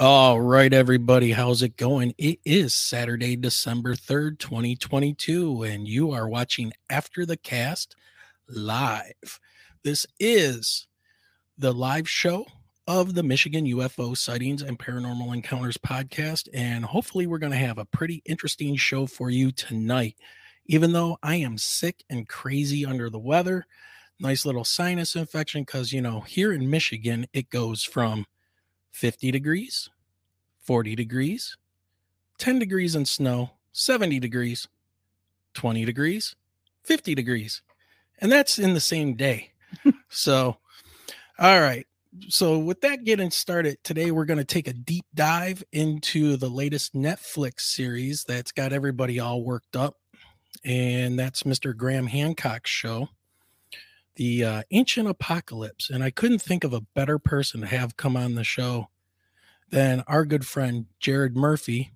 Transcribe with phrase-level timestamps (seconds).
[0.00, 2.14] All right, everybody, how's it going?
[2.18, 7.96] It is Saturday, December 3rd, 2022, and you are watching After the Cast
[8.48, 9.40] live.
[9.82, 10.86] This is
[11.58, 12.46] the live show
[12.86, 17.78] of the Michigan UFO Sightings and Paranormal Encounters podcast, and hopefully, we're going to have
[17.78, 20.14] a pretty interesting show for you tonight.
[20.66, 23.66] Even though I am sick and crazy under the weather,
[24.20, 28.26] nice little sinus infection, because you know, here in Michigan, it goes from
[28.92, 29.90] 50 degrees,
[30.62, 31.56] 40 degrees,
[32.38, 34.68] 10 degrees in snow, 70 degrees,
[35.54, 36.36] 20 degrees,
[36.84, 37.62] 50 degrees.
[38.20, 39.52] And that's in the same day.
[40.08, 40.56] so,
[41.38, 41.86] all right.
[42.28, 46.48] So, with that getting started, today we're going to take a deep dive into the
[46.48, 49.96] latest Netflix series that's got everybody all worked up.
[50.64, 51.76] And that's Mr.
[51.76, 53.08] Graham Hancock's show
[54.18, 58.16] the uh, ancient apocalypse and i couldn't think of a better person to have come
[58.16, 58.88] on the show
[59.70, 61.92] than our good friend jared murphy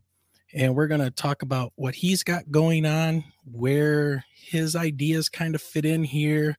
[0.55, 5.55] and we're going to talk about what he's got going on where his ideas kind
[5.55, 6.59] of fit in here.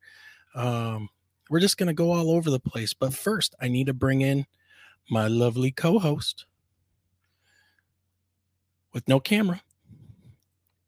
[0.55, 1.09] Um,
[1.49, 4.21] we're just going to go all over the place but first i need to bring
[4.21, 4.45] in
[5.09, 6.45] my lovely co-host
[8.93, 9.61] with no camera.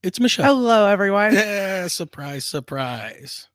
[0.03, 0.45] It's michelle.
[0.55, 1.33] Hello, everyone.
[1.33, 3.47] yeah surprise surprise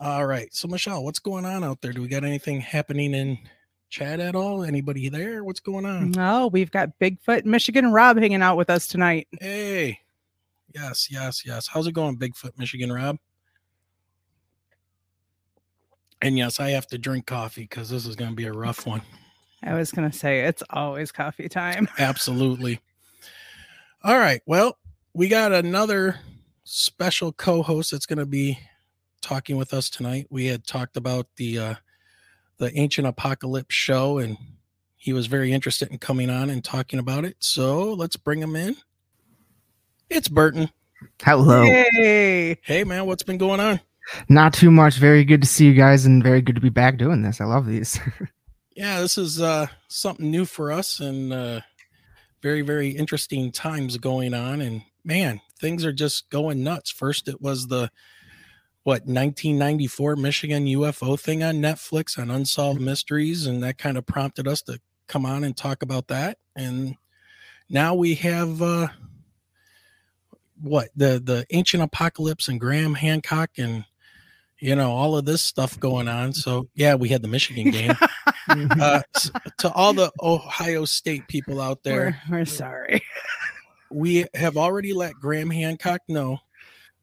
[0.00, 0.52] all right.
[0.54, 1.92] So, Michelle, what's going on out there?
[1.92, 3.38] Do we got anything happening in
[3.90, 4.64] chat at all?
[4.64, 5.44] Anybody there?
[5.44, 6.12] What's going on?
[6.12, 9.28] No, we've got Bigfoot Michigan Rob hanging out with us tonight.
[9.38, 10.00] Hey.
[10.74, 11.66] Yes, yes, yes.
[11.66, 13.18] How's it going, Bigfoot Michigan Rob?
[16.22, 18.86] And yes, I have to drink coffee because this is going to be a rough
[18.86, 19.02] one.
[19.62, 21.88] I was going to say it's always coffee time.
[21.98, 22.80] Absolutely.
[24.02, 24.40] All right.
[24.46, 24.78] Well,
[25.12, 26.20] we got another
[26.64, 28.58] special co host that's going to be
[29.20, 30.26] talking with us tonight.
[30.30, 31.74] We had talked about the uh,
[32.58, 34.36] the Ancient Apocalypse show, and
[34.96, 37.36] he was very interested in coming on and talking about it.
[37.40, 38.76] So let's bring him in.
[40.08, 40.70] It's Burton.
[41.22, 41.62] Hello.
[41.62, 42.58] Hey.
[42.62, 43.80] Hey, man, what's been going on?
[44.28, 44.96] Not too much.
[44.96, 47.40] Very good to see you guys, and very good to be back doing this.
[47.40, 47.98] I love these.
[48.76, 51.60] yeah, this is uh, something new for us, and uh,
[52.42, 54.60] very, very interesting times going on.
[54.60, 56.90] And man, things are just going nuts.
[56.90, 57.90] First, it was the
[58.90, 62.86] what 1994 Michigan UFO thing on Netflix on Unsolved mm-hmm.
[62.86, 66.38] Mysteries, and that kind of prompted us to come on and talk about that.
[66.56, 66.96] And
[67.68, 68.88] now we have uh,
[70.60, 73.84] what the the ancient apocalypse and Graham Hancock and
[74.58, 76.32] you know all of this stuff going on.
[76.32, 77.94] So yeah, we had the Michigan game.
[78.48, 79.02] uh,
[79.58, 83.00] to all the Ohio State people out there, we're, we're sorry.
[83.92, 86.40] we have already let Graham Hancock know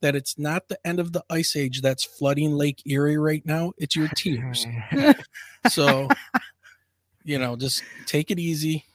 [0.02, 3.74] that it's not the end of the ice age that's flooding Lake Erie right now.
[3.78, 4.66] It's your tears.
[5.70, 6.08] so,
[7.24, 8.86] you know, just take it easy.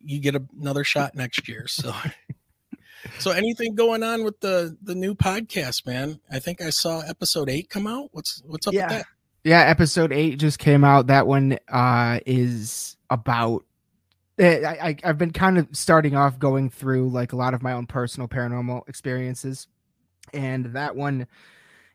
[0.00, 1.66] You get another shot next year.
[1.66, 1.94] So,
[3.18, 6.20] so anything going on with the the new podcast, man?
[6.30, 8.08] I think I saw episode eight come out.
[8.12, 8.86] What's what's up yeah.
[8.86, 9.06] with that?
[9.44, 11.08] Yeah, episode eight just came out.
[11.08, 13.64] That one uh is about
[14.38, 17.62] eh, I, I I've been kind of starting off going through like a lot of
[17.62, 19.68] my own personal paranormal experiences
[20.34, 21.26] and that one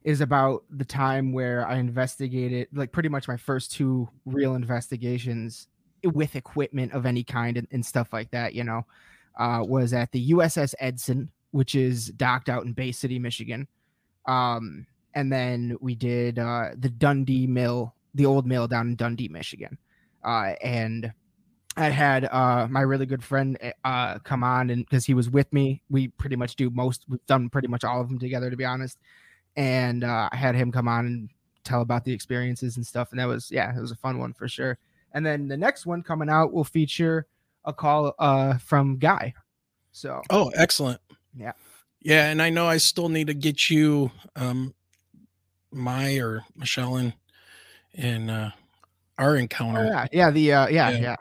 [0.04, 5.68] is about the time where I investigated like pretty much my first two real investigations
[6.04, 8.86] with equipment of any kind and, and stuff like that, you know,
[9.38, 13.68] uh, was at the USS Edson, which is docked out in Bay City, Michigan.
[14.26, 19.28] Um, and then we did uh, the Dundee Mill, the old mill down in Dundee,
[19.28, 19.78] Michigan.
[20.24, 21.14] Uh, and
[21.80, 25.30] I had uh, my really good friend eh, uh, come on, and because he was
[25.30, 27.06] with me, we pretty much do most.
[27.08, 28.98] We've done pretty much all of them together, to be honest.
[29.56, 31.30] And uh, I had him come on and
[31.64, 34.34] tell about the experiences and stuff, and that was yeah, it was a fun one
[34.34, 34.78] for sure.
[35.14, 37.28] And then the next one coming out will feature
[37.64, 39.34] a call uh, from Guy.
[39.94, 41.00] So oh, excellent.
[41.34, 41.54] Yeah,
[42.02, 44.74] yeah, and I know I still need to get you, um,
[45.72, 47.14] my or Michelle and
[47.96, 48.52] and uh,
[49.18, 49.86] our encounter.
[49.86, 51.00] Oh, yeah, yeah, the uh, yeah, yeah.
[51.00, 51.16] yeah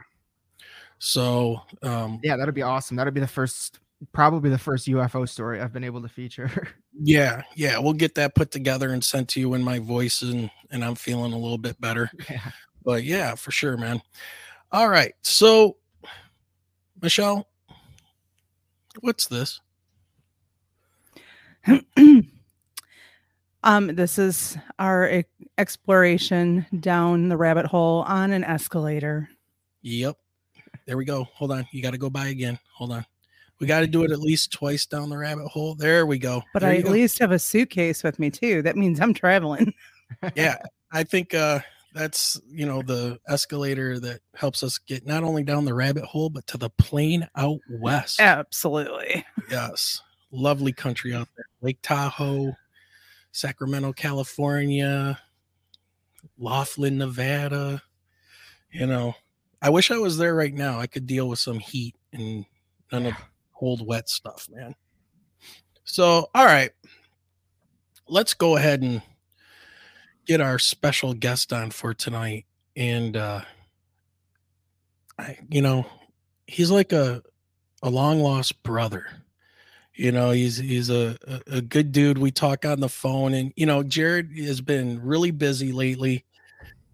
[0.98, 2.96] so um, yeah, that'd be awesome.
[2.96, 3.78] That'd be the first,
[4.12, 6.68] probably the first UFO story I've been able to feature.
[7.00, 10.50] yeah, yeah, we'll get that put together and sent to you in my voice, and
[10.70, 12.10] and I'm feeling a little bit better.
[12.28, 12.50] Yeah.
[12.84, 14.00] But yeah, for sure, man.
[14.72, 15.76] All right, so
[17.00, 17.46] Michelle,
[19.00, 19.60] what's this?
[23.62, 25.22] um, this is our
[25.58, 29.28] exploration down the rabbit hole on an escalator.
[29.82, 30.16] Yep.
[30.88, 31.24] There we go.
[31.34, 31.66] Hold on.
[31.70, 32.58] You got to go by again.
[32.72, 33.04] Hold on.
[33.60, 35.74] We got to do it at least twice down the rabbit hole.
[35.74, 36.42] There we go.
[36.54, 36.92] But there I at go.
[36.92, 38.62] least have a suitcase with me too.
[38.62, 39.74] That means I'm traveling.
[40.34, 40.56] yeah.
[40.90, 41.60] I think uh
[41.92, 46.30] that's you know the escalator that helps us get not only down the rabbit hole
[46.30, 48.18] but to the plain out west.
[48.18, 49.26] Absolutely.
[49.50, 50.00] Yes,
[50.30, 51.44] lovely country out there.
[51.60, 52.56] Lake Tahoe,
[53.32, 55.18] Sacramento, California,
[56.38, 57.82] Laughlin, Nevada.
[58.70, 59.14] You know,
[59.60, 60.78] I wish I was there right now.
[60.80, 62.44] I could deal with some heat and
[62.92, 63.14] none of
[63.54, 64.74] cold, wet stuff, man.
[65.84, 66.70] So, all right,
[68.08, 69.02] let's go ahead and
[70.26, 72.46] get our special guest on for tonight.
[72.76, 73.40] And, uh,
[75.18, 75.86] I, you know,
[76.46, 77.22] he's like a,
[77.82, 79.06] a long lost brother.
[79.94, 81.18] You know, he's he's a,
[81.48, 82.18] a good dude.
[82.18, 86.24] We talk on the phone, and you know, Jared has been really busy lately,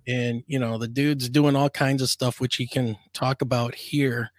[0.06, 3.74] and you know, the dude's doing all kinds of stuff which he can talk about
[3.74, 4.30] here.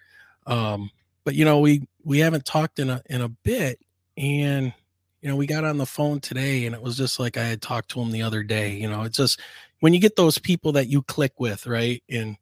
[0.47, 0.91] Um,
[1.23, 3.79] but you know, we we haven't talked in a in a bit,
[4.17, 4.73] and
[5.21, 7.61] you know, we got on the phone today, and it was just like I had
[7.61, 8.75] talked to him the other day.
[8.75, 9.39] You know, it's just
[9.79, 12.03] when you get those people that you click with, right?
[12.09, 12.37] And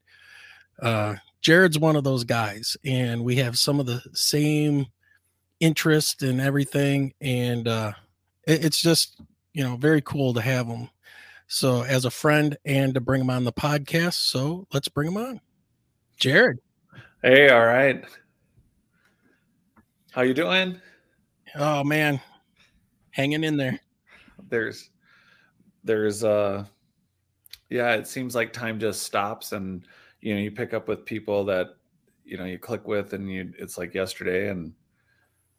[0.82, 4.88] uh, Jared's one of those guys, and we have some of the same
[5.64, 7.94] interest and everything and uh
[8.46, 9.22] it, it's just
[9.54, 10.90] you know very cool to have him
[11.54, 15.18] so as a friend and to bring him on the podcast so let's bring him
[15.18, 15.40] on
[16.18, 16.60] jared
[17.22, 18.04] hey all right
[20.12, 20.80] how you doing
[21.56, 22.20] oh man
[23.12, 23.80] hanging in there
[24.50, 24.90] there's
[25.84, 26.66] there's uh
[27.70, 29.86] yeah it seems like time just stops and
[30.22, 31.76] you know you pick up with people that
[32.26, 34.74] you know you click with and you it's like yesterday and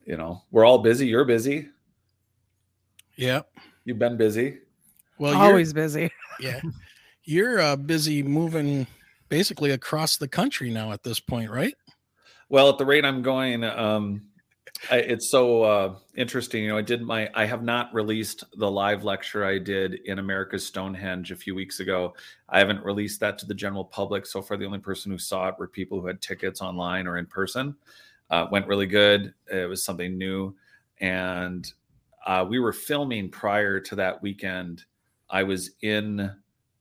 [0.06, 1.06] you know, we're all busy.
[1.06, 1.68] You're busy.
[3.16, 3.48] Yep.
[3.84, 4.58] You've been busy.
[5.18, 6.10] Well, always busy.
[6.40, 6.60] Yeah.
[7.24, 8.86] You're uh, busy moving
[9.28, 11.74] basically across the country now at this point, right?
[12.48, 14.22] Well, at the rate I'm going, um,
[14.90, 16.64] I, it's so uh, interesting.
[16.64, 20.18] You know, I did my, I have not released the live lecture I did in
[20.18, 22.14] America's Stonehenge a few weeks ago.
[22.48, 24.26] I haven't released that to the general public.
[24.26, 27.18] So far, the only person who saw it were people who had tickets online or
[27.18, 27.76] in person.
[28.30, 29.34] Uh, went really good.
[29.50, 30.56] It was something new,
[30.98, 31.70] and
[32.26, 34.84] uh, we were filming prior to that weekend.
[35.34, 36.30] I was in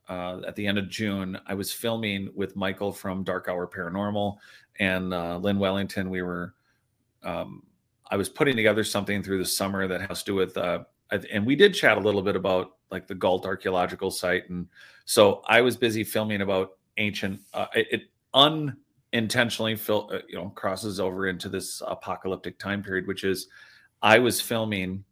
[0.07, 1.39] uh, at the end of June.
[1.47, 4.37] I was filming with Michael from Dark Hour Paranormal
[4.79, 6.09] and uh, Lynn Wellington.
[6.11, 6.53] We were.
[7.23, 7.63] Um,
[8.11, 10.83] I was putting together something through the summer that has to do with, uh,
[11.31, 14.67] and we did chat a little bit about like the Gault archaeological site, and
[15.05, 17.41] so I was busy filming about ancient.
[17.55, 18.01] Uh, it, it
[18.35, 18.77] un
[19.77, 23.47] fil- uh, you know crosses over into this apocalyptic time period which is
[24.01, 25.03] i was filming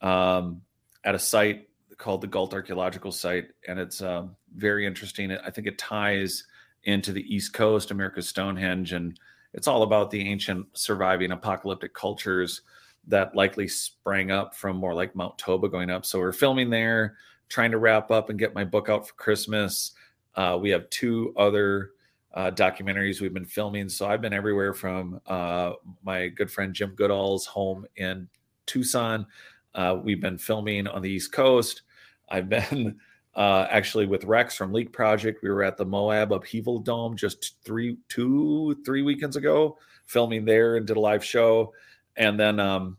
[0.00, 0.62] um,
[1.04, 1.68] at a site
[1.98, 6.44] called the gault archaeological site and it's um, very interesting i think it ties
[6.84, 9.18] into the east coast america's stonehenge and
[9.54, 12.62] it's all about the ancient surviving apocalyptic cultures
[13.06, 17.16] that likely sprang up from more like mount toba going up so we're filming there
[17.48, 19.92] trying to wrap up and get my book out for christmas
[20.34, 21.90] uh, we have two other
[22.34, 23.88] uh, documentaries we've been filming.
[23.88, 25.72] So I've been everywhere from uh,
[26.02, 28.28] my good friend Jim Goodall's home in
[28.66, 29.26] Tucson.
[29.74, 31.82] Uh, we've been filming on the East Coast.
[32.28, 32.98] I've been
[33.34, 35.42] uh, actually with Rex from Leak Project.
[35.42, 40.76] We were at the Moab Upheaval Dome just three, two, three weekends ago, filming there
[40.76, 41.72] and did a live show.
[42.16, 42.98] And then, um,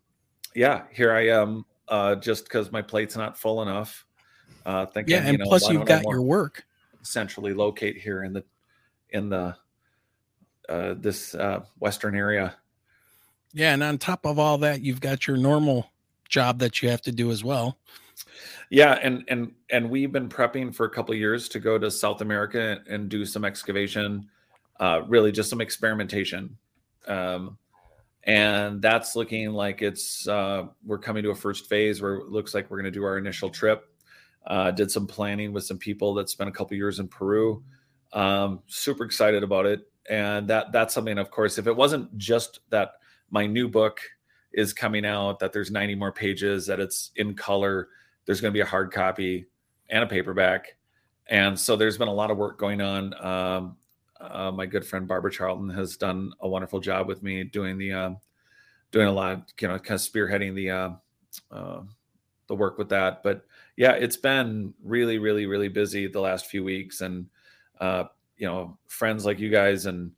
[0.55, 4.05] yeah, here I am, uh, just because my plate's not full enough.
[4.65, 6.65] Uh, thinking, yeah, and you know, plus you've got your work
[7.01, 8.43] centrally locate here in the
[9.09, 9.55] in the
[10.69, 12.55] uh, this uh, western area.
[13.53, 15.91] Yeah, and on top of all that, you've got your normal
[16.33, 17.77] job that you have to do as well.
[18.69, 22.21] Yeah, and and and we've been prepping for a couple years to go to South
[22.21, 24.27] America and do some excavation,
[24.79, 26.57] uh, really just some experimentation,
[27.07, 27.57] um,
[28.23, 32.53] and that's looking like it's uh, we're coming to a first phase where it looks
[32.53, 33.85] like we're going to do our initial trip.
[34.47, 37.63] Uh, did some planning with some people that spent a couple years in Peru.
[38.11, 41.17] Um, super excited about it, and that that's something.
[41.19, 42.93] Of course, if it wasn't just that
[43.29, 43.99] my new book
[44.53, 47.89] is coming out, that there's 90 more pages, that it's in color,
[48.25, 49.47] there's going to be a hard copy
[49.89, 50.75] and a paperback,
[51.27, 53.13] and so there's been a lot of work going on.
[53.25, 53.77] Um,
[54.19, 57.91] uh, my good friend Barbara Charlton has done a wonderful job with me doing the
[57.91, 58.11] uh,
[58.91, 60.89] doing a lot, you know, kind of spearheading the uh,
[61.51, 61.81] uh,
[62.47, 63.23] the work with that.
[63.23, 63.45] But
[63.75, 67.27] yeah, it's been really, really, really busy the last few weeks, and
[67.81, 68.05] uh,
[68.37, 70.11] you know, friends like you guys and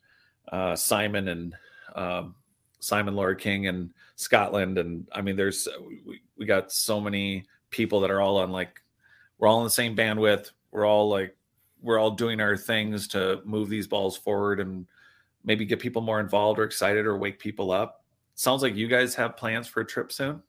[0.52, 1.56] uh, Simon and
[1.96, 2.36] um,
[2.80, 4.78] Simon Laura King and Scotland.
[4.78, 5.68] And I mean, there's,
[6.06, 8.82] we, we got so many people that are all on like,
[9.38, 10.52] we're all on the same bandwidth.
[10.72, 11.36] We're all like,
[11.82, 14.88] we're all doing our things to move these balls forward and
[15.44, 18.04] maybe get people more involved or excited or wake people up.
[18.34, 20.42] Sounds like you guys have plans for a trip soon.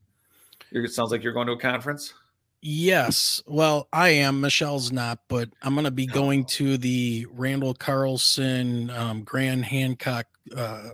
[0.72, 2.14] It sounds like you're going to a conference.
[2.62, 3.42] Yes.
[3.46, 4.40] Well, I am.
[4.40, 6.46] Michelle's not, but I'm going to be going Oh.
[6.48, 10.88] to the Randall Carlson um, Graham Hancock uh,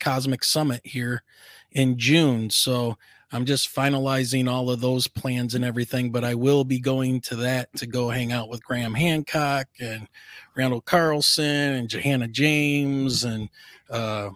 [0.00, 1.22] Cosmic Summit here
[1.72, 2.50] in June.
[2.50, 2.96] So
[3.32, 7.36] I'm just finalizing all of those plans and everything, but I will be going to
[7.36, 10.08] that to go hang out with Graham Hancock and
[10.56, 13.48] Randall Carlson and Johanna James and
[13.90, 14.30] uh,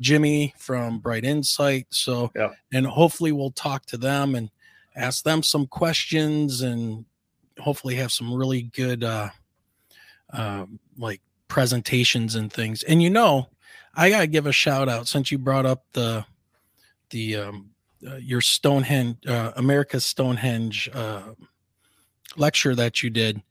[0.00, 1.86] Jimmy from Bright Insight.
[1.90, 2.50] So, Yeah.
[2.72, 4.50] and hopefully we'll talk to them and
[4.96, 7.04] ask them some questions and
[7.60, 9.28] hopefully have some really good uh
[10.32, 13.48] um like presentations and things and you know
[13.94, 16.24] i gotta give a shout out since you brought up the
[17.10, 17.70] the um
[18.06, 21.22] uh, your stonehenge uh, america's stonehenge uh
[22.36, 23.42] lecture that you did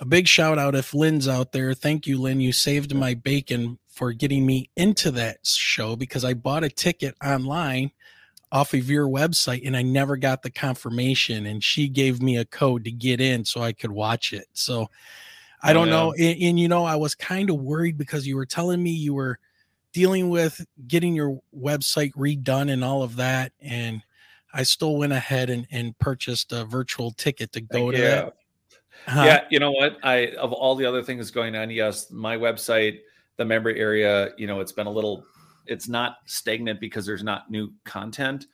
[0.00, 3.78] a big shout out if lynn's out there thank you lynn you saved my bacon
[3.88, 7.90] for getting me into that show because i bought a ticket online
[8.54, 12.44] off of your website and I never got the confirmation and she gave me a
[12.44, 14.46] code to get in so I could watch it.
[14.52, 14.88] So
[15.60, 15.92] I Oh, don't yeah.
[15.92, 18.90] know and, and you know I was kind of worried because you were telling me
[18.90, 19.40] you were
[19.94, 24.02] dealing with getting your website redone and all of that and
[24.52, 28.08] I still went ahead and, and purchased a virtual ticket to go to yeah.
[28.08, 28.36] that.
[29.06, 29.22] Huh?
[29.24, 29.98] Yeah, you know what?
[30.04, 33.00] I of all the other things going on, yes, my website,
[33.36, 35.24] the member area, you know, it's been a little
[35.66, 38.46] it's not stagnant because there's not new content.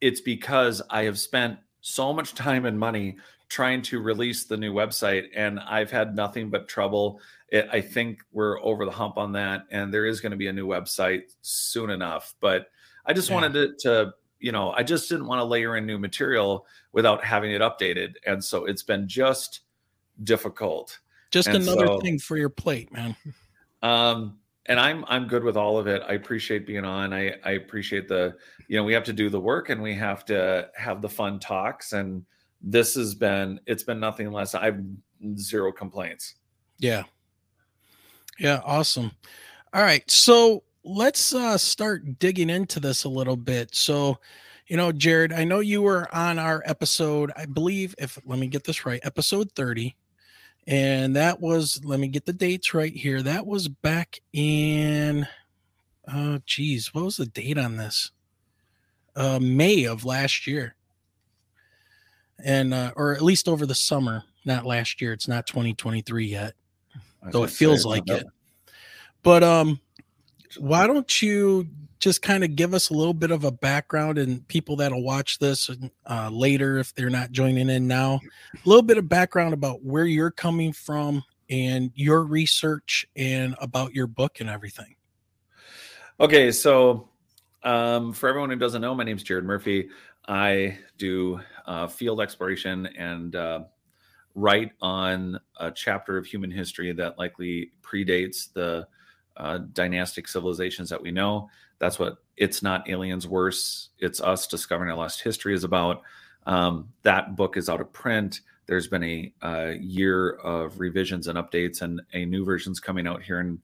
[0.00, 3.16] It's because I have spent so much time and money
[3.48, 7.20] trying to release the new website and I've had nothing but trouble.
[7.48, 10.48] It, I think we're over the hump on that and there is going to be
[10.48, 12.66] a new website soon enough, but
[13.04, 13.34] I just Yeah.
[13.34, 17.24] wanted it to you know, I just didn't want to layer in new material without
[17.24, 18.14] having it updated.
[18.26, 19.60] And so it's been just
[20.24, 20.98] difficult.
[21.30, 23.16] Just And another so- thing for your plate, man.
[23.82, 26.02] Um, and I'm I'm good with all of it.
[26.06, 27.12] I appreciate being on.
[27.12, 28.36] I I appreciate the
[28.68, 31.38] you know we have to do the work and we have to have the fun
[31.38, 31.92] talks.
[31.92, 32.24] And
[32.60, 34.54] this has been it's been nothing less.
[34.54, 34.80] I've
[35.36, 36.34] zero complaints.
[36.78, 37.04] Yeah.
[38.38, 39.12] Yeah, awesome.
[39.72, 40.08] All right.
[40.10, 43.74] So let's uh start digging into this a little bit.
[43.74, 44.18] So,
[44.66, 48.46] you know, Jared, I know you were on our episode, I believe if let me
[48.48, 49.96] get this right, episode 30.
[50.66, 53.22] And that was let me get the dates right here.
[53.22, 55.26] That was back in
[56.12, 58.10] oh geez, what was the date on this?
[59.14, 60.74] Uh May of last year.
[62.44, 65.12] And uh or at least over the summer, not last year.
[65.12, 66.54] It's not 2023 yet
[67.32, 68.26] though it feels like it.
[69.22, 69.80] But um,
[70.58, 74.46] why don't you just kind of give us a little bit of a background and
[74.48, 75.70] people that'll watch this
[76.08, 78.20] uh, later if they're not joining in now,
[78.54, 83.94] a little bit of background about where you're coming from and your research and about
[83.94, 84.94] your book and everything.
[86.20, 87.08] Okay, so
[87.62, 89.88] um, for everyone who doesn't know, my name is Jared Murphy.
[90.28, 93.60] I do uh, field exploration and uh,
[94.34, 98.86] write on a chapter of human history that likely predates the
[99.36, 101.48] uh, dynastic civilizations that we know.
[101.78, 106.02] That's what It's Not Aliens Worse, It's Us Discovering Our Lost History is about.
[106.46, 108.40] Um, that book is out of print.
[108.66, 109.04] There's been
[109.42, 113.60] a, year of revisions and updates, and a new version's coming out here in,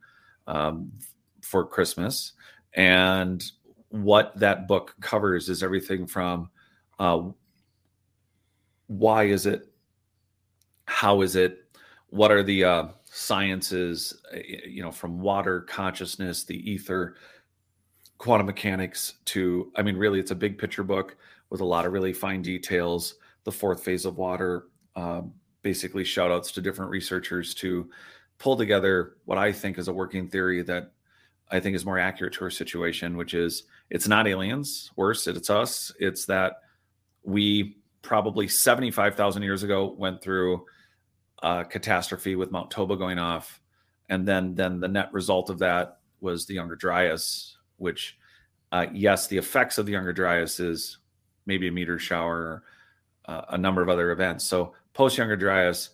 [0.46, 0.92] um,
[1.40, 2.32] for Christmas.
[2.74, 3.42] And
[3.88, 6.50] what that book covers is everything from
[6.98, 7.22] uh,
[8.86, 9.72] why is it,
[10.86, 11.62] how is it,
[12.12, 14.38] what are the uh, sciences, uh,
[14.69, 17.16] you know, from water, consciousness, the ether,
[18.19, 21.16] quantum mechanics to, I mean, really, it's a big picture book
[21.49, 23.14] with a lot of really fine details.
[23.45, 27.88] The fourth phase of water, um, basically, shout outs to different researchers to
[28.37, 30.92] pull together what I think is a working theory that
[31.50, 35.49] I think is more accurate to our situation, which is it's not aliens, worse, it's
[35.49, 35.90] us.
[35.99, 36.57] It's that
[37.23, 40.66] we probably 75,000 years ago went through
[41.42, 43.61] a catastrophe with Mount Toba going off.
[44.08, 48.18] And then, then the net result of that was the Younger Dryas, which,
[48.70, 50.99] uh, yes, the effects of the Younger Dryas is
[51.46, 52.62] maybe a meteor shower,
[53.26, 54.44] uh, a number of other events.
[54.44, 55.90] So, post Younger Dryas,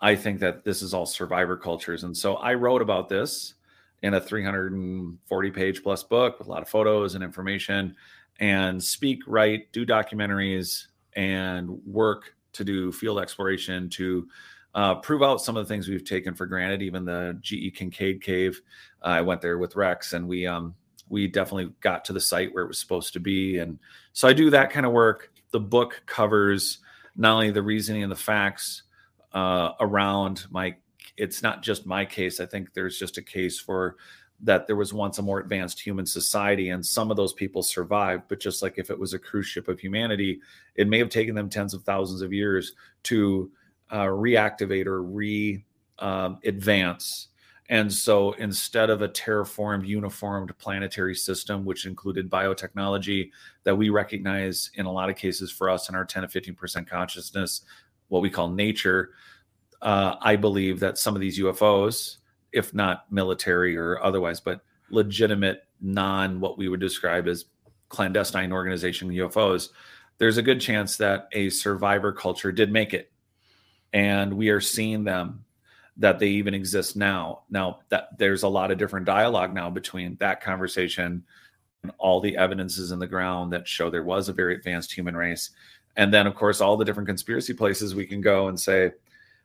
[0.00, 2.04] I think that this is all survivor cultures.
[2.04, 3.54] And so I wrote about this
[4.02, 7.96] in a 340 page plus book with a lot of photos and information
[8.38, 14.28] and speak, write, do documentaries, and work to do field exploration to
[14.78, 16.82] uh, prove out some of the things we've taken for granted.
[16.82, 18.62] Even the GE Kinkaid cave,
[19.02, 20.72] uh, I went there with Rex, and we um,
[21.08, 23.58] we definitely got to the site where it was supposed to be.
[23.58, 23.80] And
[24.12, 25.32] so I do that kind of work.
[25.50, 26.78] The book covers
[27.16, 28.84] not only the reasoning and the facts
[29.32, 30.76] uh, around my.
[31.16, 32.38] It's not just my case.
[32.38, 33.96] I think there's just a case for
[34.40, 38.22] that there was once a more advanced human society and some of those people survived
[38.28, 40.40] but just like if it was a cruise ship of humanity
[40.76, 43.50] it may have taken them tens of thousands of years to
[43.90, 45.64] uh, reactivate or re
[45.98, 47.28] um, advance
[47.70, 53.30] and so instead of a terraformed uniformed planetary system which included biotechnology
[53.64, 56.88] that we recognize in a lot of cases for us in our 10 to 15%
[56.88, 57.62] consciousness
[58.08, 59.10] what we call nature
[59.82, 62.18] uh, i believe that some of these ufos
[62.52, 67.46] if not military or otherwise, but legitimate, non what we would describe as
[67.88, 69.70] clandestine organization UFOs,
[70.18, 73.12] there's a good chance that a survivor culture did make it.
[73.92, 75.44] And we are seeing them
[75.96, 77.42] that they even exist now.
[77.50, 81.24] Now that there's a lot of different dialogue now between that conversation
[81.82, 85.16] and all the evidences in the ground that show there was a very advanced human
[85.16, 85.50] race.
[85.96, 88.92] And then of course all the different conspiracy places we can go and say,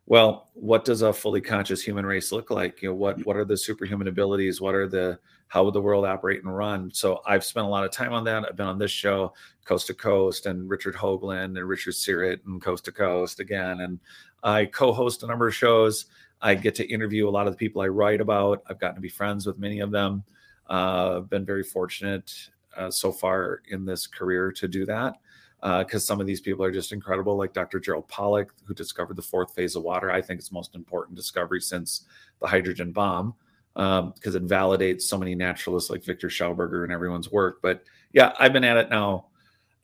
[0.06, 2.82] well, what does a fully conscious human race look like?
[2.82, 4.60] You know, what what are the superhuman abilities?
[4.60, 6.92] What are the how would the world operate and run?
[6.94, 8.44] So I've spent a lot of time on that.
[8.44, 9.34] I've been on this show,
[9.66, 13.82] Coast to Coast, and Richard Hoagland and Richard Syrett and Coast to Coast again.
[13.82, 14.00] And
[14.44, 16.06] I co-host a number of shows.
[16.42, 18.64] I get to interview a lot of the people I write about.
[18.68, 20.24] I've gotten to be friends with many of them.
[20.70, 22.32] Uh, I've been very fortunate
[22.76, 25.16] uh, so far in this career to do that
[25.62, 27.80] because uh, some of these people are just incredible, like Dr.
[27.80, 30.12] Gerald Pollack, who discovered the fourth phase of water.
[30.12, 32.06] I think it's the most important discovery since
[32.42, 33.36] the hydrogen bomb
[33.74, 37.60] because um, it validates so many naturalists like Victor Schauberger and everyone's work.
[37.62, 39.28] But yeah, I've been at it now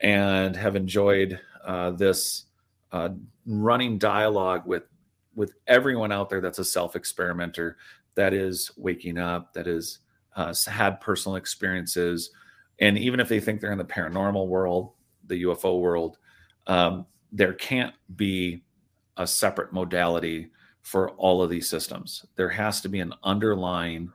[0.02, 2.46] and have enjoyed uh, this
[2.92, 3.10] uh,
[3.50, 4.84] running dialogue with
[5.36, 7.78] with everyone out there that's a self experimenter
[8.16, 10.00] that is waking up, that is
[10.36, 12.32] uh, had personal experiences,
[12.80, 14.94] and even if they think they're in the paranormal world
[15.30, 16.18] the UFO world,
[16.68, 18.64] um, there can't be
[19.16, 20.50] a separate modality
[20.82, 22.26] for all of these systems.
[22.36, 24.12] There has to be an underlying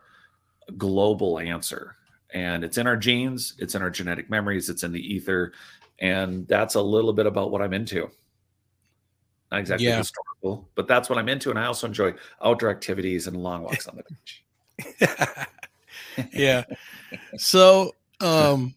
[0.77, 1.97] global answer.
[2.33, 5.53] And it's in our genes, it's in our genetic memories, it's in the ether.
[6.01, 8.11] And that's a little bit about what I'm into.
[9.51, 9.99] Not exactly yeah.
[9.99, 11.51] historical, but that's what I'm into.
[11.51, 14.45] And I also enjoy outdoor activities and long walks on the beach.
[16.33, 16.65] yeah.
[17.37, 18.75] So, um,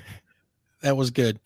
[0.82, 1.40] that was good.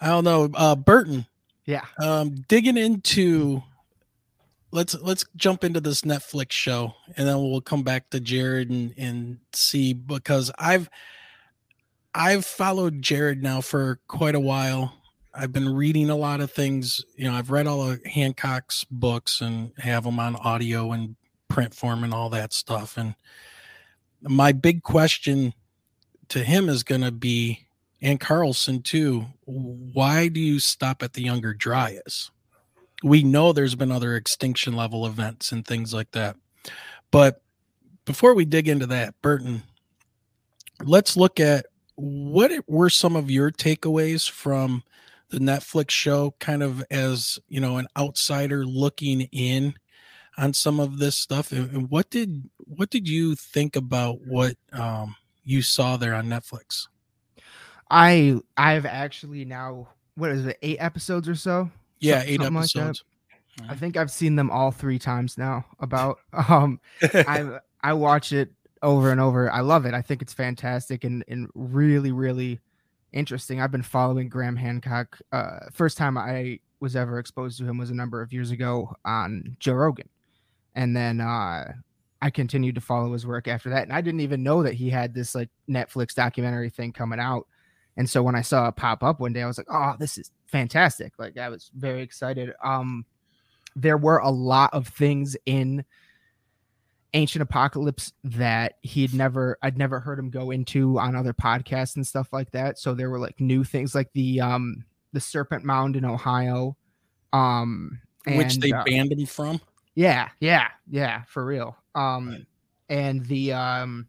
[0.00, 1.26] I don't know, uh, Burton.
[1.66, 1.84] Yeah.
[2.02, 3.62] Um, digging into
[4.72, 8.94] let's let's jump into this Netflix show and then we'll come back to Jared and
[8.96, 10.88] and see because I've
[12.14, 14.94] I've followed Jared now for quite a while.
[15.32, 17.04] I've been reading a lot of things.
[17.16, 21.16] You know, I've read all of Hancock's books and have them on audio and
[21.48, 22.96] print form and all that stuff.
[22.96, 23.14] And
[24.22, 25.54] my big question
[26.28, 27.66] to him is going to be
[28.02, 29.26] and Carlson too.
[29.44, 32.30] Why do you stop at the Younger Dryas?
[33.02, 36.36] We know there's been other extinction level events and things like that.
[37.10, 37.42] But
[38.04, 39.62] before we dig into that, Burton,
[40.82, 41.66] let's look at
[41.96, 44.82] what were some of your takeaways from
[45.30, 49.74] the Netflix show, kind of as you know, an outsider looking in
[50.36, 51.52] on some of this stuff.
[51.52, 56.88] And what did what did you think about what um, you saw there on Netflix?
[57.90, 61.70] I I've actually now what is it eight episodes or so?
[61.98, 63.04] Yeah, eight episodes.
[63.60, 65.64] Like I think I've seen them all three times now.
[65.80, 68.50] About um, I I watch it
[68.82, 69.50] over and over.
[69.50, 69.94] I love it.
[69.94, 72.60] I think it's fantastic and and really really
[73.12, 73.60] interesting.
[73.60, 75.18] I've been following Graham Hancock.
[75.32, 78.94] Uh, first time I was ever exposed to him was a number of years ago
[79.04, 80.08] on Joe Rogan,
[80.74, 81.72] and then uh,
[82.22, 83.82] I continued to follow his work after that.
[83.84, 87.46] And I didn't even know that he had this like Netflix documentary thing coming out
[87.96, 90.16] and so when I saw it pop up one day, I was like, "Oh, this
[90.16, 92.52] is fantastic!" Like I was very excited.
[92.64, 93.04] Um,
[93.76, 95.84] there were a lot of things in
[97.14, 102.06] Ancient Apocalypse that he'd never, I'd never heard him go into on other podcasts and
[102.06, 102.78] stuff like that.
[102.78, 106.76] So there were like new things, like the um the Serpent Mound in Ohio,
[107.32, 109.60] um, and, which they uh, banned him from.
[109.94, 111.76] Yeah, yeah, yeah, for real.
[111.94, 112.46] Um, right.
[112.88, 114.06] and the um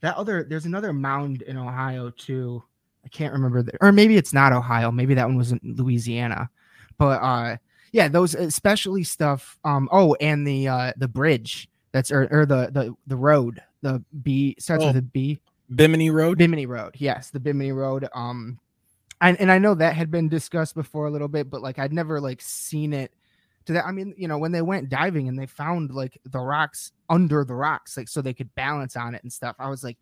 [0.00, 2.62] that other there's another mound in Ohio too
[3.04, 4.90] I can't remember the, or maybe it's not Ohio.
[4.90, 6.50] Maybe that one was in Louisiana.
[6.98, 7.56] But uh
[7.92, 9.58] yeah, those especially stuff.
[9.64, 14.02] Um oh, and the uh the bridge that's or, or the the the road, the
[14.20, 15.40] B starts oh, with a B.
[15.76, 16.38] Bimini Road.
[16.38, 16.96] Bimini Road.
[16.98, 18.08] Yes, the Bimini Road.
[18.12, 18.58] Um
[19.20, 21.92] and, and I know that had been discussed before a little bit, but like I'd
[21.92, 23.12] never like seen it
[23.66, 23.86] to that.
[23.86, 27.44] I mean, you know, when they went diving and they found like the rocks under
[27.44, 29.54] the rocks, like so they could balance on it and stuff.
[29.60, 29.96] I was like,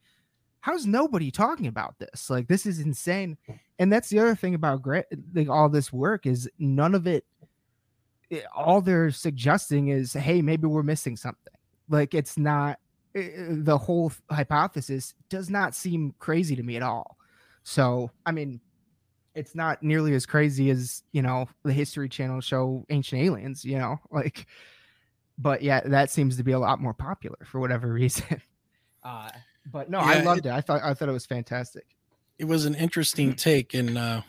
[0.60, 2.30] how's nobody talking about this?
[2.30, 3.36] Like this is insane.
[3.78, 7.26] And that's the other thing about great like all this work is none of it,
[8.30, 11.52] it all they're suggesting is hey maybe we're missing something.
[11.92, 12.78] Like it's not
[13.14, 17.18] the whole hypothesis does not seem crazy to me at all.
[17.62, 18.60] So, I mean,
[19.34, 23.78] it's not nearly as crazy as, you know, the History Channel show Ancient Aliens, you
[23.78, 24.46] know, like,
[25.38, 28.40] but yeah, that seems to be a lot more popular for whatever reason.
[29.04, 29.30] Uh,
[29.70, 30.52] but no, yeah, I loved it, it.
[30.52, 31.84] I thought, I thought it was fantastic.
[32.38, 33.74] It was an interesting take.
[33.74, 34.22] And, uh,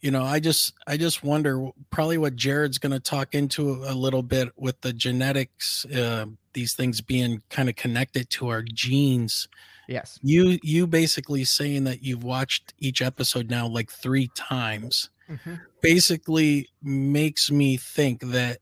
[0.00, 3.94] you know i just i just wonder probably what jared's going to talk into a
[3.94, 9.46] little bit with the genetics uh, these things being kind of connected to our genes.
[9.88, 10.18] Yes.
[10.22, 15.56] You you basically saying that you've watched each episode now like three times mm-hmm.
[15.80, 18.58] basically makes me think that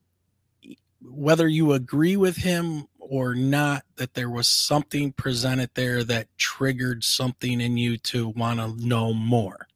[1.01, 7.05] whether you agree with him or not that there was something presented there that triggered
[7.05, 9.69] something in you to want to know more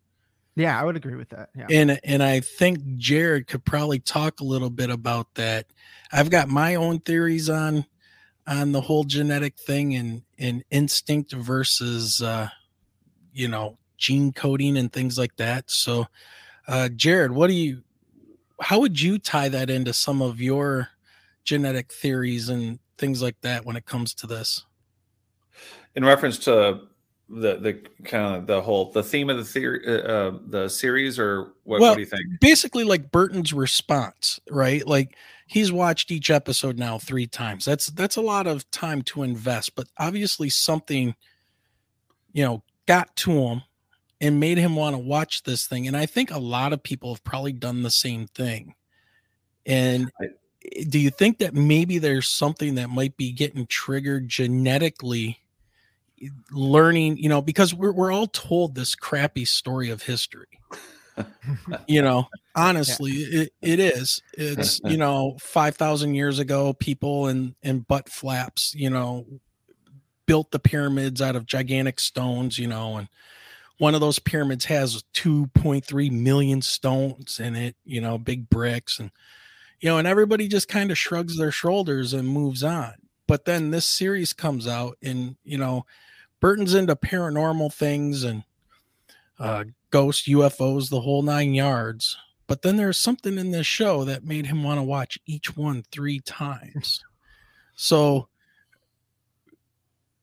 [0.59, 1.51] yeah, I would agree with that.
[1.57, 1.67] Yeah.
[1.71, 5.67] And and I think Jared could probably talk a little bit about that.
[6.13, 7.87] I've got my own theories on
[8.47, 12.49] on the whole genetic thing and and instinct versus uh
[13.33, 15.71] you know gene coding and things like that.
[15.71, 16.07] So
[16.67, 17.83] uh Jared, what do you
[18.61, 20.89] how would you tie that into some of your
[21.45, 24.65] genetic theories and things like that when it comes to this?
[25.95, 26.81] In reference to
[27.29, 31.19] the the kind of the whole the theme of the theory uh, uh, the series
[31.19, 32.23] or what, well, what do you think?
[32.41, 34.87] basically like burton's response right?
[34.87, 37.65] Like he's watched each episode now three times.
[37.65, 41.15] That's that's a lot of time to invest but obviously something
[42.33, 43.63] you know got to him
[44.21, 47.15] and made him want to watch this thing and i think a lot of people
[47.15, 48.75] have probably done the same thing.
[49.67, 50.29] And I,
[50.89, 55.41] do you think that maybe there's something that might be getting triggered genetically
[56.51, 60.47] learning, you know, because we're we're all told this crappy story of history.
[61.87, 63.43] you know, honestly, yeah.
[63.43, 64.23] it, it is.
[64.35, 69.27] It's you know, five thousand years ago, people in in butt flaps, you know,
[70.27, 73.09] built the pyramids out of gigantic stones, you know, and
[73.79, 79.11] one of those pyramids has 2.3 million stones in it, you know, big bricks and
[79.81, 82.95] you know, and everybody just kind of shrugs their shoulders and moves on.
[83.27, 85.87] But then this series comes out and, you know,
[86.41, 88.45] Burton's into paranormal things and
[89.39, 92.17] uh, ghosts, UFOs, the whole nine yards.
[92.47, 95.85] But then there's something in this show that made him want to watch each one
[95.91, 97.03] three times.
[97.81, 98.27] So,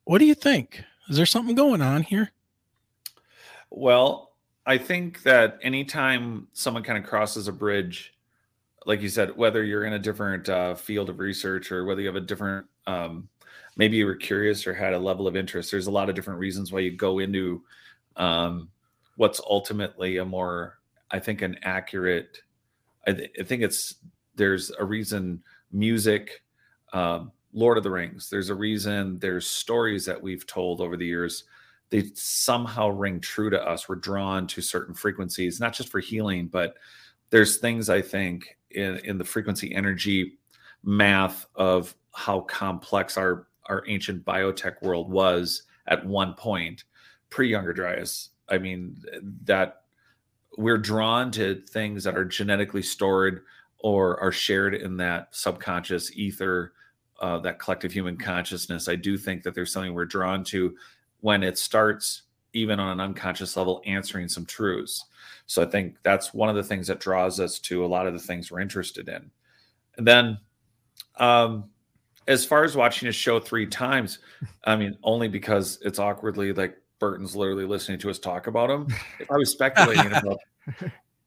[0.04, 0.84] what do you think?
[1.08, 2.34] Is there something going on here?
[3.70, 4.34] Well,
[4.66, 8.14] I think that anytime someone kind of crosses a bridge,
[8.86, 12.08] like you said, whether you're in a different uh, field of research or whether you
[12.08, 13.30] have a different um,
[13.76, 15.72] maybe you were curious or had a level of interest.
[15.72, 17.64] There's a lot of different reasons why you go into
[18.16, 18.70] um,
[19.18, 20.80] what's ultimately a more,
[21.12, 22.40] I think, an accurate.
[23.08, 23.96] I, th- I think it's
[24.36, 26.44] there's a reason music,
[26.94, 28.30] um, Lord of the Rings.
[28.30, 31.46] There's a reason there's stories that we've told over the years.
[31.90, 33.88] They somehow ring true to us.
[33.88, 36.76] We're drawn to certain frequencies, not just for healing, but
[37.30, 40.38] there's things I think in in the frequency energy
[40.84, 46.84] math of how complex our our ancient biotech world was at one point
[47.30, 48.30] pre Younger Dryas.
[48.50, 48.98] I mean,
[49.44, 49.82] that
[50.58, 53.42] we're drawn to things that are genetically stored
[53.80, 56.74] or are shared in that subconscious ether,
[57.20, 58.88] uh, that collective human consciousness.
[58.88, 60.76] I do think that there's something we're drawn to
[61.22, 62.24] when it starts,
[62.54, 65.06] even on an unconscious level, answering some truths.
[65.48, 68.14] So I think that's one of the things that draws us to a lot of
[68.14, 69.32] the things we're interested in.
[69.98, 70.40] And then,
[71.18, 71.70] um,
[72.28, 74.20] as far as watching a show three times,
[74.64, 78.88] I mean, only because it's awkwardly like Burton's literally listening to us talk about him.
[79.20, 80.40] If I was speculating about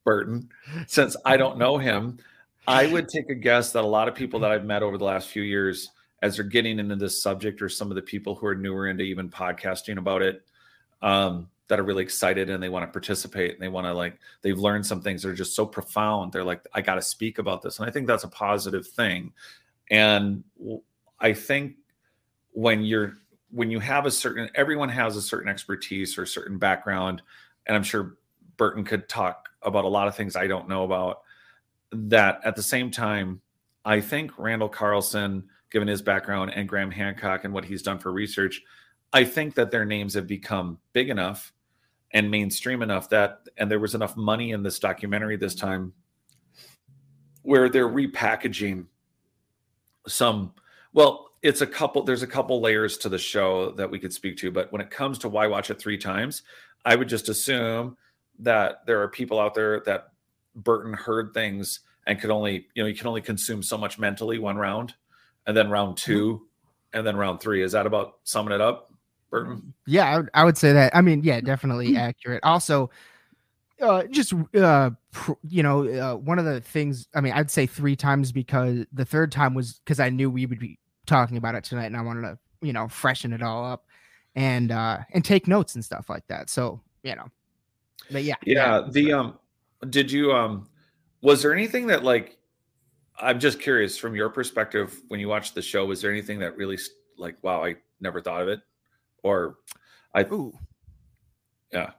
[0.05, 0.49] Burton,
[0.87, 2.19] since I don't know him,
[2.67, 5.05] I would take a guess that a lot of people that I've met over the
[5.05, 5.91] last few years,
[6.23, 9.05] as they're getting into this subject, or some of the people who are newer into
[9.05, 10.45] even podcasting about it,
[11.01, 14.19] um, that are really excited and they want to participate and they want to like
[14.41, 16.33] they've learned some things that are just so profound.
[16.33, 19.33] They're like, I got to speak about this, and I think that's a positive thing.
[19.91, 20.45] And
[21.21, 21.77] I think
[22.53, 23.15] when you're
[23.51, 27.23] when you have a certain everyone has a certain expertise or certain background,
[27.67, 28.17] and I'm sure
[28.57, 31.23] Burton could talk about a lot of things I don't know about.
[31.91, 33.41] That at the same time,
[33.85, 38.13] I think Randall Carlson, given his background, and Graham Hancock and what he's done for
[38.13, 38.63] research,
[39.13, 41.53] I think that their names have become big enough
[42.13, 45.93] and mainstream enough that, and there was enough money in this documentary this time
[47.43, 48.87] where they're repackaging
[50.09, 50.53] some
[50.93, 52.03] well, it's a couple.
[52.03, 54.91] There's a couple layers to the show that we could speak to, but when it
[54.91, 56.43] comes to why watch it three times,
[56.85, 57.97] I would just assume
[58.41, 60.09] that there are people out there that
[60.57, 64.39] Burton heard things and could only, you know, you can only consume so much mentally
[64.39, 64.95] one round,
[65.47, 66.13] and then round mm-hmm.
[66.13, 66.47] two,
[66.93, 67.63] and then round three.
[67.63, 68.93] Is that about summing it up,
[69.31, 69.75] Burton?
[69.87, 70.97] Yeah, I would, I would say that.
[70.97, 72.43] I mean, yeah, definitely accurate.
[72.43, 72.91] Also,
[73.81, 77.09] uh, just uh, pr- you know, uh, one of the things.
[77.15, 80.47] I mean, I'd say three times because the third time was because I knew we
[80.47, 83.65] would be talking about it tonight, and I wanted to, you know, freshen it all
[83.65, 83.85] up
[84.35, 86.51] and uh and take notes and stuff like that.
[86.51, 87.27] So you know,
[88.11, 88.87] but yeah, Yeah.
[88.91, 89.39] The um,
[89.91, 90.69] did you um,
[91.21, 92.39] was there anything that like,
[93.19, 96.57] I'm just curious from your perspective when you watched the show, was there anything that
[96.57, 96.79] really
[97.17, 98.61] like, wow, I never thought of it,
[99.23, 99.59] or
[100.15, 100.53] I Ooh.
[101.73, 101.91] yeah.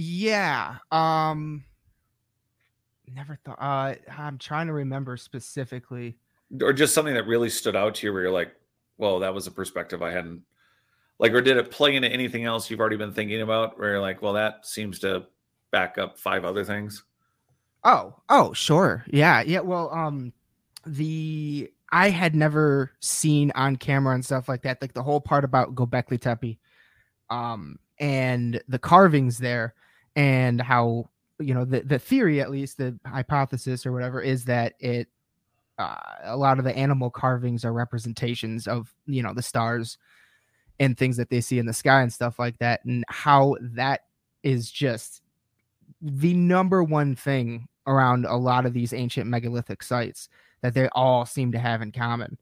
[0.00, 0.76] Yeah.
[0.92, 1.64] Um
[3.12, 6.16] never thought uh I'm trying to remember specifically.
[6.62, 8.54] or just something that really stood out to you where you're like,
[8.96, 10.42] well, that was a perspective I hadn't
[11.18, 14.00] like, or did it play into anything else you've already been thinking about where you're
[14.00, 15.24] like, well, that seems to
[15.72, 17.02] back up five other things?
[17.82, 19.04] Oh, oh, sure.
[19.08, 19.42] Yeah.
[19.42, 20.32] Yeah, well, um
[20.86, 25.42] the I had never seen on camera and stuff like that, like the whole part
[25.42, 26.60] about Gobekli Tepe
[27.30, 29.74] um and the carvings there
[30.18, 34.74] and how you know the the theory at least the hypothesis or whatever is that
[34.80, 35.06] it
[35.78, 39.96] uh, a lot of the animal carvings are representations of you know the stars
[40.80, 44.02] and things that they see in the sky and stuff like that and how that
[44.42, 45.22] is just
[46.02, 50.28] the number one thing around a lot of these ancient megalithic sites
[50.62, 52.36] that they all seem to have in common.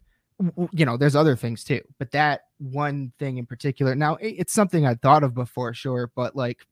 [0.72, 4.84] You know there's other things too but that one thing in particular now it's something
[4.86, 6.66] i thought of before sure but like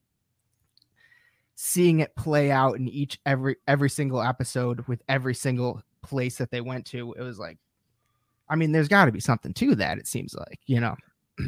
[1.57, 6.51] seeing it play out in each every every single episode with every single place that
[6.51, 7.59] they went to it was like
[8.49, 10.95] i mean there's got to be something to that it seems like you know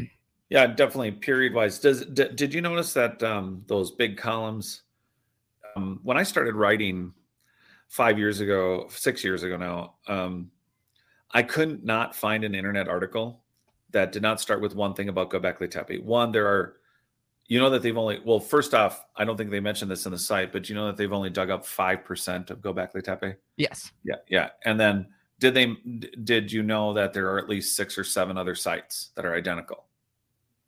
[0.49, 1.11] Yeah, definitely.
[1.13, 4.83] Period wise, does d- did you notice that um, those big columns?
[5.75, 7.13] Um, when I started writing
[7.89, 10.51] five years ago, six years ago now, um,
[11.33, 13.43] I couldn't not find an internet article
[13.91, 16.03] that did not start with one thing about Göbekli Tepe.
[16.03, 16.77] One, there are,
[17.49, 18.21] you know, that they've only.
[18.25, 20.87] Well, first off, I don't think they mentioned this in the site, but you know
[20.87, 23.37] that they've only dug up five percent of Göbekli Tepe.
[23.57, 24.51] yes Yeah, yeah.
[24.65, 25.07] And then
[25.39, 25.75] did they?
[26.25, 29.35] Did you know that there are at least six or seven other sites that are
[29.35, 29.87] identical?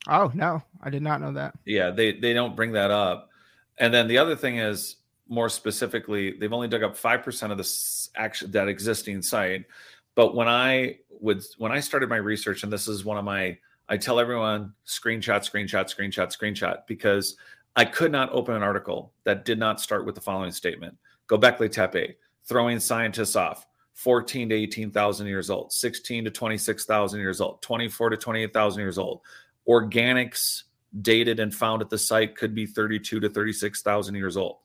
[0.06, 3.30] oh no i did not know that yeah they they don't bring that up
[3.78, 4.96] and then the other thing is
[5.28, 9.66] more specifically they've only dug up 5% of this action that existing site
[10.14, 13.56] but when i would when i started my research and this is one of my
[13.88, 17.36] i tell everyone screenshot screenshot screenshot screenshot because
[17.76, 20.96] i could not open an article that did not start with the following statement
[21.28, 27.60] gobekli tepe throwing scientists off 14 to 18,000 years old 16 to 26,000 years old
[27.62, 29.20] 24 to 28,000 years old
[29.68, 30.62] organics
[31.02, 34.58] dated and found at the site could be 32 to 36,000 years old.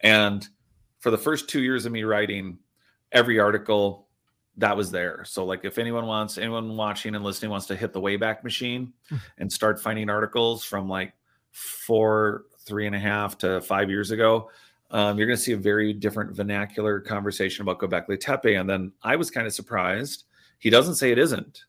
[0.00, 0.46] And
[0.98, 2.58] for the first two years of me writing,
[3.12, 4.05] every article
[4.58, 5.24] that was there.
[5.24, 8.92] So, like, if anyone wants, anyone watching and listening wants to hit the Wayback Machine
[9.38, 11.12] and start finding articles from like
[11.52, 14.50] four, three and a half to five years ago,
[14.90, 18.54] um, you're going to see a very different vernacular conversation about Göbekli Tepe.
[18.54, 20.24] And then I was kind of surprised.
[20.58, 21.64] He doesn't say it isn't,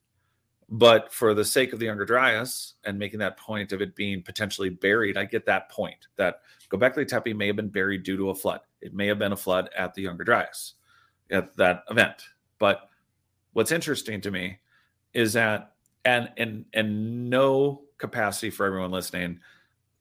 [0.69, 4.21] but for the sake of the Younger Dryas and making that point of it being
[4.21, 8.30] potentially buried, I get that point that Göbekli Tepe may have been buried due to
[8.30, 8.62] a flood.
[8.82, 10.76] It may have been a flood at the Younger Dryas
[11.32, 12.23] at that event.
[12.60, 12.89] But
[13.54, 14.60] what's interesting to me
[15.13, 15.74] is that,
[16.06, 19.39] and and and no capacity for everyone listening,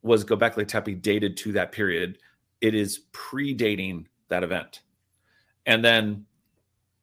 [0.02, 2.18] was Göbekli Tepe dated to that period.
[2.60, 4.82] It is predating that event.
[5.66, 6.26] And then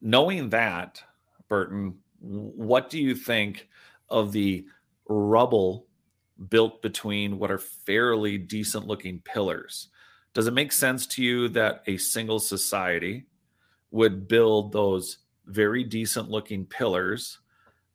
[0.02, 1.02] knowing that,
[1.48, 3.68] Burton, what do you think
[4.10, 4.66] of the
[5.08, 5.88] rubble
[6.50, 9.90] built between what are fairly decent looking pillars?
[10.34, 13.26] Does it make sense to you that a single society
[13.92, 17.40] would build those very decent looking pillars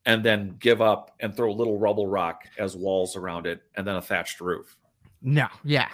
[0.06, 3.96] and then give up and throw little rubble rock as walls around it and then
[3.96, 4.76] a thatched roof?
[5.22, 5.88] no yeah.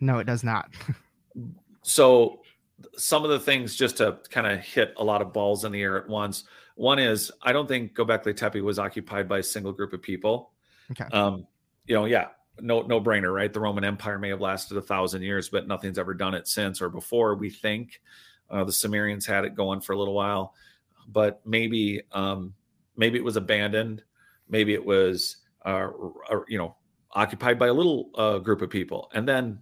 [0.00, 0.70] No it does not.
[1.82, 2.40] So
[2.96, 5.82] some of the things just to kind of hit a lot of balls in the
[5.82, 6.44] air at once.
[6.76, 10.52] One is i don't think gobekli tepe was occupied by a single group of people.
[10.92, 11.04] Okay.
[11.12, 11.46] um
[11.86, 12.28] you know yeah
[12.60, 13.52] no no brainer right?
[13.52, 16.80] The roman empire may have lasted a thousand years but nothing's ever done it since
[16.80, 18.00] or before we think.
[18.50, 20.54] Uh, the sumerians had it going for a little while
[21.12, 22.54] but maybe um
[22.96, 24.02] maybe it was abandoned
[24.48, 25.88] maybe it was uh,
[26.30, 26.76] r- you know
[27.12, 29.58] occupied by a little uh, group of people and then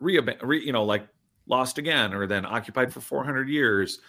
[0.00, 1.06] re, re you know like
[1.46, 4.00] lost again or then occupied for 400 years.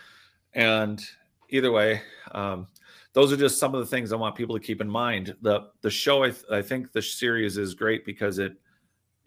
[0.53, 1.03] And
[1.49, 2.01] either way
[2.31, 2.67] um,
[3.13, 5.35] those are just some of the things i want people to keep in mind.
[5.41, 8.53] The the show i, th- I think the series is great because it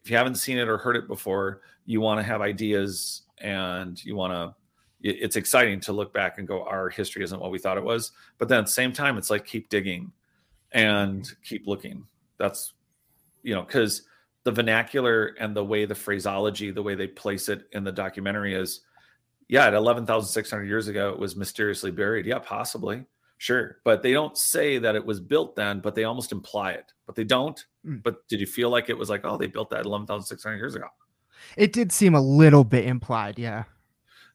[0.03, 4.03] if you haven't seen it or heard it before you want to have ideas and
[4.05, 4.55] you want to
[5.11, 8.12] it's exciting to look back and go our history isn't what we thought it was
[8.38, 10.12] but then at the same time it's like keep digging
[10.73, 12.05] and keep looking.
[12.38, 12.75] That's
[13.42, 14.03] you know because
[14.45, 18.55] the vernacular and the way the phraseology, the way they place it in the documentary
[18.55, 18.83] is,
[19.49, 22.27] yeah, at eleven thousand six hundred years ago, it was mysteriously buried.
[22.27, 23.05] Yeah, possibly,
[23.38, 26.92] sure, but they don't say that it was built then, but they almost imply it.
[27.07, 27.64] But they don't.
[27.87, 28.03] Mm.
[28.03, 30.45] But did you feel like it was like, oh, they built that eleven thousand six
[30.45, 30.88] hundred years ago?
[31.57, 33.64] It did seem a little bit implied, yeah.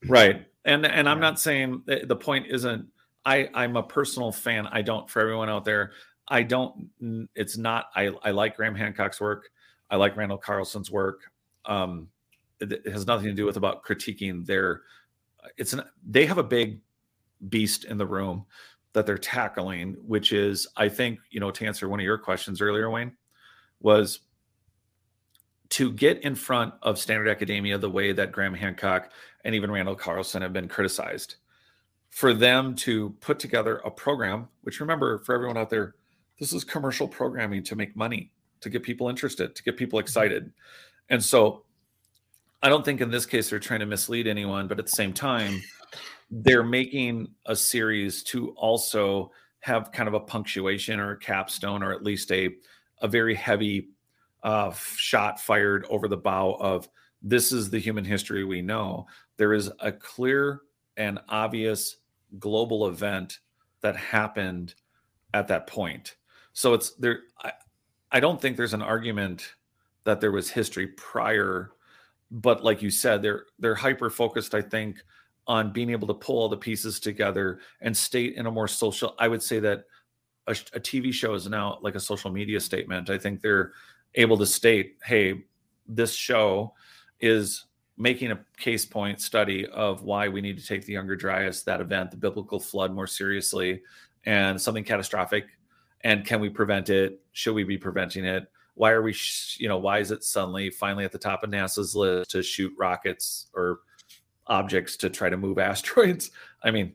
[0.07, 1.30] right and and i'm Yeah.
[1.30, 2.86] not saying the the point isn't
[3.26, 4.67] i i'm a personal fan.
[4.67, 5.91] I don't for everyone out there
[6.28, 6.88] i don't
[7.36, 9.50] it's not i i like graham hancock's work.
[9.89, 11.21] I like randall carlson's work.
[11.65, 12.08] Um
[12.60, 14.82] it, it has nothing to do with about critiquing their
[15.58, 16.80] it's an they have a big
[17.50, 18.45] beast in the room
[18.93, 22.62] that they're tackling which is i think you know to answer one of your questions
[22.62, 23.12] earlier wayne
[23.80, 24.19] was
[25.71, 29.12] to get in front of standard academia the way that Graham Hancock
[29.43, 31.36] and even Randall Carlson have been criticized.
[32.10, 35.95] For them to put together a program, which remember for everyone out there,
[36.39, 40.05] this is commercial programming to make money, to get people interested, to get people mm-hmm.
[40.05, 40.51] excited.
[41.10, 41.63] And so
[42.62, 45.13] I don't think in this case they're trying to mislead anyone, but at the same
[45.13, 45.62] time,
[46.31, 49.31] they're making a series to also
[49.62, 52.49] have kind of a punctuation or a capstone or at least a
[53.01, 53.89] a very heavy
[54.43, 56.89] uh, shot fired over the bow of
[57.21, 59.06] this is the human history we know.
[59.38, 60.62] There is a clear
[60.97, 61.97] and obvious
[62.39, 63.39] global event
[63.82, 64.75] that happened
[65.34, 66.15] at that point.
[66.54, 67.19] So it's there.
[67.43, 67.54] I,
[68.12, 69.56] I don't think there's an argument
[70.04, 71.71] that there was history prior,
[72.32, 74.56] but like you said, they're they're hyper focused.
[74.56, 74.97] I think
[75.47, 79.15] on being able to pull all the pieces together and state in a more social.
[79.19, 79.86] I would say that
[80.47, 83.10] a, a TV show is now like a social media statement.
[83.10, 83.73] I think they're
[84.15, 85.43] able to state, hey,
[85.88, 86.74] this show
[87.19, 87.65] is
[87.97, 91.82] making a case point study of why we need to take the Younger Dryas, that
[91.82, 93.82] event, the biblical flood, more seriously,
[94.26, 95.45] and something catastrophic.
[96.02, 97.21] And can we prevent it?
[97.32, 98.50] Should we be preventing it?
[98.74, 101.50] Why are we, sh- you know, why is it suddenly finally at the top of
[101.52, 103.82] NASA's list to shoot rockets or
[104.47, 106.32] objects to try to move asteroids?
[106.63, 106.93] I mean,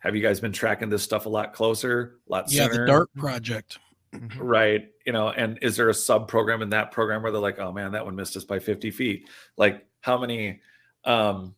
[0.00, 2.84] have you guys been tracking this stuff a lot closer, a lot Yeah, sooner?
[2.84, 3.78] the DART project.
[4.12, 4.30] Mhm.
[4.36, 7.58] right you know and is there a sub program in that program where they're like
[7.58, 10.60] oh man that one missed us by 50 feet like how many
[11.04, 11.54] um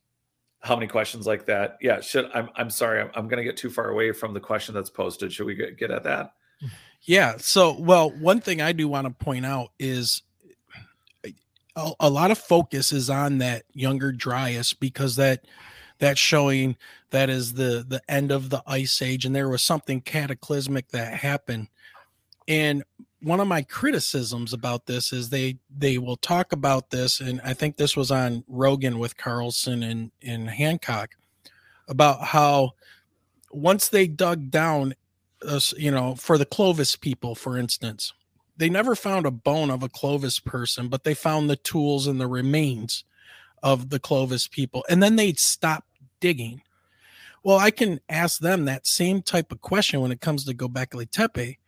[0.60, 3.56] how many questions like that yeah should i'm, I'm sorry i'm, I'm going to get
[3.56, 6.34] too far away from the question that's posted should we get, get at that
[7.06, 7.36] Yeah.
[7.38, 10.22] So, well, one thing I do want to point out is
[11.76, 15.44] a, a lot of focus is on that younger Dryas because that
[15.98, 16.76] that showing
[17.10, 21.12] that is the the end of the ice age and there was something cataclysmic that
[21.14, 21.68] happened.
[22.46, 22.82] And
[23.20, 27.54] one of my criticisms about this is they they will talk about this and I
[27.54, 31.14] think this was on Rogan with Carlson and and Hancock
[31.88, 32.72] about how
[33.50, 34.94] once they dug down
[35.46, 38.12] uh, you know, for the Clovis people, for instance,
[38.56, 42.20] they never found a bone of a Clovis person, but they found the tools and
[42.20, 43.04] the remains
[43.62, 44.84] of the Clovis people.
[44.88, 45.84] And then they'd stop
[46.20, 46.62] digging.
[47.42, 51.10] Well, I can ask them that same type of question when it comes to Gobekli
[51.10, 51.58] Tepe.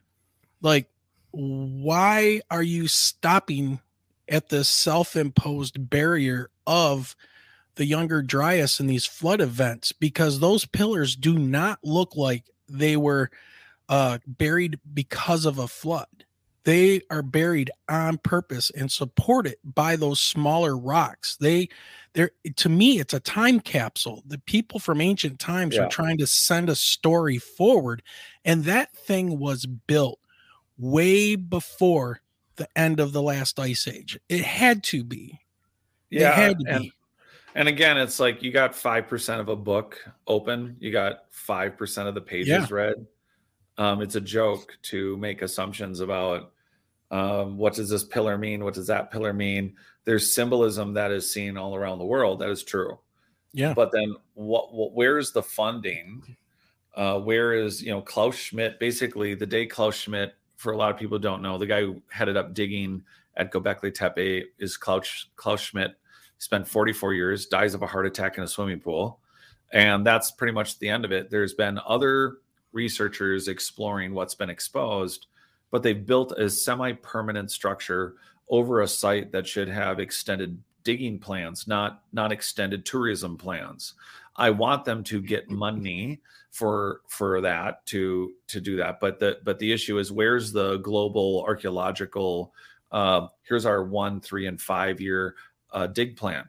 [0.62, 0.88] Like,
[1.30, 3.80] why are you stopping
[4.28, 7.14] at the self imposed barrier of
[7.76, 9.92] the younger Dryas in these flood events?
[9.92, 13.30] Because those pillars do not look like they were
[13.88, 16.06] uh, buried because of a flood.
[16.64, 21.36] They are buried on purpose and supported by those smaller rocks.
[21.36, 21.68] They,
[22.12, 24.24] they're to me, it's a time capsule.
[24.26, 25.84] The people from ancient times Yeah.
[25.84, 28.02] are trying to send a story forward,
[28.44, 30.18] and that thing was built
[30.78, 32.20] way before
[32.56, 34.18] the end of the last ice age.
[34.28, 35.40] It had to be.
[36.10, 36.92] It had to and, be.
[37.54, 42.14] and again it's like you got 5% of a book open you got 5% of
[42.14, 42.66] the pages Yeah.
[42.70, 43.06] read
[43.76, 46.52] um, it's a joke to make assumptions about
[47.10, 49.74] um, what does this pillar mean what does that pillar mean
[50.04, 52.98] there's symbolism that is seen all around the world that is true
[53.52, 53.74] Yeah.
[53.74, 56.36] but then what, what where is the funding
[56.94, 60.90] uh, where is you know klaus schmidt basically the day klaus schmidt for a lot
[60.90, 63.02] of people don't know the guy who headed up digging
[63.36, 65.96] at gobekli tepe is klaus klaus schmidt
[66.38, 69.20] spent 44 years dies of a heart attack in a swimming pool.
[69.72, 71.28] And that's pretty much the end of it.
[71.28, 72.36] There's been other
[72.72, 75.26] researchers exploring what's been exposed
[75.70, 78.14] but they've built a semi-permanent structure
[78.48, 83.94] over a site that should have extended digging plans not not extended tourism plans
[84.36, 86.20] i want them to get money
[86.56, 88.98] for for that to to do that.
[88.98, 92.54] But the but the issue is where's the global archaeological
[92.90, 95.34] uh, here's our one three and five year
[95.72, 96.44] uh, dig plan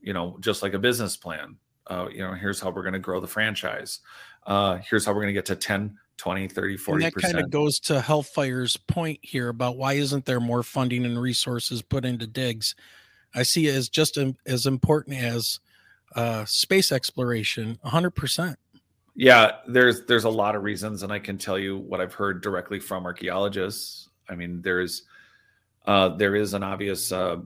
[0.00, 1.56] you know just like a business plan.
[1.86, 4.00] Uh, you know here's how we're going to grow the franchise.
[4.46, 7.38] Uh, here's how we're going to get to 10 20 30 40 and that kind
[7.38, 12.04] of goes to hellfire's point here about why isn't there more funding and resources put
[12.04, 12.74] into digs?
[13.34, 15.60] I see it as just as important as
[16.14, 18.54] uh, space exploration 100%
[19.14, 22.42] yeah there's there's a lot of reasons and i can tell you what i've heard
[22.42, 24.08] directly from archaeologists.
[24.28, 25.02] I mean there's
[25.86, 27.36] uh, there is an obvious uh,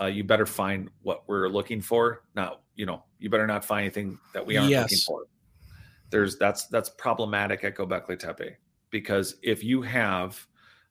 [0.00, 2.22] uh, you better find what we're looking for.
[2.34, 4.84] Not you know you better not find anything that we aren't yes.
[4.84, 5.24] looking for.
[6.10, 8.56] There's that's that's problematic at Gobekli Tepe
[8.90, 10.46] because if you have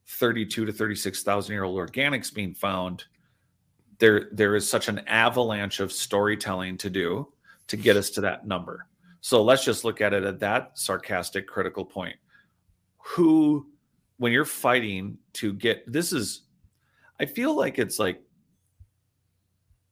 [0.07, 3.05] 32 to 36,000 year old organics being found,
[4.01, 7.27] there there is such an avalanche of storytelling to do
[7.67, 8.87] to get us to that number.
[9.21, 12.15] So let's just look at it at that sarcastic critical point.
[12.97, 13.67] Who
[14.17, 16.41] when you're fighting to get this is
[17.19, 18.19] I feel like it's like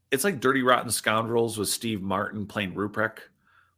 [0.10, 3.20] it's like Dirty Rotten Scoundrels with Steve Martin playing Ruprecht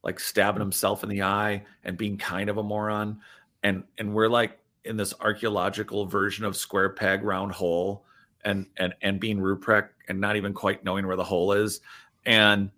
[0.01, 3.19] like stabbing himself in the eye and being kind of a moron
[3.63, 8.05] and and we're like in this archaeological version of square peg round hole
[8.45, 11.81] and and and being Ruprecht and not even quite knowing where the hole is
[12.25, 12.71] and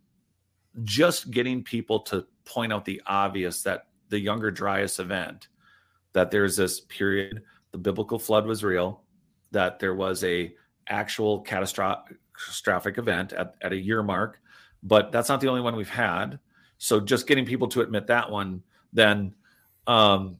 [0.84, 5.48] just getting people to point out the obvious that the younger dryas event
[6.14, 9.02] that there's this period the biblical flood was real
[9.52, 10.54] that there was a
[10.88, 14.40] actual catastrophic event at, at a year mark
[14.82, 16.40] but that's not the only one we've had
[16.84, 18.62] so just getting people to admit that one,
[18.92, 19.34] then
[19.88, 20.38] um,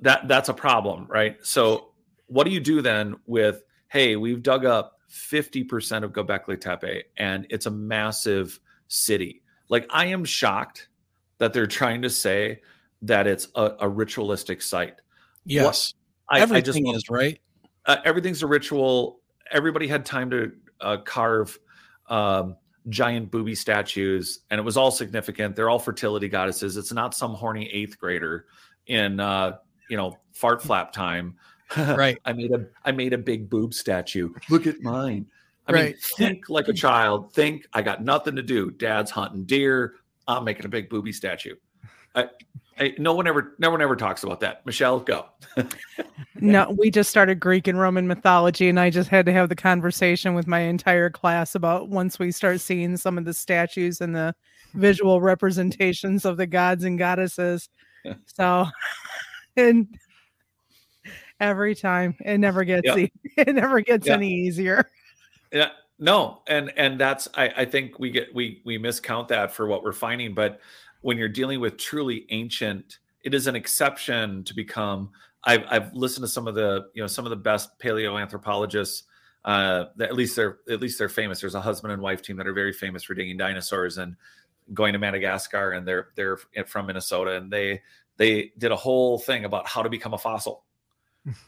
[0.00, 1.36] that that's a problem, right?
[1.44, 1.92] So
[2.26, 3.62] what do you do then with,
[3.92, 9.42] hey, we've dug up 50% of Gobekli Tepe and it's a massive city.
[9.68, 10.88] Like I am shocked
[11.36, 12.62] that they're trying to say
[13.02, 14.94] that it's a, a ritualistic site.
[15.44, 15.92] Yes.
[16.26, 17.38] What, I, Everything I just, is right.
[17.84, 19.20] Uh, everything's a ritual.
[19.50, 21.58] Everybody had time to uh, carve
[22.08, 22.56] um,
[22.88, 25.54] giant booby statues, and it was all significant.
[25.54, 26.78] They're all fertility goddesses.
[26.78, 28.46] It's not some horny eighth grader
[28.86, 29.58] in uh,
[29.90, 31.36] you know fart flap time.
[31.76, 32.18] Right.
[32.24, 34.30] I made a I made a big boob statue.
[34.48, 35.26] Look at mine.
[35.66, 35.84] I right.
[35.84, 37.32] mean, think like a child.
[37.32, 38.70] Think I got nothing to do.
[38.70, 39.94] Dad's hunting deer.
[40.26, 41.54] I'm making a big booby statue.
[42.14, 42.28] I,
[42.78, 44.64] I, no one ever, no one ever talks about that.
[44.66, 45.26] Michelle, go.
[46.40, 49.56] no, we just started Greek and Roman mythology, and I just had to have the
[49.56, 54.14] conversation with my entire class about once we start seeing some of the statues and
[54.14, 54.34] the
[54.74, 57.68] visual representations of the gods and goddesses.
[58.26, 58.66] So,
[59.56, 59.86] and
[61.42, 63.06] every time it never gets yeah.
[63.36, 64.14] it never gets yeah.
[64.14, 64.90] any easier.
[65.52, 69.66] Yeah, no, and and that's I I think we get we we miscount that for
[69.66, 70.60] what we're finding, but
[71.02, 75.10] when you're dealing with truly ancient, it is an exception to become.
[75.44, 79.02] I've, I've listened to some of the you know some of the best paleoanthropologists.
[79.44, 81.40] Uh, at least they're at least they're famous.
[81.40, 84.16] There's a husband and wife team that are very famous for digging dinosaurs and
[84.72, 87.82] going to Madagascar, and they're they're from Minnesota, and they
[88.16, 90.62] they did a whole thing about how to become a fossil.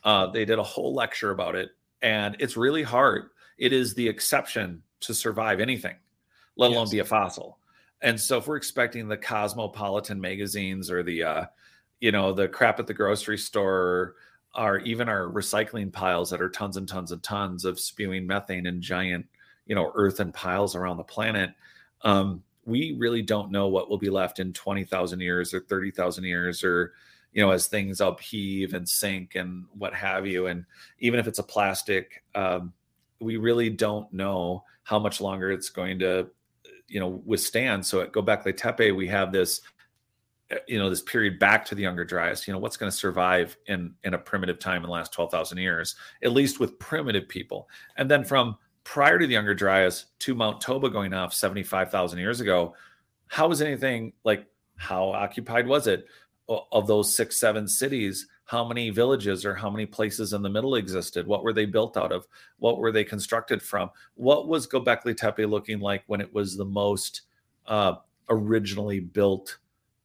[0.04, 1.70] Uh, they did a whole lecture about it,
[2.02, 3.30] and it's really hard.
[3.58, 5.96] It is the exception to survive anything,
[6.56, 7.58] let alone be a fossil.
[8.02, 11.44] And so if we're expecting the cosmopolitan magazines or the uh,
[12.00, 14.16] you know, the crap at the grocery store
[14.54, 18.66] or even our recycling piles that are tons and tons and tons of spewing methane
[18.66, 19.26] and giant,
[19.66, 21.50] you know, earthen piles around the planet.
[22.02, 26.62] Um, we really don't know what will be left in 20,000 years or 30,000 years
[26.62, 26.92] or,
[27.34, 30.46] you know, as things upheave and sink and what have you.
[30.46, 30.64] And
[31.00, 32.72] even if it's a plastic, um,
[33.20, 36.28] we really don't know how much longer it's going to
[36.88, 37.84] you know withstand.
[37.84, 39.60] So at Gobekli Tepe, we have this
[40.52, 42.96] uh, you know this period back to the younger dryas you know what's going to
[42.96, 47.26] survive in in a primitive time in the last 12,000 years at least with primitive
[47.30, 47.66] people
[47.96, 48.54] and then from
[48.84, 52.74] prior to the younger dryas to mount toba going off 75,000 years ago
[53.28, 56.04] how was anything like how occupied was it
[56.48, 60.74] of those 6 7 cities how many villages or how many places in the middle
[60.74, 61.26] existed?
[61.26, 62.26] What were they built out of?
[62.58, 63.90] What were they constructed from?
[64.14, 67.22] What was gobekli tepe looking like when it was the most
[67.66, 67.94] uh,
[68.28, 69.58] originally built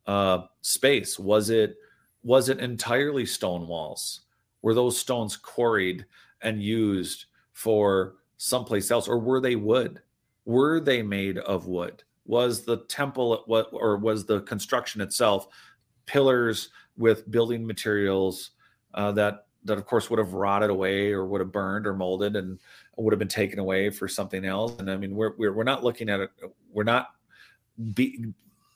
[0.08, 1.20] uh, space?
[1.20, 1.78] Was it
[2.24, 4.22] was it entirely stone walls?
[4.62, 6.06] Were those stones quarried
[6.42, 10.02] and used for someplace else or were they wood?
[10.46, 12.04] Were they made of wood?
[12.26, 15.48] Was the temple what or was the construction itself
[16.10, 18.52] pillars with building materials
[18.96, 22.36] uh, that that of course would have rotted away or would have burned or molded
[22.36, 22.60] and
[22.98, 24.80] would have been taken away for something else.
[24.80, 26.32] And I mean, we're we're, we're not looking at it.
[26.72, 27.10] We're not
[27.94, 28.34] be,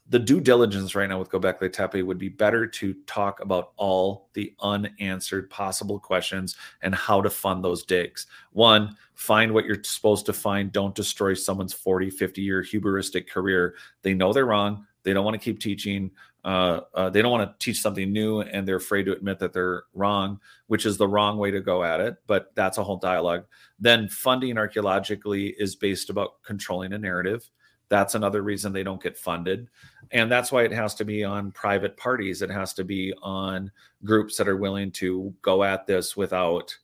[0.09, 4.29] the due diligence right now with Gobekli Tepe would be better to talk about all
[4.34, 8.27] the unanswered possible questions and how to fund those digs.
[8.51, 10.71] One, find what you're supposed to find.
[10.71, 13.75] Don't destroy someone's 40, 50 year hubristic career.
[14.01, 14.86] They know they're wrong.
[15.03, 16.11] They don't want to keep teaching.
[16.43, 19.53] Uh, uh, they don't want to teach something new, and they're afraid to admit that
[19.53, 22.17] they're wrong, which is the wrong way to go at it.
[22.27, 23.45] But that's a whole dialogue.
[23.79, 27.49] Then funding archaeologically is based about controlling a narrative.
[27.89, 29.69] That's another reason they don't get funded.
[30.11, 32.41] And that's why it has to be on private parties.
[32.41, 33.71] It has to be on
[34.03, 36.75] groups that are willing to go at this without,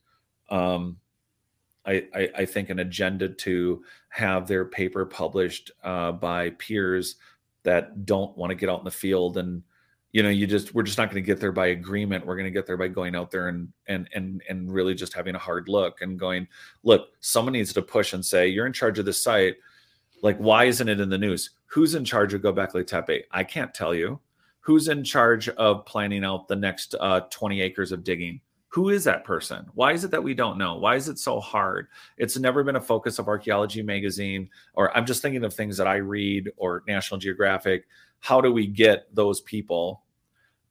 [0.48, 0.98] um,
[1.84, 7.16] I, I, I think, an agenda to have their paper published uh, by peers
[7.62, 9.62] that don't want to get out in the field and
[10.12, 12.26] you know you just we're just not going to get there by agreement.
[12.26, 15.12] We're going to get there by going out there and and and and really just
[15.12, 16.48] having a hard look and going
[16.82, 19.56] look someone needs to push and say you're in charge of this site.
[20.22, 21.50] Like why isn't it in the news?
[21.66, 24.20] Who's in charge of gobekli tepe i can't tell you.
[24.62, 28.40] Who's in charge of planning out the next uh, 20 acres of digging
[28.70, 29.66] who is that person?
[29.74, 30.76] Why is it that we don't know?
[30.76, 31.88] Why is it so hard?
[32.16, 35.88] It's never been a focus of archaeology magazine or i'm just thinking of things that
[35.88, 37.88] i read or national geographic.
[38.20, 40.04] How do we get those people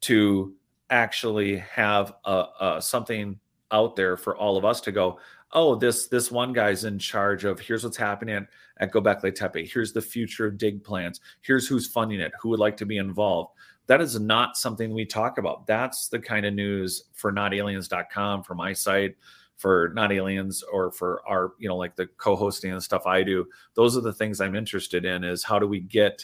[0.02, 0.54] to
[0.90, 3.38] actually have a, a, something
[3.72, 5.20] out there for all of us to go
[5.52, 8.48] oh this this one guy's in charge of here's what's happening at,
[8.78, 9.68] at gobekli tepe.
[9.68, 12.32] Here's the future dig plans here's who's funding it.
[12.40, 13.52] Who would like to be involved
[13.90, 15.66] that is not something we talk about.
[15.66, 19.16] That's the kind of news for notaliens.com, for my site,
[19.58, 23.48] for not aliens, or for our, you know, like the co-hosting and stuff I do.
[23.74, 26.24] Those are the things I'm interested in is how do we get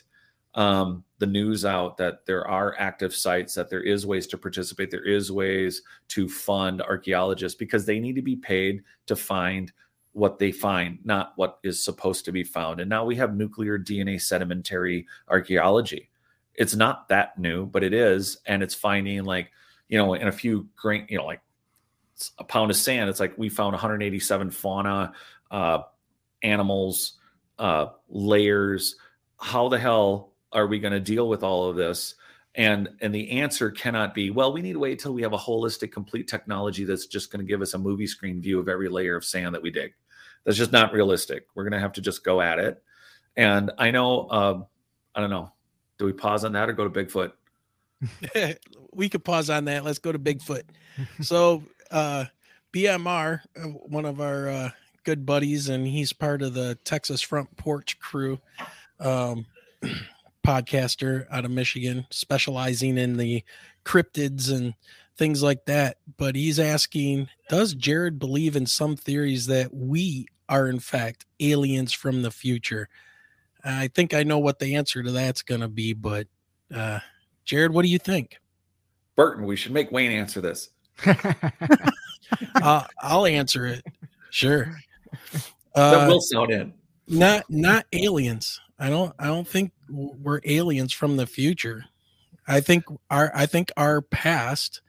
[0.54, 4.92] um, the news out that there are active sites, that there is ways to participate,
[4.92, 9.72] there is ways to fund archaeologists because they need to be paid to find
[10.12, 12.80] what they find, not what is supposed to be found.
[12.80, 16.12] And now we have nuclear DNA sedimentary archaeology
[16.58, 19.52] it's not that new, but it is, and it's finding like
[19.88, 21.42] you know in a few grain, you know, like
[22.38, 23.10] a pound of sand.
[23.10, 25.14] It's like we found 187 fauna,
[25.52, 25.80] uh,
[26.44, 27.14] animals,
[27.60, 28.96] uh, layers.
[29.38, 32.16] How the hell are we going to deal with all of this?
[32.56, 34.54] And and the answer cannot be well.
[34.54, 37.50] We need to wait till we have a holistic, complete technology that's just going to
[37.50, 39.94] give us a movie screen view of every layer of sand that we dig.
[40.46, 41.48] That's just not realistic.
[41.54, 42.82] We're going to have to just go at it.
[43.36, 44.62] And I know, uh,
[45.14, 45.52] I don't know
[45.98, 47.32] do we pause on that or go to Bigfoot?
[48.94, 49.84] we could pause on that.
[49.84, 50.64] Let's go to Bigfoot.
[51.22, 52.26] so, uh,
[52.74, 54.70] BMR, uh, one of our uh,
[55.04, 58.40] good buddies, and he's part of the Texas Front Porch crew,
[59.00, 59.46] um,
[60.46, 63.44] podcaster out of Michigan, specializing in the
[63.86, 64.74] cryptids and
[65.18, 65.98] things like that.
[66.18, 71.94] But he's asking, does Jared believe in some theories that we are in fact aliens
[71.94, 72.90] from the future?
[73.66, 76.28] I think I know what the answer to that's going to be, but
[76.74, 77.00] uh,
[77.46, 78.38] Jared, what do you think?
[79.16, 80.70] Burton, we should make Wayne answer this.
[82.62, 83.84] uh, I'll answer it.
[84.30, 84.78] Sure.
[85.74, 86.74] Uh, that will sound in.
[87.08, 88.60] Not not aliens.
[88.78, 91.86] I don't I don't think we're aliens from the future.
[92.48, 94.82] I think our I think our past,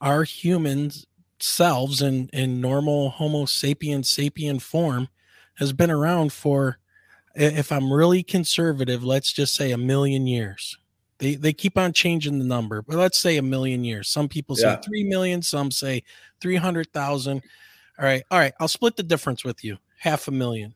[0.00, 1.06] our humans
[1.40, 5.08] selves in in normal Homo sapien sapien form
[5.56, 6.78] has been around for
[7.34, 10.78] if I'm really conservative, let's just say a million years.
[11.18, 14.08] They they keep on changing the number, but let's say a million years.
[14.08, 14.76] Some people say yeah.
[14.76, 16.02] three million, some say
[16.40, 17.42] three hundred thousand.
[17.98, 18.52] All right, all right.
[18.58, 19.78] I'll split the difference with you.
[19.98, 20.74] Half a million.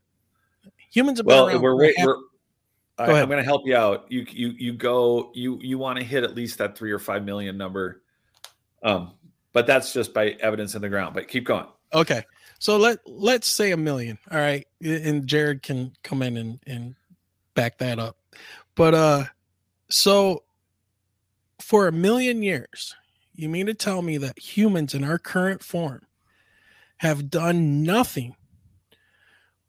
[0.91, 2.17] Humans have well, we're, we're, half- we're
[2.99, 4.07] I, am going to help you out.
[4.09, 5.31] You you you go.
[5.35, 8.03] You you want to hit at least that three or five million number.
[8.83, 9.15] Um,
[9.53, 11.15] but that's just by evidence in the ground.
[11.15, 11.67] But keep going.
[11.93, 12.23] Okay.
[12.59, 14.19] So let let's say a million.
[14.31, 16.95] All right, and Jared can come in and and
[17.55, 18.17] back that up.
[18.75, 19.25] But uh,
[19.91, 20.43] so
[21.61, 22.95] for a million years,
[23.35, 26.07] you mean to tell me that humans in our current form
[26.99, 28.35] have done nothing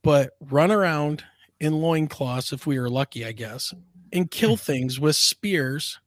[0.02, 1.24] but run around
[1.60, 3.74] in loincloths, if we were lucky, I guess,
[4.14, 6.00] and kill things with spears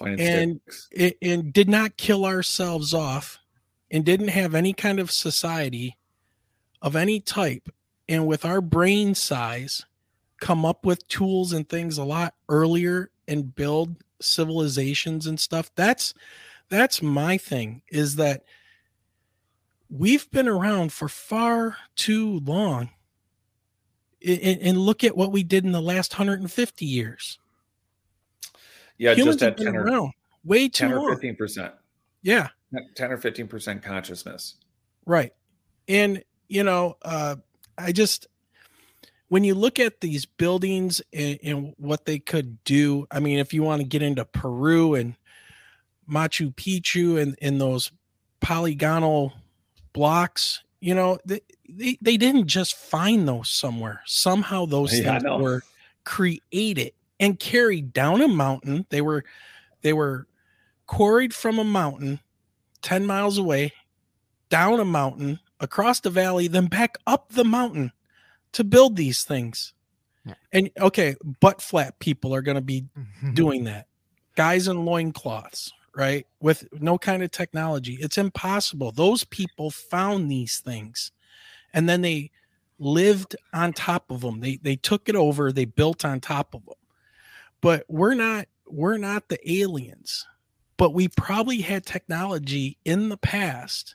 [0.00, 0.60] and,
[0.96, 3.38] and, and did not kill ourselves off
[3.90, 5.96] and didn't have any kind of society
[6.82, 7.70] of any type
[8.08, 9.86] and with our brain size
[10.40, 15.70] come up with tools and things a lot earlier and build civilizations and stuff.
[15.74, 16.12] That's
[16.68, 18.44] that's my thing is that
[19.88, 22.90] we've been around for far too long
[24.26, 27.38] and, and look at what we did in the last 150 years.
[28.98, 30.12] Yeah Humans just at 10 or, around
[30.44, 31.72] way too 10 or 15%
[32.22, 32.48] yeah.
[32.94, 34.54] 10 or 15% consciousness.
[35.04, 35.32] Right.
[35.88, 36.22] And
[36.52, 37.36] you know, uh,
[37.78, 38.26] I just
[39.28, 43.54] when you look at these buildings and, and, what they could do, I mean, if
[43.54, 45.14] you want to get into Peru and
[46.06, 47.90] Machu Picchu and, and those
[48.40, 49.32] polygonal
[49.94, 54.02] blocks, you know, they, they, they didn't just find those somewhere.
[54.04, 55.62] Somehow those yeah, things were
[56.04, 58.84] created and carried down a mountain.
[58.90, 59.24] They were
[59.80, 60.26] they were
[60.86, 62.20] quarried from a mountain
[62.82, 63.72] 10 miles away,
[64.50, 67.92] down a mountain, across the valley, then back up the mountain
[68.52, 69.72] to build these things.
[70.26, 70.34] Yeah.
[70.52, 72.84] And okay, butt flat people are going to be
[73.32, 73.86] doing that.
[74.36, 76.26] Guys in loincloths, right?
[76.40, 77.98] With no kind of technology.
[78.00, 78.92] It's impossible.
[78.92, 81.12] Those people found these things
[81.72, 82.30] and then they
[82.78, 84.40] lived on top of them.
[84.40, 86.74] They they took it over, they built on top of them.
[87.60, 90.26] But we're not we're not the aliens.
[90.76, 93.94] But we probably had technology in the past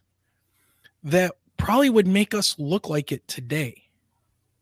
[1.03, 3.84] that probably would make us look like it today.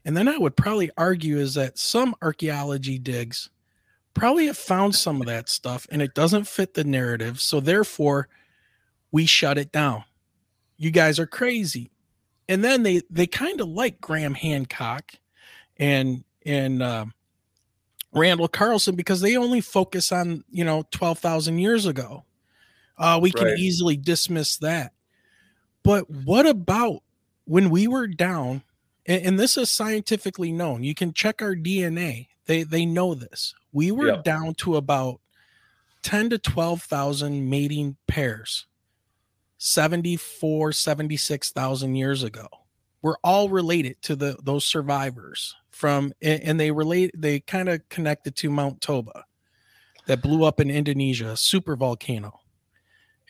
[0.06, 3.50] And then I would probably argue is that some archaeology digs
[4.14, 7.42] probably have found some of that stuff and it doesn't fit the narrative.
[7.42, 8.30] So therefore,
[9.12, 10.04] we shut it down.
[10.78, 11.92] You guys are crazy.
[12.48, 15.14] And then they they kind of like Graham Hancock
[15.78, 17.06] and and uh,
[18.14, 22.26] Randall Carlson because they only focus on you know twelve thousand years ago.
[22.98, 23.58] Uh, we can right.
[23.58, 24.94] easily dismiss that.
[25.86, 27.04] But what about
[27.46, 28.64] when we were down?
[29.06, 30.84] And, and, this is scientifically known.
[30.84, 32.28] You can check our DNA.
[32.48, 33.54] They they know this.
[33.72, 34.24] We were yep.
[34.24, 35.22] down to about
[36.02, 38.66] ten to twelve thousand mating pairs.
[39.58, 42.48] 74 76,000 years ago.
[43.02, 48.36] We're all related to the those survivors from and they relate they kind of connected
[48.38, 49.26] to Mount Toba
[50.08, 52.42] that blew up in Indonesia, a super volcano.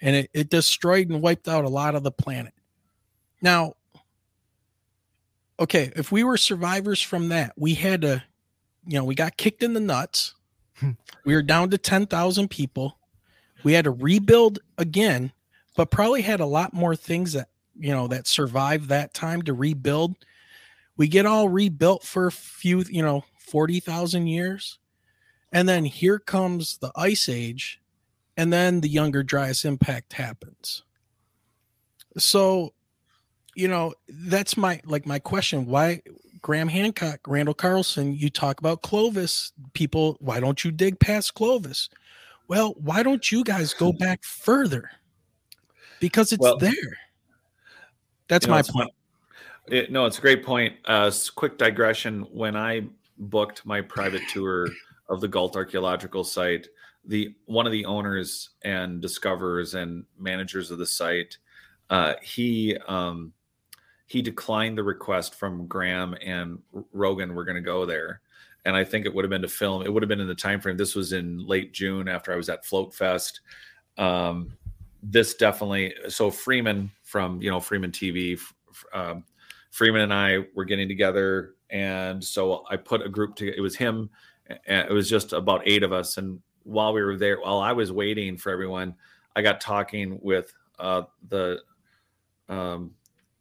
[0.05, 2.53] And it, it destroyed and wiped out a lot of the planet.
[3.41, 3.73] Now,
[5.59, 8.23] okay, if we were survivors from that, we had to,
[8.87, 10.35] you know, we got kicked in the nuts.
[10.77, 10.91] Hmm.
[11.25, 12.97] we were down to 10,000 people.
[13.63, 15.31] We had to rebuild again
[15.75, 19.53] but probably had a lot more things that you know that survived that time to
[19.53, 20.15] rebuild.
[20.97, 24.79] We get all rebuilt for a few, you know, 40,000 years.
[25.51, 27.81] And then here comes the ice age
[28.37, 30.83] and then the younger dryas impact happens.
[32.17, 32.73] So,
[33.55, 35.65] you know, that's my like my question.
[35.65, 36.01] Why
[36.41, 41.89] Graham Hancock, Randall Carlson, you talk about Clovis, people, why don't you dig past Clovis?
[42.47, 44.91] Well, why don't you guys go back further?
[45.99, 46.71] because it's well, there.
[48.27, 48.91] That's you know, my point.
[49.67, 50.75] It, no, it's a great point.
[50.85, 52.21] Uh, quick digression.
[52.31, 52.83] When I
[53.17, 54.67] booked my private tour
[55.09, 56.67] of the Gault archaeological site,
[57.07, 61.37] the one of the owners and discoverers and managers of the site,
[61.89, 63.33] uh, he um,
[64.07, 66.59] he declined the request from Graham and
[66.93, 67.35] Rogan.
[67.35, 68.21] We're going to go there,
[68.65, 69.83] and I think it would have been to film.
[69.83, 70.77] It would have been in the time frame.
[70.77, 73.41] This was in late June after I was at Float Fest.
[73.97, 74.57] Um,
[75.07, 78.39] this definitely so freeman from you know freeman tv
[78.93, 79.23] um,
[79.71, 83.75] freeman and i were getting together and so i put a group together it was
[83.75, 84.09] him
[84.65, 87.91] it was just about eight of us and while we were there while i was
[87.91, 88.93] waiting for everyone
[89.35, 91.61] i got talking with uh, the
[92.49, 92.91] um,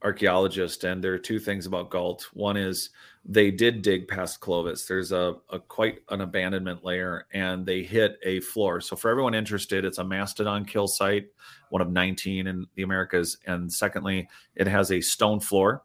[0.03, 2.29] archaeologist and there are two things about Gault.
[2.33, 2.91] one is
[3.27, 4.85] they did dig past Clovis.
[4.85, 8.79] There's a, a, quite an abandonment layer, and they hit a floor.
[8.79, 11.29] So for everyone interested, it's a mastodon kill site,
[11.69, 13.37] one of 19 in the Americas.
[13.47, 15.83] And secondly, it has a stone floor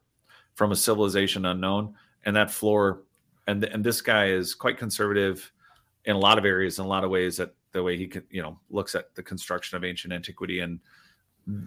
[0.54, 1.94] from a civilization unknown,
[2.26, 3.04] and that floor,
[3.46, 5.50] and and this guy is quite conservative
[6.04, 7.36] in a lot of areas, in a lot of ways.
[7.36, 10.80] That the way he can, you know, looks at the construction of ancient antiquity, and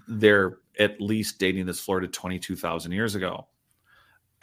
[0.08, 3.48] they're at least dating this floor to 22,000 years ago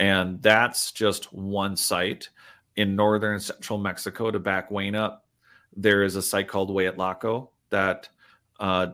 [0.01, 2.30] and that's just one site
[2.76, 5.26] in northern central Mexico to back Wayne up.
[5.76, 8.09] There is a site called Hueyatlaco that
[8.59, 8.88] uh,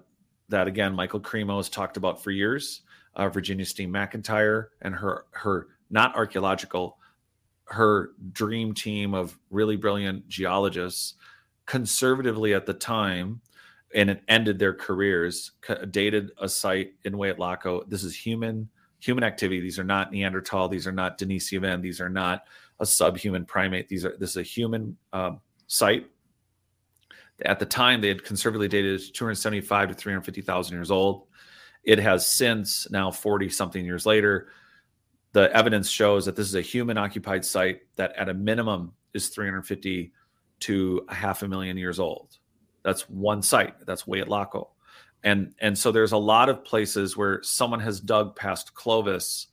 [0.49, 2.82] that again Michael Cremo has talked about for years.
[3.14, 6.99] Uh, Virginia Steen McIntyre and her her not archaeological,
[7.66, 11.14] her dream team of really brilliant geologists,
[11.66, 13.40] conservatively at the time,
[13.94, 15.52] and it ended their careers.
[15.90, 17.88] Dated a site in Hueyatlaco.
[17.88, 18.68] This is human
[19.00, 19.60] human activity.
[19.60, 20.68] These are not Neanderthal.
[20.68, 21.82] These are not Denisovan.
[21.82, 22.44] These are not
[22.80, 23.88] a subhuman primate.
[23.88, 26.06] These are this is a human um, site.
[27.44, 31.26] At the time, they had conservatively dated 275 to 350,000 years old.
[31.84, 34.48] It has since now 40 something years later.
[35.37, 39.28] The evidence shows that this is a human occupied site that, at a minimum, is
[39.28, 40.12] 350
[40.61, 42.39] to a half a million years old.
[42.82, 43.74] That's one site.
[43.84, 44.68] That's Hueyatlaco
[45.26, 49.49] and and so there's a lot of places where someone has dug past Clovis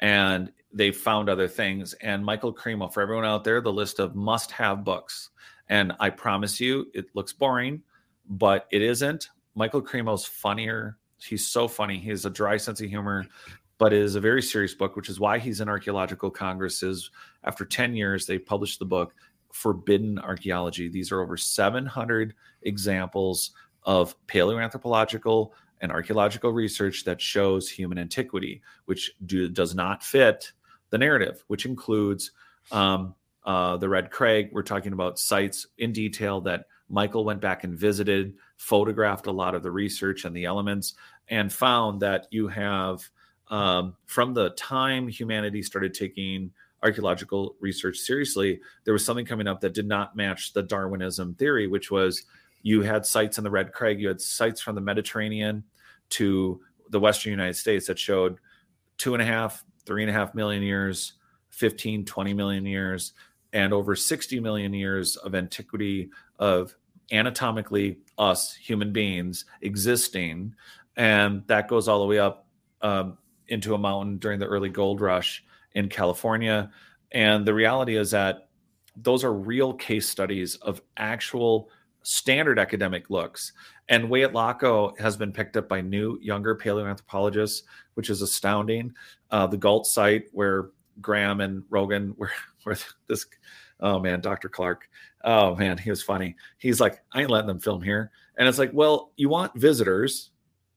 [0.00, 1.94] and they found other things.
[1.94, 5.30] And Michael Cremo, for everyone out there, the list of must-have books.
[5.68, 7.82] And I promise you, it looks boring,
[8.28, 9.30] but it isn't.
[9.54, 10.98] Michael Cremo's funnier.
[11.18, 11.98] He's so funny.
[11.98, 13.26] He has a dry sense of humor,
[13.78, 17.10] but it is a very serious book, which is why he's in archaeological congresses.
[17.44, 19.14] After 10 years, they published the book
[19.52, 20.88] forbidden archaeology.
[20.88, 23.52] These are over 700 examples
[23.84, 25.50] of paleoanthropological
[25.80, 30.52] and archaeological research that shows human antiquity, which do, does not fit
[30.90, 32.32] the narrative, which includes
[32.72, 33.14] um,
[33.44, 34.50] uh, the Red Crag.
[34.52, 39.54] We're talking about sites in detail that Michael went back and visited, photographed a lot
[39.54, 40.94] of the research and the elements,
[41.28, 43.08] and found that you have
[43.48, 46.50] um, from the time humanity started taking
[46.82, 51.66] archaeological research seriously, there was something coming up that did not match the Darwinism theory,
[51.66, 52.24] which was
[52.62, 55.64] you had sites in the Red Crag, you had sites from the Mediterranean
[56.10, 58.38] to the Western United States that showed
[58.98, 61.14] two and a half, three and a half million years,
[61.50, 63.12] 15, 20 million years,
[63.52, 66.74] and over 60 million years of antiquity of
[67.12, 70.54] anatomically us human beings existing.
[70.96, 72.46] And that goes all the way up
[72.82, 73.18] um,
[73.48, 76.70] into a mountain during the early gold rush in California.
[77.12, 78.48] And the reality is that
[78.96, 81.70] those are real case studies of actual
[82.02, 83.52] standard academic looks.
[83.88, 87.62] And Hueyatlaco has been picked up by new, younger paleoanthropologists,
[87.94, 88.92] which is astounding.
[89.30, 90.70] Uh, the Gault site, where
[91.00, 92.30] Graham and Rogan were,
[92.64, 92.76] where
[93.06, 93.26] this,
[93.80, 94.48] oh man, Dr.
[94.48, 94.88] Clark,
[95.24, 96.36] oh man, he was funny.
[96.58, 98.10] He's like, I ain't letting them film here.
[98.38, 100.30] And it's like, well, you want visitors,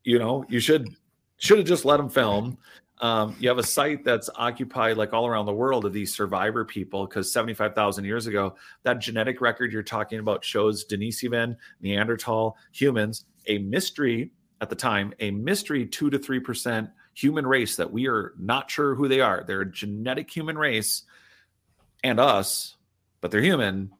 [0.03, 0.95] you know, you should
[1.39, 2.57] should have just let them film.
[3.01, 6.65] Um, you have a site that's occupied like all around the world of these survivor
[6.65, 13.25] people because 75,000 years ago, that genetic record you're talking about shows Denisovan, Neanderthal, humans,
[13.47, 18.33] a mystery at the time, a mystery two to 3% human race that we are
[18.37, 19.45] not sure who they are.
[19.47, 21.03] They're a genetic human race
[22.03, 22.75] and us,
[23.21, 23.91] but they're human,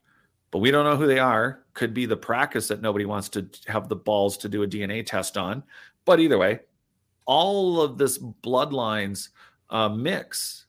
[0.51, 1.63] but we don't know who they are.
[1.73, 5.05] Could be the practice that nobody wants to have the balls to do a DNA
[5.05, 5.63] test on.
[6.03, 6.59] But either way,
[7.30, 9.30] all of this bloodlines
[9.69, 10.65] uh, mix.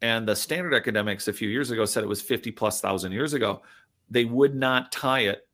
[0.00, 3.32] And the standard academics a few years ago said it was 50 plus thousand years
[3.32, 3.62] ago.
[4.08, 5.48] They would not tie it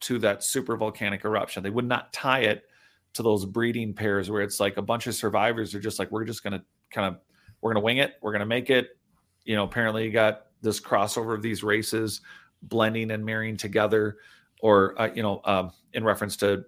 [0.00, 1.62] to that super volcanic eruption.
[1.62, 2.64] They would not tie it
[3.12, 6.24] to those breeding pairs where it's like a bunch of survivors are just like, we're
[6.24, 7.20] just going to kind of,
[7.60, 8.14] we're going to wing it.
[8.22, 8.96] We're going to make it.
[9.44, 12.22] You know, apparently you got this crossover of these races
[12.62, 14.16] blending and marrying together
[14.62, 16.64] or, uh, you know, um, in reference to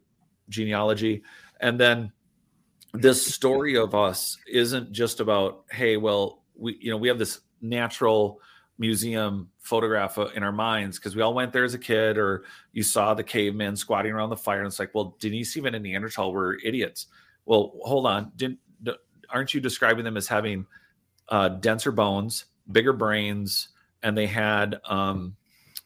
[0.50, 1.22] genealogy.
[1.60, 2.12] And then
[2.92, 7.40] this story of us isn't just about hey well we you know we have this
[7.60, 8.40] natural
[8.78, 12.82] museum photograph in our minds because we all went there as a kid or you
[12.82, 16.58] saw the cavemen squatting around the fire and it's like well Denisovan and Neanderthal were
[16.64, 17.06] idiots.
[17.44, 18.32] Well hold on.
[18.36, 18.58] Didn't
[19.28, 20.66] aren't you describing them as having
[21.28, 23.68] uh, denser bones bigger brains
[24.02, 25.36] and they had um,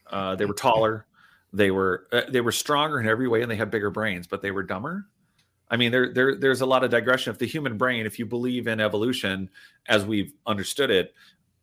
[0.09, 1.05] uh, they were taller
[1.51, 4.41] they were uh, they were stronger in every way and they had bigger brains but
[4.41, 5.05] they were dumber
[5.69, 7.31] I mean, there, there, there's a lot of digression.
[7.31, 9.49] If the human brain, if you believe in evolution
[9.87, 11.13] as we've understood it,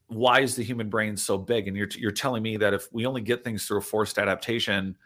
[0.09, 1.68] why is the human brain so big?
[1.68, 4.96] And you're, you're telling me that if we only get things through a forced adaptation,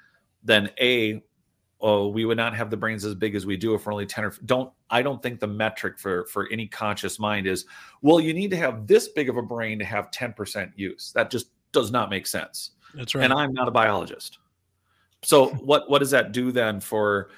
[0.42, 1.22] then a,
[1.80, 4.06] oh, we would not have the brains as big as we do if we're only
[4.06, 7.66] 10 or don't, I don't think the metric for, for any conscious mind is,
[8.00, 11.12] well, you need to have this big of a brain to have 10% use.
[11.14, 12.72] That just does not make sense.
[12.94, 13.24] That's right.
[13.24, 14.38] And I'm not a biologist.
[15.22, 17.30] So what, what does that do then for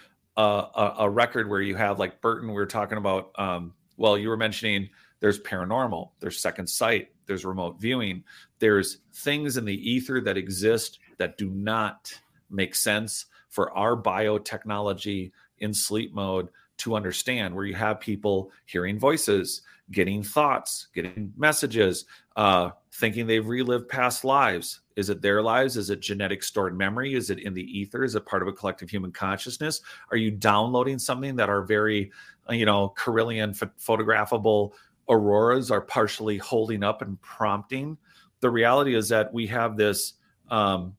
[0.42, 3.30] a, a, record where you have like Burton, we were talking about.
[3.36, 4.88] Um, well, you were mentioning
[5.20, 8.22] there's paranormal, there's second sight, there's remote viewing,
[8.60, 12.12] there's things in the ether that exist that do not
[12.50, 18.98] make sense for our biotechnology in sleep mode to understand where you have people hearing
[18.98, 22.04] voices getting thoughts getting messages
[22.36, 25.76] uh, thinking they've relived past lives is it their lives?
[25.76, 27.14] Is it genetic stored memory?
[27.14, 28.02] Is it in the ether?
[28.02, 29.80] Is it part of a collective human consciousness?
[30.10, 32.10] Are you downloading something that are very,
[32.50, 34.72] uh, you know, Kirlian photographable
[35.08, 37.96] auroras are partially holding up and prompting?
[38.40, 40.14] The reality is that we have this,
[40.50, 40.96] um,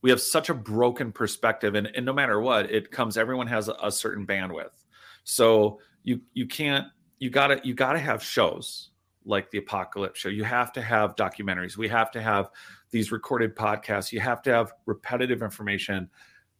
[0.00, 3.18] we have such a broken perspective, and, and no matter what, it comes.
[3.18, 4.84] Everyone has a, a certain bandwidth,
[5.24, 6.86] so you you can't
[7.18, 8.90] you gotta you gotta have shows
[9.24, 12.50] like the apocalypse show you have to have documentaries we have to have
[12.94, 16.08] these recorded podcasts, you have to have repetitive information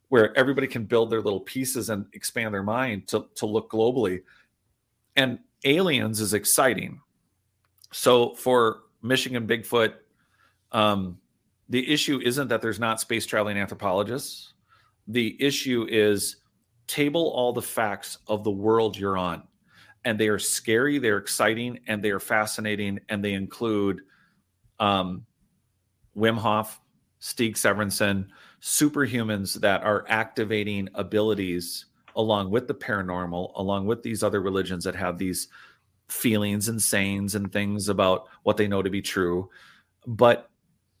[0.09, 4.21] where everybody can build their little pieces and expand their mind to, to look globally.
[5.15, 6.99] And aliens is exciting.
[7.93, 9.93] So for Michigan Bigfoot,
[10.73, 11.19] um,
[11.69, 14.55] the issue isn't that there's not space traveling anthropologists.
[15.07, 16.35] The issue is
[16.85, 19.43] table all the facts of the world you're on.
[20.05, 24.01] And they are scary, they're exciting, and they are fascinating, and they include
[24.79, 25.25] um,
[26.15, 26.79] Wim Hof,
[27.19, 28.27] Stig Severinsen,
[28.61, 31.85] superhumans that are activating abilities
[32.15, 35.49] along with the paranormal, along with these other religions that have these
[36.07, 39.49] feelings and sayings and things about what they know to be true.
[40.07, 40.49] But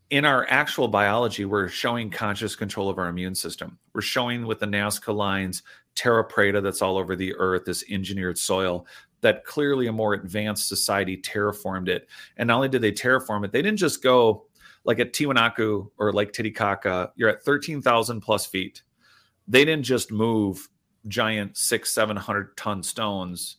[0.09, 3.77] in our actual biology, we're showing conscious control of our immune system.
[3.93, 5.63] We're showing with the Nazca lines,
[5.95, 8.85] terra preta that's all over the earth, this engineered soil,
[9.21, 12.07] that clearly a more advanced society terraformed it.
[12.37, 14.45] And not only did they terraform it, they didn't just go
[14.85, 18.83] like at Tiwanaku or Lake Titicaca, you're at 13,000 plus feet.
[19.47, 20.69] They didn't just move
[21.07, 23.57] giant six, 700 ton stones.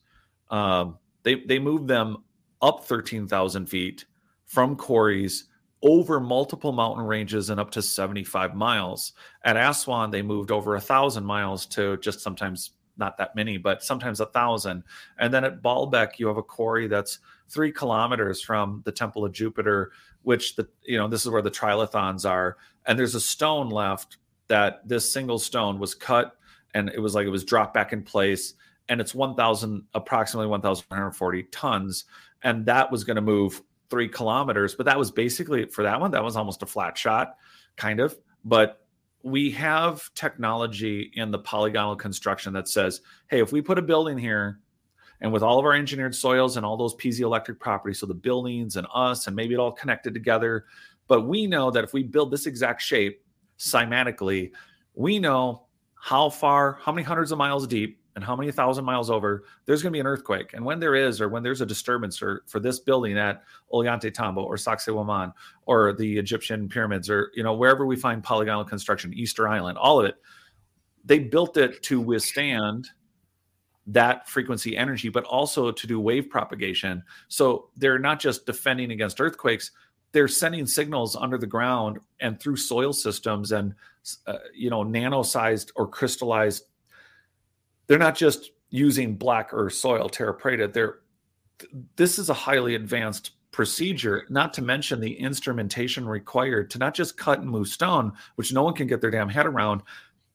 [0.51, 2.19] Um, they, they moved them
[2.63, 4.07] up 13,000 feet
[4.47, 5.49] from quarries
[5.87, 9.13] over multiple mountain ranges and up to 75 miles.
[9.45, 13.85] At Aswan, they moved over a thousand miles to just sometimes not that many, but
[13.85, 14.83] sometimes a thousand.
[15.19, 19.33] And then at Baalbek, you have a quarry that's three kilometers from the Temple of
[19.33, 22.57] Jupiter, which the you know this is where the trilithons are.
[22.87, 24.17] And there's a stone left
[24.49, 26.37] that this single stone was cut,
[26.75, 28.55] and it was like it was dropped back in place,
[28.89, 32.07] and it's 1,000 approximately 1,140 tons,
[32.43, 34.75] and that was going to move three kilometers.
[34.75, 37.37] But that was basically for that one, that was almost a flat shot,
[37.77, 38.17] kind of.
[38.45, 38.87] But
[39.23, 44.19] we have technology in the polygonal construction that says, hey, if we put a building
[44.19, 44.61] here
[45.21, 48.77] and with all of our engineered soils and all those piezoelectric properties, so the buildings
[48.77, 50.67] and us, and maybe it all connected together.
[51.09, 53.25] But we know that if we build this exact shape
[53.59, 54.53] cymatically,
[54.95, 59.11] we know how far, how many hundreds of miles deep, and how many thousand miles
[59.11, 60.55] over, there's going to be an earthquake.
[60.55, 64.39] And when there is, or when there's a disturbance or for this building at Ollantaytambo
[64.39, 65.35] or Sacsayhuaman
[65.67, 70.01] or the Egyptian pyramids or, you know, wherever we find polygonal construction, Easter Island, all
[70.01, 70.17] of it,
[71.05, 72.89] they built it to withstand
[73.87, 77.03] that frequency energy, but also to do wave propagation.
[77.29, 79.71] So they're not just defending against earthquakes,
[80.13, 83.75] they're sending signals under the ground and through soil systems and,
[84.27, 86.65] uh, you know, nano sized or crystallized
[87.87, 90.73] they're not just using black earth soil terra preta.
[90.73, 91.01] They're
[91.97, 97.17] this is a highly advanced procedure not to mention the instrumentation required to not just
[97.17, 99.81] cut and move stone which no one can get their damn head around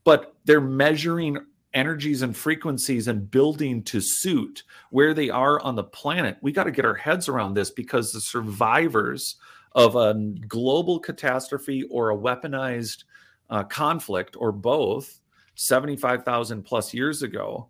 [0.03, 1.37] but they're measuring
[1.73, 6.37] energies and frequencies and building to suit where they are on the planet.
[6.41, 9.37] We got to get our heads around this because the survivors
[9.73, 10.13] of a
[10.47, 13.05] global catastrophe or a weaponized
[13.49, 15.20] uh, conflict or both
[15.62, 17.68] 75,000 plus years ago,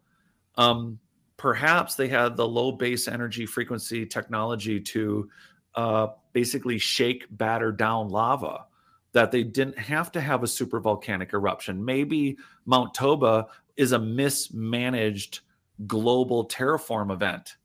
[0.56, 0.98] um,
[1.36, 5.30] perhaps they had the low base energy frequency technology to
[5.76, 8.66] uh, basically shake, batter down lava,
[9.12, 11.84] that they didn't have to have a super volcanic eruption.
[11.84, 15.42] Maybe Mount Toba is a mismanaged
[15.86, 17.58] global terraform event,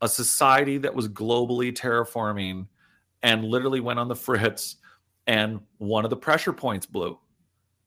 [0.00, 2.66] a society that was globally terraforming
[3.22, 4.76] and literally went on the fritz,
[5.28, 7.16] and one of the pressure points blew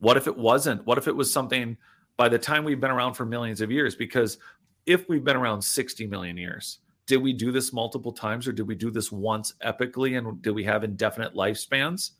[0.01, 0.85] what if it wasn't?
[0.85, 1.77] What if it was something
[2.17, 3.95] by the time we've been around for millions of years?
[3.95, 4.39] Because
[4.87, 8.67] if we've been around 60 million years, did we do this multiple times or did
[8.67, 12.11] we do this once epically and did we have indefinite lifespans?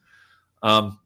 [0.62, 1.00] Um,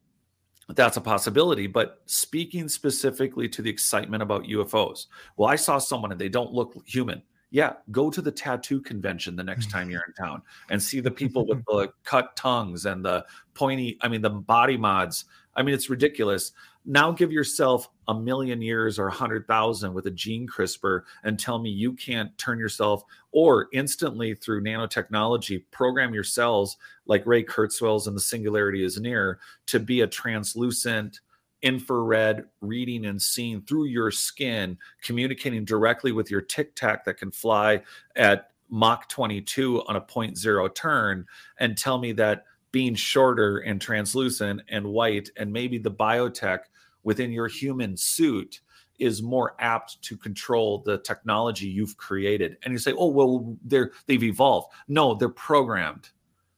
[0.69, 1.67] that's a possibility.
[1.67, 5.05] But speaking specifically to the excitement about UFOs,
[5.37, 7.21] well, I saw someone and they don't look human.
[7.51, 11.11] Yeah, go to the tattoo convention the next time you're in town and see the
[11.11, 15.25] people with the cut tongues and the pointy, I mean, the body mods
[15.55, 16.51] I mean, it's ridiculous.
[16.85, 21.39] Now give yourself a million years or a hundred thousand with a gene CRISPR and
[21.39, 26.77] tell me you can't turn yourself or instantly through nanotechnology program your cells
[27.07, 31.21] like Ray Kurzweil's and the singularity is near to be a translucent
[31.65, 37.31] infrared reading and seeing through your skin, communicating directly with your tic tac that can
[37.31, 37.81] fly
[38.15, 41.25] at Mach 22 on a point zero turn
[41.59, 46.59] and tell me that being shorter and translucent and white, and maybe the biotech
[47.03, 48.61] within your human suit
[48.99, 52.57] is more apt to control the technology you've created.
[52.63, 56.09] And you say, "Oh, well, they're they've evolved." No, they're programmed.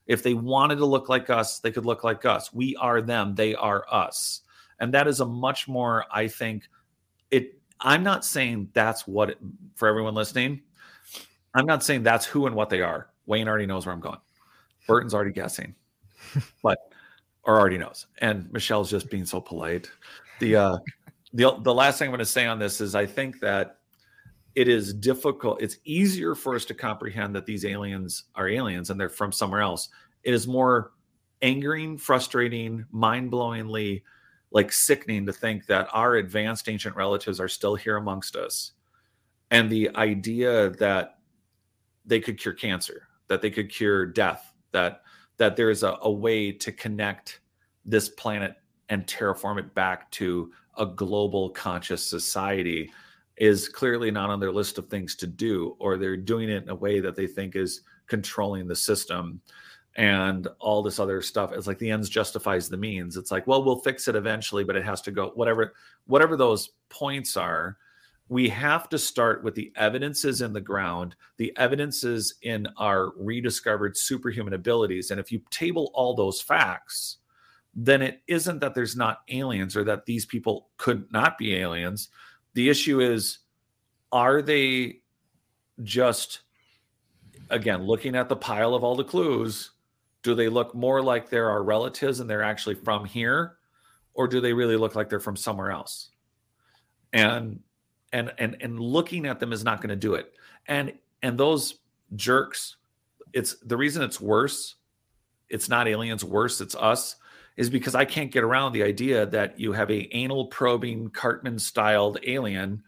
[0.06, 2.54] If they wanted to look like us, they could look like us.
[2.54, 4.42] We are them, they are us.
[4.80, 6.70] And that is a much more, I think,
[7.32, 9.38] it I'm not saying that's what it,
[9.76, 10.62] for everyone listening.
[11.54, 13.10] I'm not saying that's who and what they are.
[13.26, 14.20] Wayne already knows where I'm going.
[14.88, 15.76] Burton's already guessing
[16.64, 16.92] but
[17.44, 18.08] or already knows.
[18.20, 19.90] And Michelle's just being so polite.
[20.40, 20.78] The uh,
[21.34, 23.78] the the last thing I'm going to say on this is I think that
[24.56, 25.62] it is difficult.
[25.62, 29.62] It's easier for us to comprehend that these aliens are aliens and they're from somewhere
[29.62, 29.90] else.
[30.24, 30.94] It is more
[31.42, 34.02] angering, frustrating, mind-blowingly
[34.52, 38.72] like sickening to think that our advanced ancient relatives are still here amongst us.
[39.52, 41.20] And the idea that
[42.06, 45.02] they could cure cancer, that they could cure death, that
[45.38, 47.42] that there's a, a way to connect
[47.86, 48.56] this planet
[48.90, 52.92] and terraform it back to a global conscious society
[53.38, 56.70] is clearly not on their list of things to do, or they're doing it in
[56.70, 59.40] a way that they think is controlling the system.
[59.98, 61.52] And all this other stuff.
[61.52, 63.18] It's like the ends justifies the means.
[63.18, 65.74] It's like, well, we'll fix it eventually, but it has to go whatever
[66.06, 67.78] whatever those points are.
[68.30, 73.98] We have to start with the evidences in the ground, the evidences in our rediscovered
[73.98, 75.12] superhuman abilities.
[75.12, 77.18] And if you table all those facts,
[77.74, 82.10] then it isn't that there's not aliens or that these people could not be aliens.
[82.54, 83.40] The issue is,
[84.12, 85.00] are they
[85.84, 86.42] just,
[87.50, 89.72] again, looking at the pile of all the clues?
[90.28, 93.56] Do they look more like they're our relatives and they're actually from here
[94.14, 96.10] or do they really look like they're from somewhere else?
[97.14, 97.62] And
[98.12, 100.34] and and and looking at them is not going to do it.
[100.68, 100.92] And
[101.24, 101.80] and those
[102.16, 102.76] jerks
[103.34, 104.76] it's the reason it's worse
[105.50, 107.16] it's not aliens worse it's us
[107.58, 111.60] is because i can't get around the idea that you have a anal probing cartman
[111.60, 112.82] styled alien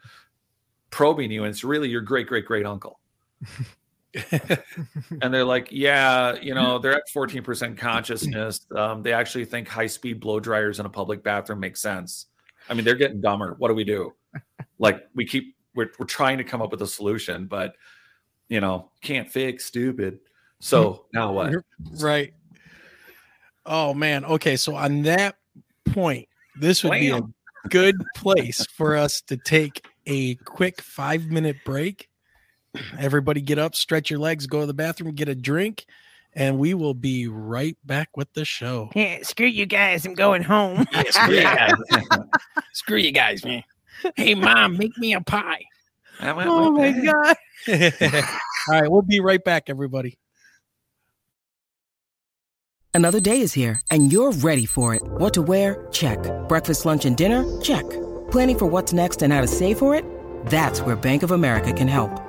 [0.90, 3.00] probing you and it's really your great great great uncle
[5.22, 8.66] and they're like, yeah, you know, they're at 14% consciousness.
[8.76, 12.28] Um, they actually think high speed blow dryers in a public bathroom make sense.
[12.70, 13.56] I mean, they're getting dumber.
[13.58, 14.14] What do we do?
[14.78, 17.76] Like, we keep, we're, we're trying to come up with a solution, but,
[18.48, 20.20] you know, can't fix stupid.
[20.60, 21.54] So now what?
[22.00, 22.34] Right.
[23.66, 24.26] Oh, man.
[24.26, 24.56] Okay.
[24.56, 25.38] So on that
[25.86, 26.28] point,
[26.60, 27.22] this would be a
[27.70, 32.10] good place for us to take a quick five minute break
[32.98, 35.86] Everybody get up, stretch your legs, go to the bathroom, get a drink,
[36.34, 38.90] and we will be right back with the show.
[38.96, 40.06] Yeah, screw you guys.
[40.06, 40.86] I'm going home.
[40.92, 41.74] yeah, screw you guys.
[42.74, 43.64] screw you guys, man.
[44.16, 45.64] Hey, mom, make me a pie.
[46.22, 47.36] Oh my God.
[47.68, 50.18] All right, we'll be right back, everybody.
[52.94, 55.02] Another day is here, and you're ready for it.
[55.04, 55.88] What to wear?
[55.92, 56.20] Check.
[56.50, 57.46] Breakfast, lunch, and dinner?
[57.62, 57.88] Check.
[58.32, 60.04] Planning for what's next and how to save for it?
[60.48, 62.29] That's where Bank of America can help.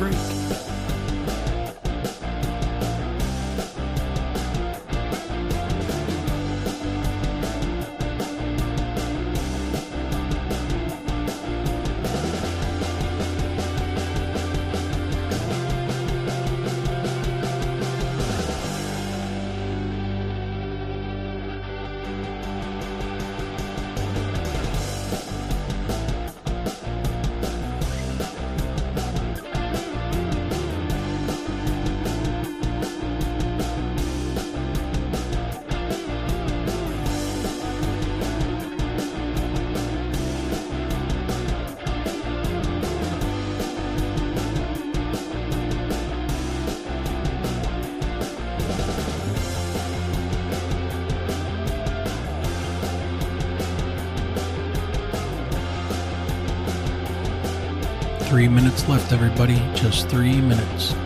[0.00, 0.33] Left
[58.94, 59.56] left, everybody.
[59.74, 61.03] Just three minutes.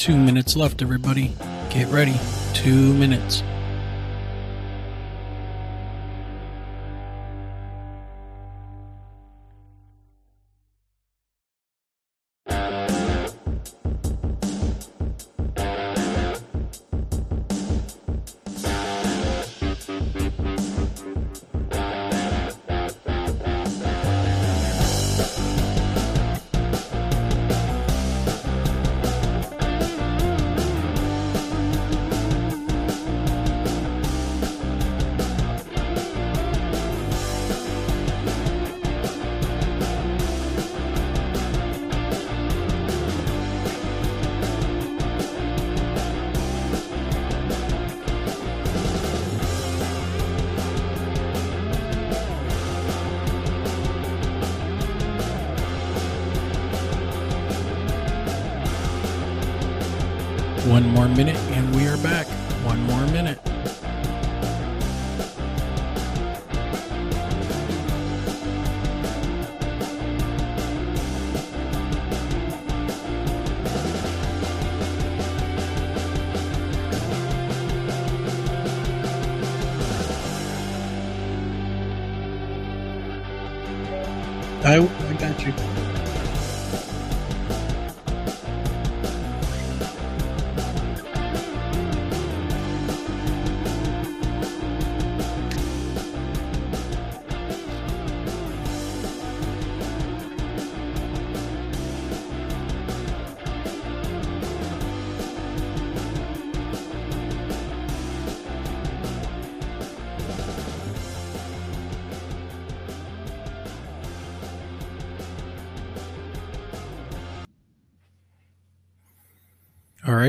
[0.00, 1.30] Two minutes left, everybody.
[1.68, 2.18] Get ready.
[2.54, 3.42] Two minutes.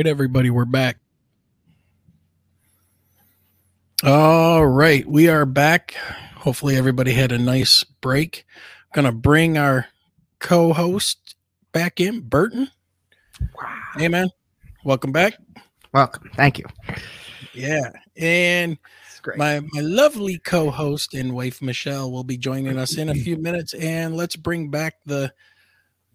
[0.02, 0.98] Right, everybody, we're back.
[4.04, 5.94] All right, we are back.
[6.38, 8.48] Hopefully, everybody had a nice break.
[8.96, 9.86] Going to bring our
[10.40, 11.36] co host
[11.72, 12.68] back in, Burton.
[13.56, 13.78] Wow.
[13.96, 14.32] Hey, man.
[14.84, 15.36] Welcome back.
[15.94, 16.32] Welcome.
[16.34, 16.66] Thank you.
[17.54, 17.92] Yeah.
[18.18, 18.80] And
[19.38, 23.38] my, my lovely co host and wife, Michelle, will be joining us in a few
[23.38, 23.76] minutes.
[23.76, 25.32] And let's bring back the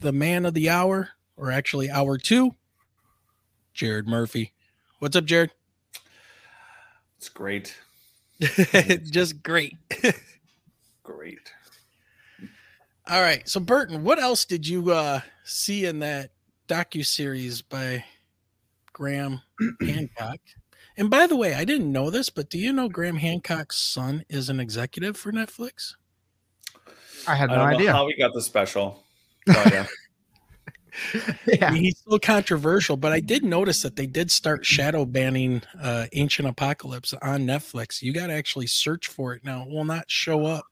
[0.00, 2.52] the man of the hour, or actually, hour two,
[3.76, 4.52] Jared Murphy.
[5.00, 5.52] What's up, Jared?
[7.18, 7.76] It's great.
[8.40, 9.76] Just great.
[11.02, 11.52] Great.
[13.06, 13.46] All right.
[13.48, 16.30] So Burton, what else did you uh see in that
[16.68, 18.02] docu series by
[18.94, 19.42] Graham
[19.82, 20.40] Hancock?
[20.96, 24.24] And by the way, I didn't know this, but do you know Graham Hancock's son
[24.30, 25.94] is an executive for Netflix?
[27.28, 27.92] I had I no don't know idea.
[27.92, 29.04] how we got the special.
[29.46, 29.86] but,
[31.14, 31.32] uh,
[31.62, 35.62] I mean, he's so controversial, but I did notice that they did start shadow banning
[35.82, 38.02] uh Ancient Apocalypse on Netflix.
[38.02, 39.62] You got to actually search for it now.
[39.62, 40.64] It will not show up.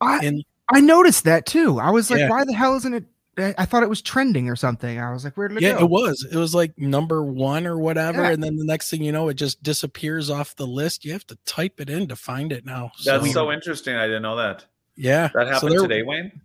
[0.00, 1.78] I, And I noticed that too.
[1.80, 2.28] I was like, Yeah.
[2.30, 3.04] why the hell isn't it?
[3.38, 5.00] I I thought it was trending or something.
[5.00, 5.84] I was like, where did it yeah, go?
[5.84, 6.24] it was.
[6.30, 8.30] It was like number one or whatever, Yeah.
[8.30, 11.04] and then the next thing you know, it just disappears off the list.
[11.04, 12.92] You have to type it in to find it now.
[13.04, 13.96] that's so interesting.
[13.96, 14.64] I didn't know that.
[14.96, 15.30] yeah.
[15.34, 16.40] That So happened there- today, Wayne.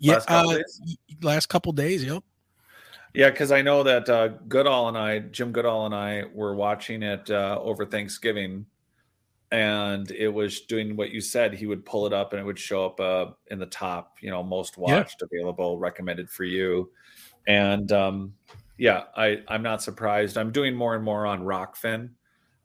[0.00, 0.80] Yeah, Last couple uh, days?
[0.84, 2.04] y- last couple days.
[2.04, 2.24] Yep.
[3.14, 7.02] Yeah, because I know that uh, Goodall and I, Jim Goodall and I, were watching
[7.02, 8.64] it uh, over Thanksgiving,
[9.50, 11.52] and it was doing what you said.
[11.52, 14.30] He would pull it up, and it would show up uh, in the top, you
[14.30, 14.96] know, most Yeah.
[14.96, 16.90] watched, available, recommended for you.
[17.46, 18.34] And um,
[18.78, 20.38] yeah, I I'm not surprised.
[20.38, 22.10] I'm doing more and more on Rokfin.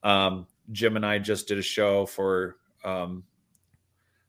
[0.03, 3.23] Um, Jim and I just did a show for um,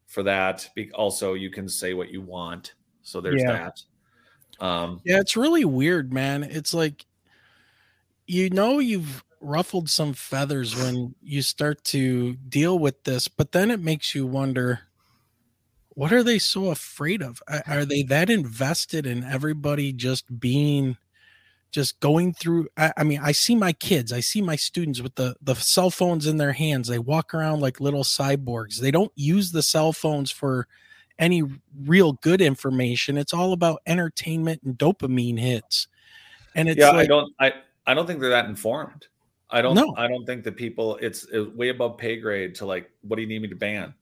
[0.06, 0.68] for that.
[0.94, 3.52] Also, you can say what you want, so there's Yeah.
[3.52, 3.82] that.
[4.60, 6.42] Um, Yeah, it's really weird, man.
[6.42, 7.04] It's like
[8.26, 13.70] you know you've ruffled some feathers when you start to deal with this, but then
[13.70, 14.80] it makes you wonder
[15.90, 17.42] what are they so afraid of?
[17.66, 20.96] Are- they that invested in everybody just being
[21.72, 25.16] just going through I, I mean, I see my kids, I see my students with
[25.16, 26.88] the the cell phones in their hands.
[26.88, 28.80] They walk around like little cyborgs.
[28.80, 30.68] They don't use the cell phones for
[31.18, 31.42] any
[31.84, 33.16] real good information.
[33.16, 35.88] It's all about entertainment and dopamine hits.
[36.54, 37.32] And it's yeah, I don't.
[37.38, 37.52] I
[37.86, 39.06] I don't think they're that informed.
[39.50, 39.74] I don't.
[39.74, 39.94] No.
[39.96, 40.96] I don't think that people.
[40.96, 42.90] It's, it's way above pay grade to like.
[43.02, 43.94] What do you need me to ban?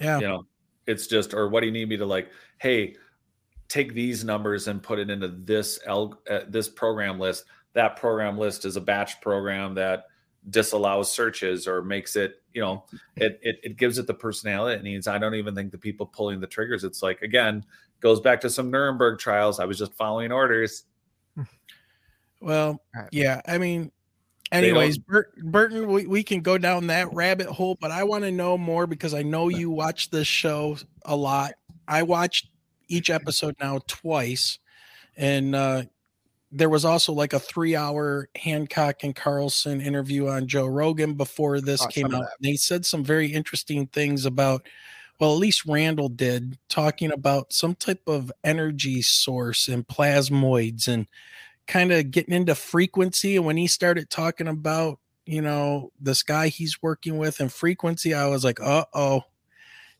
[0.00, 0.46] yeah, You know,
[0.86, 2.30] it's just or what do you need me to like?
[2.58, 2.96] Hey,
[3.68, 7.44] take these numbers and put it into this L uh, this program list.
[7.74, 10.04] That program list is a batch program that
[10.50, 12.42] disallows searches or makes it.
[12.52, 12.84] You know,
[13.16, 15.08] it it, it gives it the personality it needs.
[15.08, 16.84] I don't even think the people pulling the triggers.
[16.84, 17.64] It's like again
[18.00, 19.58] goes back to some Nuremberg trials.
[19.58, 20.84] I was just following orders.
[22.40, 23.40] Well, yeah.
[23.48, 23.90] I mean,
[24.52, 28.30] anyways, Bert, Burton, we, we can go down that rabbit hole, but I want to
[28.30, 30.76] know more because I know you watch this show
[31.06, 31.54] a lot.
[31.88, 32.50] I watched
[32.88, 34.58] each episode now twice,
[35.16, 35.84] and uh,
[36.54, 41.82] there was also like a three-hour Hancock and Carlson interview on Joe Rogan before this
[41.82, 42.26] Oh, came out.
[42.40, 44.66] They said some very interesting things about.
[45.20, 51.06] Well, at least Randall did, talking about some type of energy source and plasmoids and
[51.66, 53.36] kind of getting into frequency.
[53.36, 58.12] And when he started talking about, you know, this guy he's working with and frequency,
[58.12, 59.22] I was like, uh oh,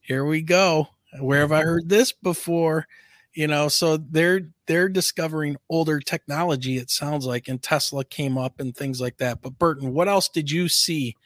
[0.00, 0.88] here we go.
[1.20, 2.86] Where have I heard this before?
[3.34, 8.60] You know, so they're they're discovering older technology, it sounds like, and Tesla came up
[8.60, 9.42] and things like that.
[9.42, 11.16] But Burton, what else did you see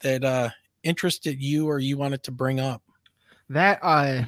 [0.00, 0.50] that uh
[0.82, 2.82] interested you or you wanted to bring up?
[3.50, 4.22] That uh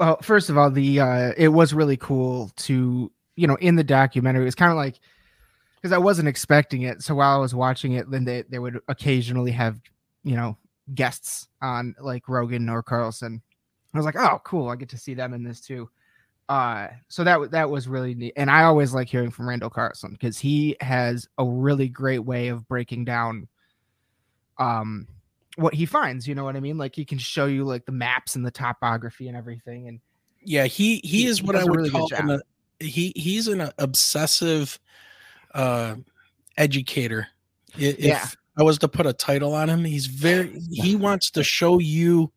[0.00, 3.84] well, first of all, the uh it was really cool to you know in the
[3.84, 4.42] documentary.
[4.42, 4.98] It was kind of like
[5.84, 7.02] because I wasn't expecting it.
[7.02, 9.78] So while I was watching it, then they, they would occasionally have,
[10.22, 10.56] you know,
[10.94, 13.42] guests on like Rogan or Carlson.
[13.92, 14.70] I was like, oh, cool.
[14.70, 15.90] I get to see them in this too.
[16.48, 18.34] Uh, so that that was really neat.
[18.36, 22.48] And I always like hearing from Randall Carlson because he has a really great way
[22.48, 23.48] of breaking down
[24.58, 25.08] um
[25.56, 26.28] what he finds.
[26.28, 26.76] You know what I mean?
[26.78, 29.88] Like he can show you like the maps and the topography and everything.
[29.88, 30.00] And
[30.42, 32.40] Yeah, he he He- is what I would really call an, a,
[32.84, 34.78] he he's an obsessive
[35.54, 35.94] uh
[36.58, 37.28] educator.
[37.76, 38.26] If Yeah.
[38.58, 42.30] I was to put a title on him, he's very he wants to show you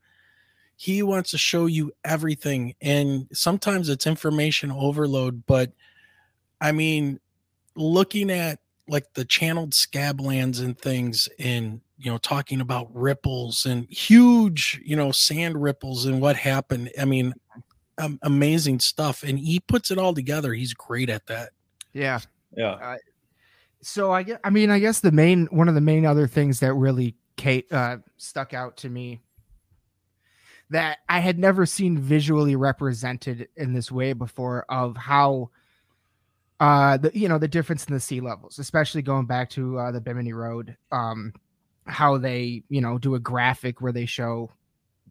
[0.78, 5.72] he wants to show you everything and sometimes it's information overload, but
[6.62, 7.20] I mean
[7.76, 13.86] looking at like the channeled scablands and things and you know talking about ripples and
[13.90, 17.34] huge you know sand ripples and what happened i mean
[17.98, 21.50] um, amazing stuff and he puts it all together he's great at that.
[21.94, 22.20] Yeah,
[22.56, 22.98] Yeah.
[23.82, 26.60] so I guess I mean I guess the main one of the main other things
[26.60, 29.22] that really Kate uh, stuck out to me
[30.70, 35.50] that I had never seen visually represented in this way before of how
[36.60, 39.92] uh the you know the difference in the sea levels especially going back to uh,
[39.92, 41.32] the Bimini Road um
[41.86, 44.50] how they you know do a graphic where they show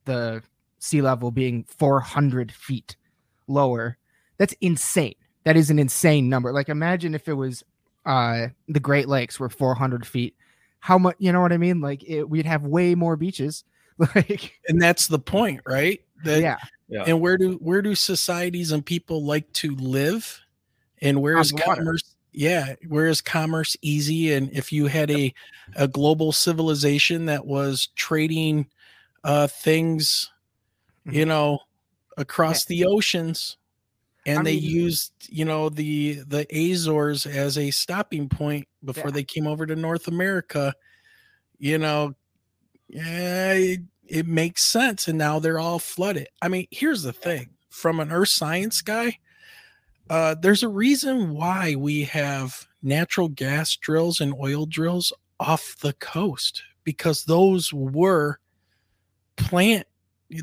[0.06, 0.42] the
[0.78, 2.96] sea level being 400 feet
[3.46, 3.96] lower
[4.38, 5.14] that's insane
[5.44, 7.62] that is an insane number like imagine if it was
[8.06, 10.34] uh the Great Lakes were 400 feet.
[10.80, 11.80] How much you know what I mean?
[11.80, 13.64] Like it, we'd have way more beaches.
[14.14, 16.00] Like and that's the point right?
[16.24, 16.56] That, yeah,
[16.88, 17.04] Yeah.
[17.06, 20.40] and where do where do societies and people like to live?
[21.02, 24.32] And where is commerce yeah where is commerce easy?
[24.34, 25.32] And if you had a
[25.76, 28.66] a global civilization that was trading
[29.24, 30.30] uh things
[31.04, 31.58] you know
[32.18, 33.56] across the oceans
[34.26, 39.06] and I they mean- used you know the the azores as a stopping point before
[39.06, 39.12] Yeah.
[39.12, 40.74] they came over to north america
[41.58, 42.14] you know
[42.88, 46.28] yeah it, it makes sense and now they're all flooded.
[46.40, 49.18] I mean here's the thing from an earth science guy
[50.08, 55.92] uh, there's a reason why we have natural gas drills and oil drills off the
[55.94, 58.38] coast because those were
[59.36, 59.86] plant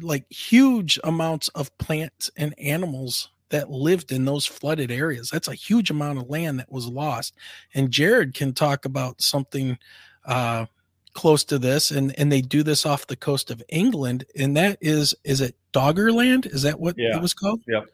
[0.01, 5.29] like huge amounts of plants and animals that lived in those flooded areas.
[5.29, 7.35] That's a huge amount of land that was lost
[7.73, 9.77] and jared can talk about something
[10.25, 10.65] uh
[11.13, 14.77] close to this and and they do this off the coast of england and that
[14.81, 17.15] is is it doggerland is that what Yeah.
[17.15, 17.85] it was called Yep.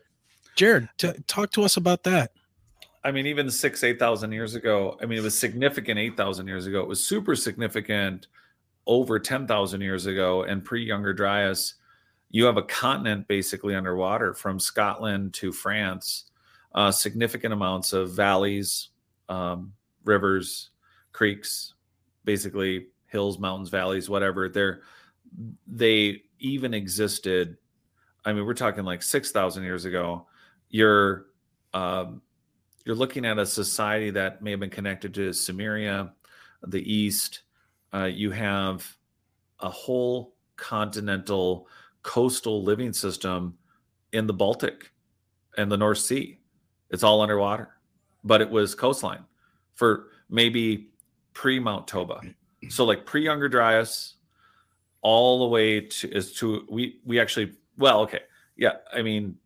[0.55, 2.31] jared t- talk to us about that
[3.01, 6.81] I mean, even six, 8,000 years ago, I mean, it was significant 8,000 years ago.
[6.81, 8.27] It was super significant
[8.87, 10.43] over 10,000 years ago.
[10.43, 11.75] And pre Younger Dryas,
[12.29, 16.25] you have a continent basically underwater from Scotland to France,
[16.75, 18.89] uh, significant amounts of valleys,
[19.29, 19.71] um,
[20.03, 20.71] rivers,
[21.13, 21.75] creeks,
[22.25, 24.49] basically hills, mountains, valleys, whatever.
[24.49, 24.81] They're,
[25.67, 27.57] they even existed.
[28.25, 30.27] I mean, we're talking like 6,000 years ago.
[30.69, 31.25] You're,
[31.73, 32.21] um,
[32.85, 36.11] you're looking at a society that may have been connected to Sumeria,
[36.65, 37.41] the East.
[37.93, 38.97] Uh, you have
[39.59, 41.67] a whole continental
[42.03, 43.57] coastal living system
[44.13, 44.91] in the Baltic
[45.57, 46.39] and the North Sea.
[46.89, 47.77] It's all underwater,
[48.23, 49.23] but it was coastline
[49.75, 50.89] for maybe
[51.33, 52.21] pre Mount Toba.
[52.67, 54.15] So like pre Younger Dryas,
[55.01, 58.19] all the way to is to we we actually well okay
[58.57, 59.37] yeah I mean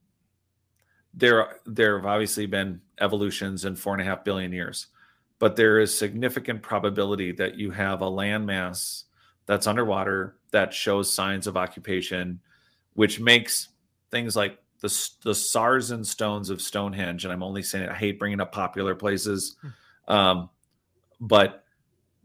[1.13, 4.87] there there have obviously been evolutions in four and a half billion years,
[5.39, 9.03] but there is significant probability that you have a landmass
[9.45, 12.39] that's underwater that shows signs of occupation,
[12.93, 13.69] which makes
[14.09, 14.87] things like the
[15.23, 18.95] the Sarsen stones of Stonehenge, and I'm only saying it, I hate bringing up popular
[18.95, 19.55] places.
[20.07, 20.49] Um,
[21.19, 21.62] but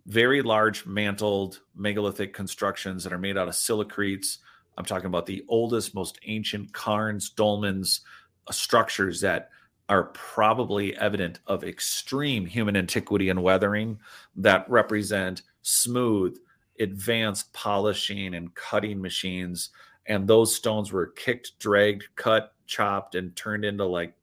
[0.09, 4.39] very large mantled megalithic constructions that are made out of silicretes.
[4.79, 8.01] I'm talking about the oldest, most ancient cairns, dolmens,
[8.47, 9.51] uh, structures that
[9.91, 13.99] are probably evident of extreme human antiquity and weathering
[14.37, 16.39] that represent smooth,
[16.81, 19.71] advanced polishing and cutting machines.
[20.07, 24.15] And those stones were kicked, dragged, cut, chopped, and turned into like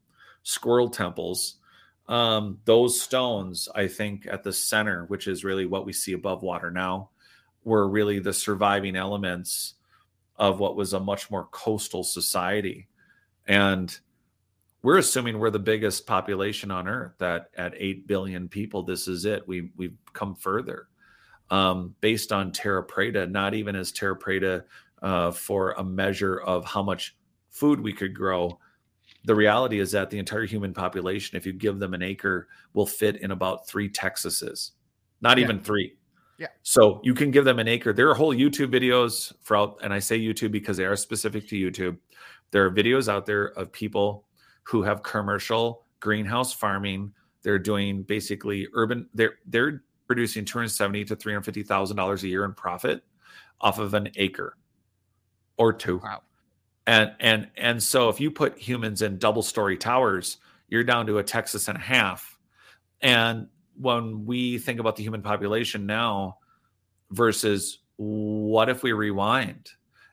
[0.42, 1.58] squirrel temples.
[2.08, 6.44] Um, those stones, I think, at the center, which is really what we see above
[6.44, 7.10] water now,
[7.64, 9.76] were really the surviving elements
[10.38, 12.88] of what was a much more coastal society.
[13.48, 13.98] And
[14.86, 19.26] we're assuming we're the biggest population on earth that at 8 billion people this is
[19.26, 20.90] it we we've come further
[21.50, 24.64] um, based on terra preta not even as terra preta
[25.02, 27.16] uh, for a measure of how much
[27.50, 28.60] food we could grow
[29.26, 32.86] the reality is that the entire human population if you give them an acre will
[32.86, 34.72] fit in about three texases
[35.22, 35.44] not yeah.
[35.44, 35.94] even three
[36.38, 39.78] yeah so you can give them an acre there are whole youtube videos for out
[39.84, 41.98] and i say youtube because they are specific to youtube
[42.52, 44.26] there are videos out there of people
[44.64, 47.12] who have commercial greenhouse farming.
[47.42, 49.10] They're doing basically urban.
[49.14, 52.54] They're they're producing two hundred seventy to three hundred fifty thousand dollars a year in
[52.54, 53.04] profit
[53.62, 54.58] off of an acre
[55.58, 55.98] or two.
[56.04, 56.22] Wow.
[56.88, 60.38] And and and so if you put humans in double story towers,
[60.68, 62.38] you're down to a Texas and a half.
[63.02, 63.48] And
[63.80, 66.38] when we think about the human population now
[67.12, 69.70] versus what if we rewind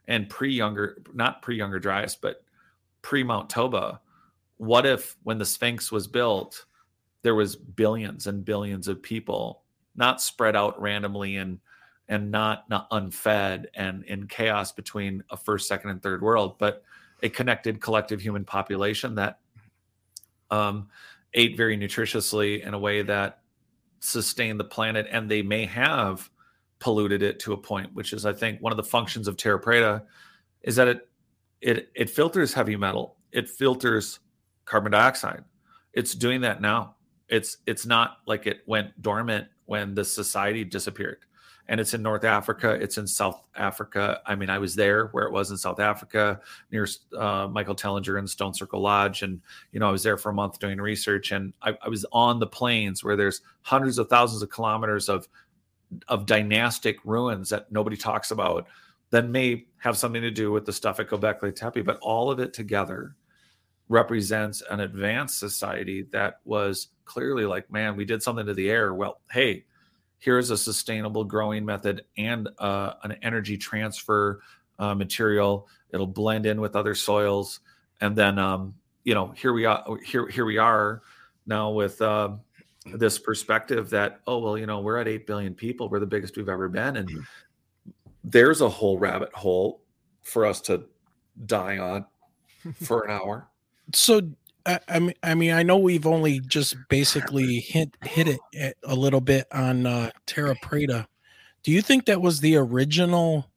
[0.09, 2.45] and pre younger, not pre younger Dryas, but
[3.03, 4.01] pre Mount Toba,
[4.57, 6.65] what if when the Sphinx was built,
[7.23, 9.63] there was billions and billions of people
[9.95, 11.59] not spread out randomly and
[12.13, 16.85] and not not unfed and in chaos between a first, second, and third world, but
[17.23, 19.39] a connected collective human population that
[20.51, 20.89] um,
[21.33, 23.41] ate very nutritiously in a way that
[24.01, 26.29] sustained the planet, and they may have
[26.81, 29.61] polluted it to a point, which is, I think, one of the functions of Terra
[29.61, 30.03] Preta,
[30.61, 31.09] is that it
[31.63, 34.21] it it filters heavy metal, it filters
[34.67, 35.45] carbon dioxide.
[35.95, 36.97] It's doing that now.
[37.29, 41.25] It's it's not like it went dormant when the society disappeared.
[41.73, 42.73] And it's in North Africa.
[42.73, 44.21] It's in South Africa.
[44.27, 46.39] I mean, I was there where it was in South Africa
[46.71, 46.87] near
[47.17, 49.23] uh, Michael Tellinger and Stone Circle Lodge.
[49.23, 49.41] And,
[49.73, 51.33] you know, I was there for a month doing research.
[51.33, 55.27] And I, I was on the plains where there's hundreds of thousands of kilometers of,
[56.09, 58.67] of dynastic ruins that nobody talks about
[59.09, 61.87] that may have something to do with the stuff at Göbekli Tepe.
[61.87, 63.17] But all of it together
[63.89, 68.93] represents an advanced society that was clearly like, man, we did something to the air.
[68.93, 69.65] Well, hey,
[70.23, 74.41] here's a sustainable growing method and uh, an energy transfer
[74.79, 75.67] uh, material.
[75.91, 77.61] It'll blend in with other soils,
[78.01, 78.75] and then um,
[79.05, 79.85] you know here we are.
[80.05, 81.03] Here here we are
[81.47, 82.31] now with uh,
[82.95, 85.89] this perspective that oh well, you know we're at eight billion people.
[85.89, 87.11] We're the biggest we've ever been, and
[88.25, 89.83] there's a whole rabbit hole
[90.23, 90.85] for us to
[91.47, 92.07] die on
[92.75, 93.49] for an hour
[93.95, 94.21] so
[94.67, 98.95] I, I mean, I mean, I know we've only just basically hit hit it a
[98.95, 101.07] little bit on uh, Terra Preta.
[101.63, 103.51] Do you think that was the original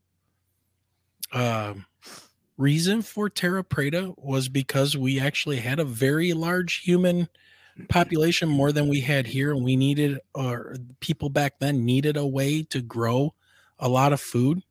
[1.31, 1.73] uh,
[2.57, 4.13] reason for Terra Preta?
[4.17, 7.27] Was because we actually had a very large human
[7.89, 12.25] population, more than we had here, and we needed, or people back then needed a
[12.25, 13.33] way to grow
[13.79, 14.61] a lot of food.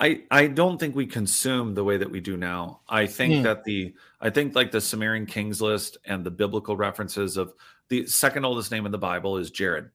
[0.00, 2.80] I I don't think we consume the way that we do now.
[2.88, 3.42] I think mm.
[3.44, 7.54] that the I think like the Sumerian kings list and the biblical references of
[7.88, 9.90] the second oldest name in the Bible is Jared.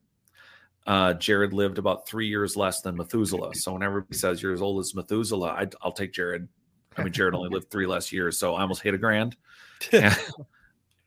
[0.87, 3.53] Uh, Jared lived about three years less than Methuselah.
[3.53, 6.47] So whenever he says you're as old as Methuselah, I, will take Jared.
[6.97, 9.35] I mean, Jared only lived three less years, so I almost hit a grand.
[9.91, 10.17] and,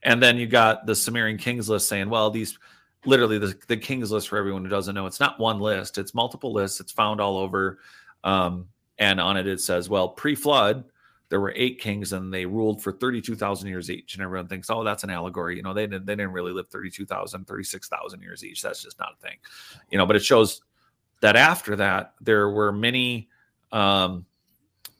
[0.02, 2.56] and then you got the Sumerian kings list saying, well, these
[3.04, 6.14] literally the, the kings list for everyone who doesn't know, it's not one list, it's
[6.14, 6.80] multiple lists.
[6.80, 7.80] It's found all over.
[8.22, 8.68] Um,
[8.98, 10.84] and on it it says, well, pre-flood,
[11.28, 14.14] there were eight kings and they ruled for 32,000 years each.
[14.14, 15.56] And everyone thinks, oh, that's an allegory.
[15.56, 18.62] You know, they didn't, they didn't really live 32,000, 36,000 years each.
[18.62, 19.38] That's just not a thing,
[19.90, 20.62] you know, but it shows
[21.20, 23.28] that after that, there were many
[23.72, 24.26] um,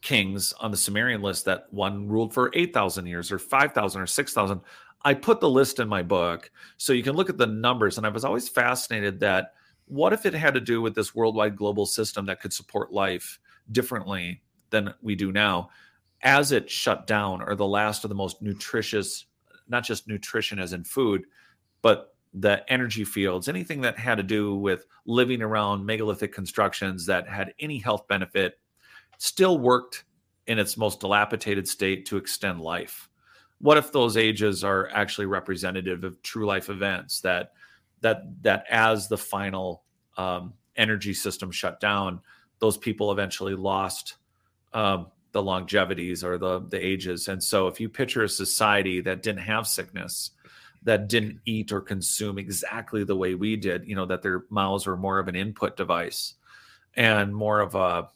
[0.00, 4.60] kings on the Sumerian list that one ruled for 8,000 years or 5,000 or 6,000.
[5.04, 7.98] I put the list in my book so you can look at the numbers.
[7.98, 9.52] And I was always fascinated that
[9.86, 13.38] what if it had to do with this worldwide global system that could support life
[13.72, 15.70] differently than we do now.
[16.22, 19.26] As it shut down or the last of the most nutritious
[19.66, 21.24] not just nutrition as in food
[21.80, 27.26] but the energy fields anything that had to do with living around megalithic constructions that
[27.26, 28.58] had any health benefit
[29.18, 30.04] still worked
[30.46, 33.08] in its most dilapidated state to extend life.
[33.60, 37.52] What if those ages are actually representative of true life events that
[38.00, 39.84] that that as the final
[40.18, 42.20] um, energy system shut down,
[42.58, 44.16] those people eventually lost
[44.72, 47.28] um, the longevities or the the ages.
[47.28, 50.30] And so, if you picture a society that didn't have sickness,
[50.84, 54.86] that didn't eat or consume exactly the way we did, you know, that their mouths
[54.86, 56.34] were more of an input device
[56.94, 58.08] and more of a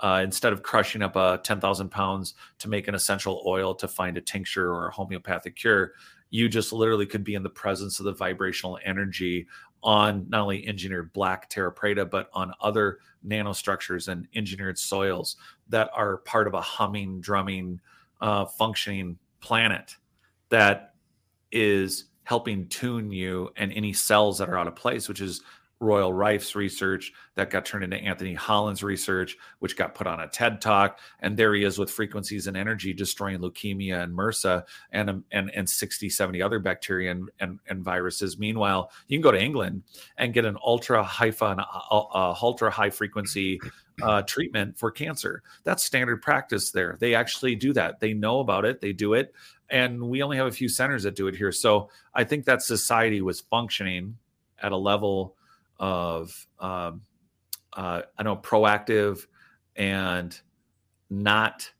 [0.00, 4.16] uh, instead of crushing up a 10,000 pounds to make an essential oil to find
[4.16, 5.92] a tincture or a homeopathic cure,
[6.30, 9.46] you just literally could be in the presence of the vibrational energy
[9.82, 15.36] on not only engineered black terra preta, but on other nanostructures and engineered soils
[15.68, 17.80] that are part of a humming, drumming,
[18.20, 19.96] uh, functioning planet
[20.48, 20.94] that
[21.50, 25.42] is helping tune you and any cells that are out of place, which is
[25.82, 30.28] Royal Rife's research that got turned into Anthony Holland's research, which got put on a
[30.28, 31.00] TED talk.
[31.20, 35.50] And there he is with frequencies and energy destroying leukemia and MRSA and um, and
[35.54, 38.38] and 60, 70 other bacteria and, and, and viruses.
[38.38, 39.82] Meanwhile, you can go to England
[40.16, 43.60] and get an ultra high fun, uh, uh, ultra high frequency
[44.02, 45.42] uh, treatment for cancer.
[45.64, 46.96] That's standard practice there.
[47.00, 48.00] They actually do that.
[48.00, 48.80] They know about it.
[48.80, 49.34] They do it.
[49.68, 51.50] And we only have a few centers that do it here.
[51.50, 54.18] So I think that society was functioning
[54.62, 55.34] at a level
[55.82, 57.02] of um,
[57.74, 59.26] uh, I know proactive
[59.76, 60.40] and
[61.10, 61.70] not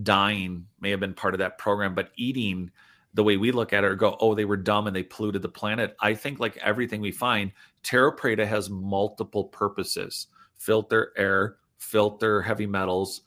[0.00, 2.70] dying may have been part of that program, but eating
[3.14, 5.40] the way we look at it or go, oh, they were dumb and they polluted
[5.40, 5.96] the planet.
[6.00, 7.50] I think like everything we find,
[7.82, 10.26] Terra Preta has multiple purposes:
[10.58, 13.22] filter air, filter heavy metals,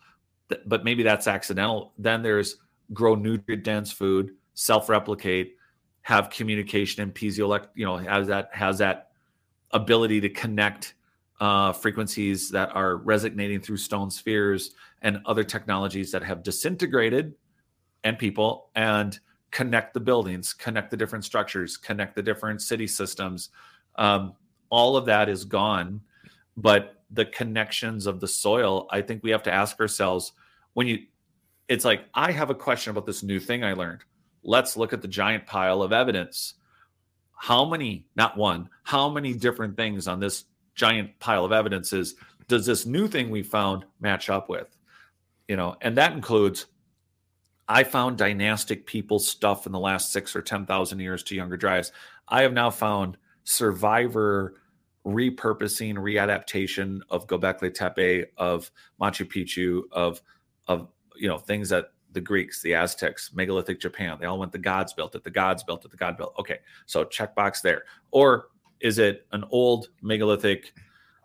[0.68, 1.94] but maybe that's accidental.
[1.98, 2.58] Then there's
[2.94, 5.56] grow nutrient dense food, self replicate,
[6.02, 9.09] have communication and piezoelect, you know, has that has that
[9.72, 10.96] ability to connect
[11.40, 14.72] uh, frequencies that are resonating through stone spheres
[15.02, 17.34] and other technologies that have disintegrated
[18.04, 19.20] and people and
[19.52, 23.50] connect the buildings, connect the different structures, connect the different city systems.
[23.96, 24.34] Um,
[24.70, 26.02] all of that is gone,
[26.58, 30.34] but the connections of the soil, I think we have to ask ourselves
[30.74, 31.00] when you,
[31.68, 34.02] it's like, I have a question about this new thing I learned.
[34.44, 36.56] Let's look at the giant pile of evidence
[37.42, 40.44] how many, not one, how many different things on this
[40.76, 42.16] giant pile of evidences
[42.50, 44.78] does this new thing we found match up with?
[45.48, 46.66] You know, and that includes
[47.66, 51.94] I found dynastic people stuff in the last six or 10,000 years to younger dryas.
[52.28, 54.56] I have now found survivor
[55.08, 60.22] repurposing, readaptation of Göbekli Tepe, of Machu Picchu, of,
[60.68, 64.18] of, you know, things that the Greeks, the Aztecs, megalithic Japan.
[64.20, 66.34] They all went the gods built it, the gods built it, the god built.
[66.40, 67.84] Okay, so checkbox there.
[68.12, 68.48] Or
[68.80, 70.74] is it an old megalithic,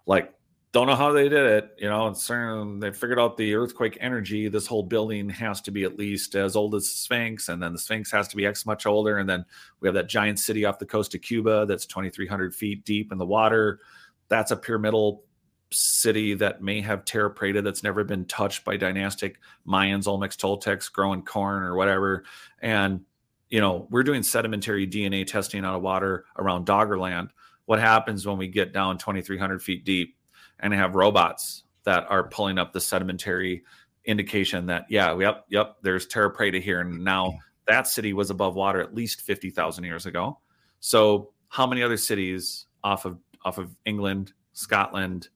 [0.06, 0.34] like
[0.74, 3.96] don't know how they did it, you know, and certain they figured out the earthquake
[4.00, 4.48] energy.
[4.48, 7.72] This whole building has to be at least as old as the Sphinx, and then
[7.72, 9.18] the Sphinx has to be X much older.
[9.18, 9.44] And then
[9.78, 13.18] we have that giant city off the coast of Cuba that's 2,300 feet deep in
[13.18, 13.78] the water.
[14.26, 15.22] That's a pyramidal
[15.70, 20.90] city that may have terra preta that's never been touched by dynastic Mayans, Olmecs, Toltecs
[20.92, 22.24] growing corn or whatever.
[22.60, 23.00] And,
[23.48, 27.30] you know, we're doing sedimentary DNA testing out of water around Doggerland.
[27.66, 30.16] What happens when we get down 2,300 feet deep
[30.60, 33.64] and have robots that are pulling up the sedimentary
[34.04, 36.80] indication that, yeah, yep, yep, there's terra preta here.
[36.80, 40.38] And now that city was above water at least 50,000 years ago.
[40.80, 45.28] So, how many other cities off of off of England, Scotland,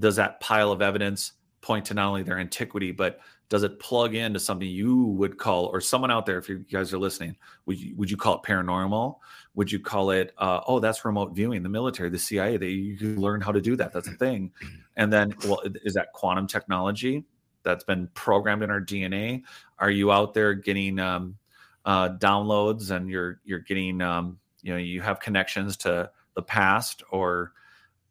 [0.00, 3.20] does that pile of evidence point to not only their antiquity, but
[3.50, 6.94] does it plug into something you would call, or someone out there, if you guys
[6.94, 7.36] are listening,
[7.66, 9.16] would you, would you call it paranormal?
[9.54, 13.16] Would you call it, uh, oh, that's remote viewing, the military, the CIA, they you
[13.16, 13.92] learn how to do that.
[13.92, 14.52] That's a thing.
[14.96, 17.24] And then, well, is that quantum technology
[17.62, 19.42] that's been programmed in our DNA?
[19.78, 21.38] Are you out there getting um,
[21.86, 27.02] uh, downloads and you're you're getting, um, you know, you have connections to the past,
[27.10, 27.52] or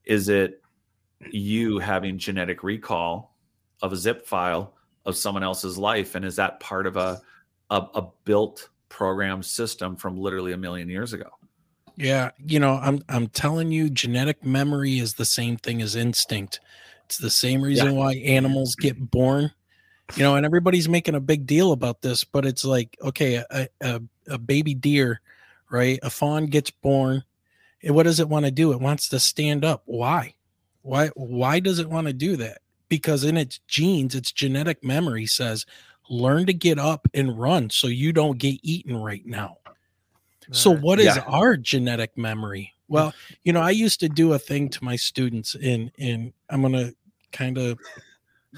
[0.05, 0.58] is it
[1.31, 3.35] you having genetic recall
[3.81, 4.73] of a zip file
[5.05, 7.21] of someone else's life and is that part of a
[7.69, 11.29] a, a built program system from literally a million years ago?
[11.95, 16.59] Yeah you know i'm i'm telling you genetic memory is the same thing as instinct.
[17.05, 17.93] It's the same reason yeah.
[17.93, 19.51] why animals get born.
[20.15, 23.67] You know and everybody's making a big deal about this but it's like okay a,
[23.81, 25.21] a, a baby deer
[25.69, 25.99] right?
[26.03, 27.23] A fawn gets born.
[27.83, 28.71] And what does it want to do?
[28.71, 29.83] It wants to stand up.
[29.85, 30.33] Why
[30.81, 32.59] why why does it want to do that?
[32.87, 35.65] Because in its genes, its genetic memory says
[36.09, 39.57] learn to get up and run so you don't get eaten right now.
[40.51, 41.23] So what is yeah.
[41.27, 42.73] our genetic memory?
[42.87, 46.61] Well, you know, I used to do a thing to my students in in I'm
[46.61, 46.95] going to
[47.31, 47.77] kind of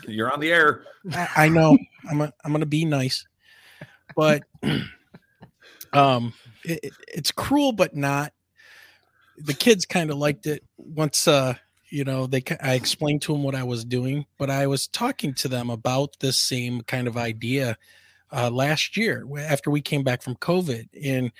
[0.08, 0.86] you're on the air.
[1.12, 1.78] I, I know.
[2.10, 3.28] I'm a, I'm going to be nice.
[4.16, 4.44] But
[5.94, 6.34] um
[6.64, 8.32] it, it's cruel but not
[9.38, 11.54] the kids kind of liked it once uh
[11.92, 15.34] you know they i explained to them what i was doing but i was talking
[15.34, 17.78] to them about this same kind of idea
[18.34, 21.32] uh, last year after we came back from covid and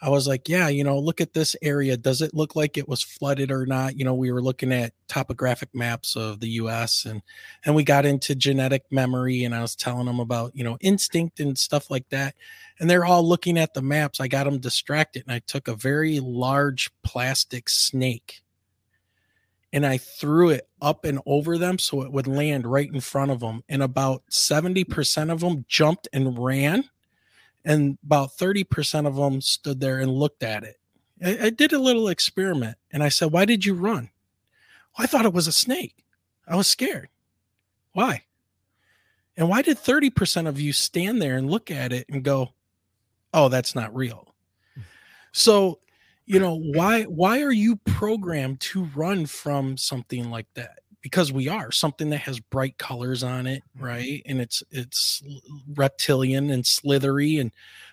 [0.00, 1.96] I was like, yeah, you know, look at this area.
[1.96, 3.98] Does it look like it was flooded or not?
[3.98, 7.20] You know, we were looking at topographic maps of the US and
[7.64, 11.40] and we got into genetic memory and I was telling them about, you know, instinct
[11.40, 12.36] and stuff like that.
[12.78, 14.20] And they're all looking at the maps.
[14.20, 18.42] I got them distracted and I took a very large plastic snake
[19.72, 23.30] and I threw it up and over them so it would land right in front
[23.30, 23.62] of them.
[23.68, 26.84] And about 70% of them jumped and ran
[27.64, 30.76] and about 30% of them stood there and looked at it.
[31.22, 34.10] I, I, did a little experiment and I said, Why did you run?
[34.96, 36.04] Well, I thought it was a snake.
[36.46, 37.08] I was scared.
[37.92, 38.22] Why?
[39.36, 42.54] And why did 30% of you stand there and look at it and go,
[43.34, 44.34] Oh, that's not real?
[44.74, 44.82] Hmm.
[45.32, 45.80] So,
[46.28, 50.78] you know, why why are you programmed to run from something like that?
[51.00, 53.84] because we are something that has bright colors on it mm-hmm.
[53.84, 55.22] right and it's it's
[55.74, 57.52] reptilian and slithery and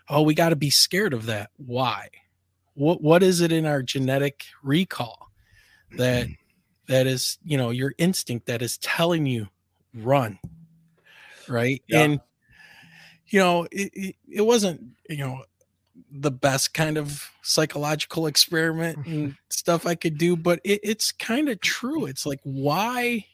[0.10, 2.10] oh we got to be scared of that why
[2.74, 5.30] what what is it in our genetic recall
[5.98, 6.34] that mm-hmm.
[6.88, 9.48] that is you know your instinct that is telling you
[9.94, 10.40] run
[11.48, 12.02] right yeah.
[12.02, 12.20] and
[13.28, 15.44] you know it, it, it wasn't you know
[16.12, 21.50] the best kind of psychological experiment and stuff I could do, but it, it's kind
[21.50, 22.06] of true.
[22.06, 23.26] It's like why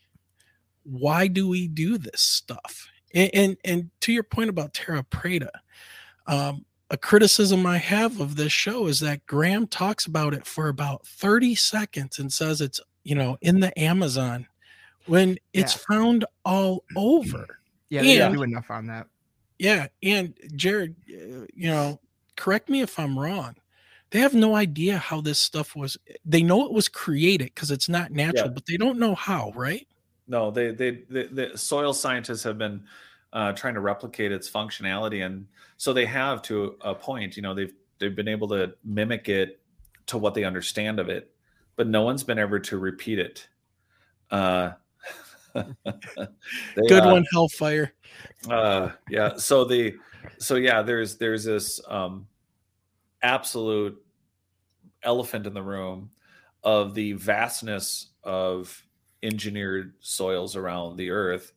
[0.83, 2.89] why do we do this stuff?
[3.13, 5.49] And and, and to your point about Terra Preta,
[6.27, 10.67] um, a criticism I have of this show is that Graham talks about it for
[10.67, 14.47] about 30 seconds and says it's you know in the Amazon
[15.07, 15.95] when it's yeah.
[15.95, 17.59] found all over.
[17.89, 19.07] Yeah, they and, do enough on that.
[19.59, 21.99] Yeah, and Jared, uh, you know,
[22.41, 23.55] correct me if I'm wrong.
[24.09, 25.95] They have no idea how this stuff was.
[26.25, 28.53] They know it was created because it's not natural, yeah.
[28.53, 29.87] but they don't know how, right?
[30.27, 32.83] No, they, they, they the soil scientists have been
[33.31, 35.45] uh, trying to replicate its functionality, and
[35.77, 37.35] so they have to a point.
[37.35, 39.61] You know, they've they've been able to mimic it
[40.07, 41.31] to what they understand of it,
[41.75, 43.47] but no one's been ever to repeat it.
[44.31, 44.71] Uh,
[45.53, 45.63] they,
[46.87, 47.93] Good uh, one, Hellfire.
[48.49, 49.37] Uh, yeah.
[49.37, 49.95] So the
[50.39, 52.27] so yeah, there's there's this um,
[53.21, 54.01] absolute
[55.03, 56.11] elephant in the room
[56.63, 58.85] of the vastness of
[59.23, 61.53] engineered soils around the earth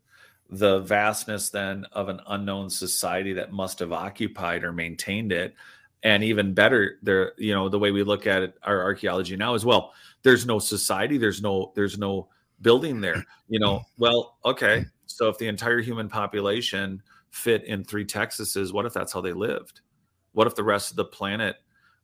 [0.50, 5.54] the vastness then of an unknown society that must have occupied or maintained it.
[6.02, 9.54] And even better there you know the way we look at it our archaeology now
[9.54, 12.28] as well there's no society there's no there's no
[12.60, 13.82] building there you know.
[13.98, 19.14] Well okay so if the entire human population fit in three texases what if that's
[19.14, 19.80] how they lived
[20.35, 21.56] what if the rest of the planet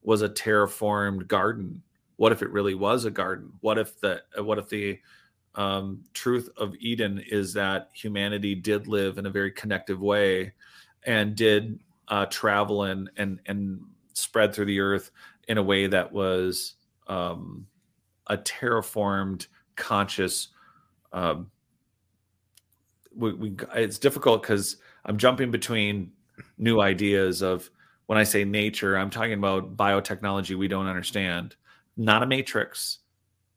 [0.02, 1.82] was a terraformed garden?
[2.16, 3.52] What if it really was a garden?
[3.60, 4.98] What if the what if the
[5.56, 10.52] um, truth of Eden is that humanity did live in a very connective way
[11.04, 13.80] and did uh, travel and and and
[14.14, 15.10] spread through the earth
[15.48, 16.74] in a way that was
[17.08, 17.66] um,
[18.28, 20.48] a terraformed, conscious.
[21.12, 21.50] Um,
[23.14, 26.12] we, we it's difficult because I'm jumping between
[26.58, 27.70] new ideas of
[28.10, 31.54] when I say nature, I'm talking about biotechnology we don't understand,
[31.96, 32.98] not a matrix,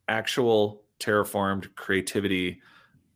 [0.07, 2.61] actual terraformed creativity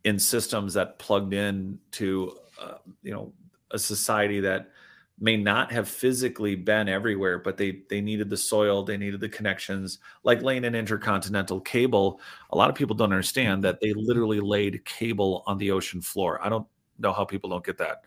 [0.03, 3.33] in systems that plugged in to, uh, you know,
[3.69, 4.71] a society that
[5.19, 9.29] may not have physically been everywhere, but they they needed the soil, they needed the
[9.29, 12.19] connections, like laying an intercontinental cable.
[12.49, 16.43] A lot of people don't understand that they literally laid cable on the ocean floor.
[16.43, 16.65] I don't
[16.97, 18.05] know how people don't get that.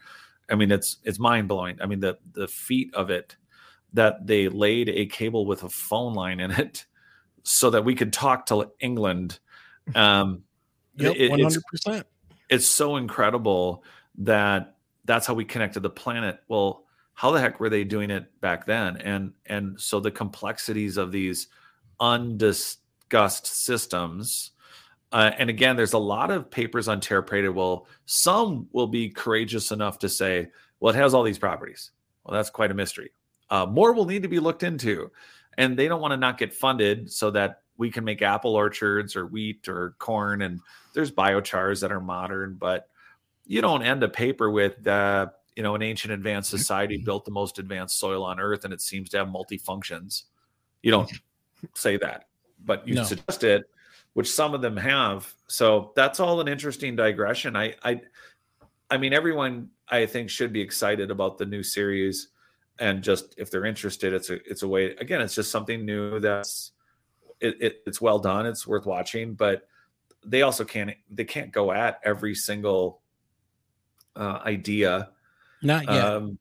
[0.51, 1.79] I mean, it's it's mind blowing.
[1.81, 3.37] I mean, the the feat of it
[3.93, 6.87] that they laid a cable with a phone line in it
[7.43, 9.39] so that we could talk to England.
[9.95, 10.45] Um,
[10.97, 12.07] yep, one hundred percent.
[12.49, 13.85] It's so incredible
[14.19, 16.41] that that's how we connected the planet.
[16.49, 18.97] Well, how the heck were they doing it back then?
[18.97, 21.49] And and so the complexities of these
[22.01, 24.53] undiscussed systems
[25.13, 27.53] uh, and again, there's a lot of papers on Terra Preta.
[27.53, 31.91] Well, some will be courageous enough to say, well, it has all these properties.
[32.25, 33.11] Well, that's quite a mystery.
[33.51, 35.11] Uh, more will need to be looked into.
[35.59, 39.17] And they don't want to not get funded so that we can make apple orchards
[39.17, 40.43] or wheat or corn.
[40.43, 40.61] And
[40.95, 42.89] there's biochars that are modern, but
[43.47, 45.27] you don't end a paper with, uh,
[45.57, 48.81] you know, an ancient advanced society built the most advanced soil on earth and it
[48.81, 50.27] seems to have multi functions.
[50.83, 51.11] You don't
[51.75, 52.29] say that,
[52.65, 53.03] but you no.
[53.03, 53.65] suggest it
[54.15, 55.33] which some of them have.
[55.47, 57.57] So that's all an interesting digression.
[57.57, 58.01] I I
[58.91, 62.29] I mean everyone I think should be excited about the new series
[62.79, 66.19] and just if they're interested it's a it's a way again it's just something new
[66.21, 66.73] that's
[67.41, 68.47] it, it, it's well done.
[68.47, 69.67] It's worth watching, but
[70.25, 73.01] they also can't they can't go at every single
[74.17, 75.11] uh, idea.
[75.63, 76.05] Not yet.
[76.05, 76.39] Um,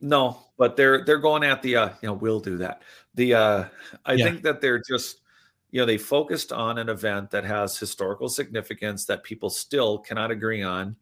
[0.00, 2.82] no, but they're they're going at the uh, you know we'll do that.
[3.14, 3.64] The uh,
[4.04, 4.24] I Yeah.
[4.24, 5.22] think that they're just
[5.70, 10.30] you know they focused on an event that has historical significance that people still cannot
[10.30, 10.96] agree on,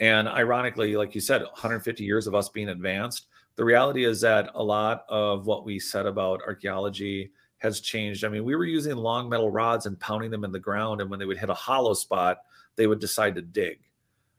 [0.00, 3.26] and ironically, like you said, 150 years of us being advanced.
[3.56, 8.24] The reality is that a lot of what we said about archaeology has changed.
[8.24, 11.10] I mean, we were using long metal rods and pounding them in the ground, and
[11.10, 12.38] when they would hit a hollow spot,
[12.76, 13.80] they would decide to dig.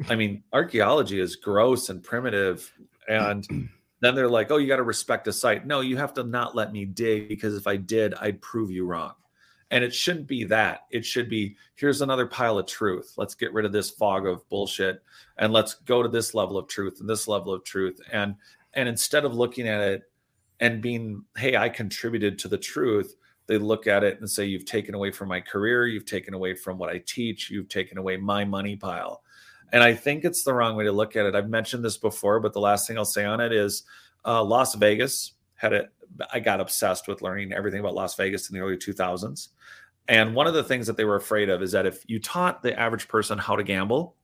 [0.10, 2.72] I mean, archaeology is gross and primitive,
[3.07, 3.45] and
[3.99, 6.56] then they're like, "Oh, you got to respect a site." No, you have to not
[6.56, 9.14] let me dig because if I did, I'd prove you wrong.
[9.71, 10.85] And it shouldn't be that.
[10.89, 13.13] It should be here's another pile of truth.
[13.17, 15.03] Let's get rid of this fog of bullshit
[15.37, 17.99] and let's go to this level of truth and this level of truth.
[18.11, 18.35] And
[18.73, 20.03] and instead of looking at it
[20.59, 23.15] and being, hey, I contributed to the truth,
[23.47, 26.53] they look at it and say, you've taken away from my career, you've taken away
[26.53, 29.23] from what I teach, you've taken away my money pile.
[29.71, 31.35] And I think it's the wrong way to look at it.
[31.35, 33.83] I've mentioned this before, but the last thing I'll say on it is
[34.25, 35.91] uh, Las Vegas had it.
[36.34, 39.49] I got obsessed with learning everything about Las Vegas in the early 2000s.
[40.07, 42.64] And one of the things that they were afraid of is that if you taught
[42.64, 44.15] the average person how to gamble,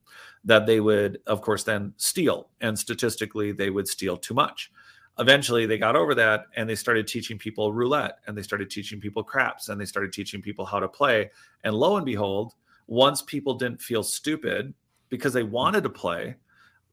[0.44, 2.50] that they would, of course, then steal.
[2.62, 4.72] And statistically, they would steal too much.
[5.18, 9.00] Eventually, they got over that and they started teaching people roulette and they started teaching
[9.00, 11.30] people craps and they started teaching people how to play.
[11.64, 12.54] And lo and behold,
[12.88, 14.74] once people didn't feel stupid
[15.10, 16.36] because they wanted to play,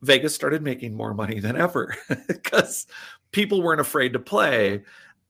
[0.02, 1.94] Vegas started making more money than ever
[2.28, 2.86] because
[3.32, 4.82] people weren't afraid to play.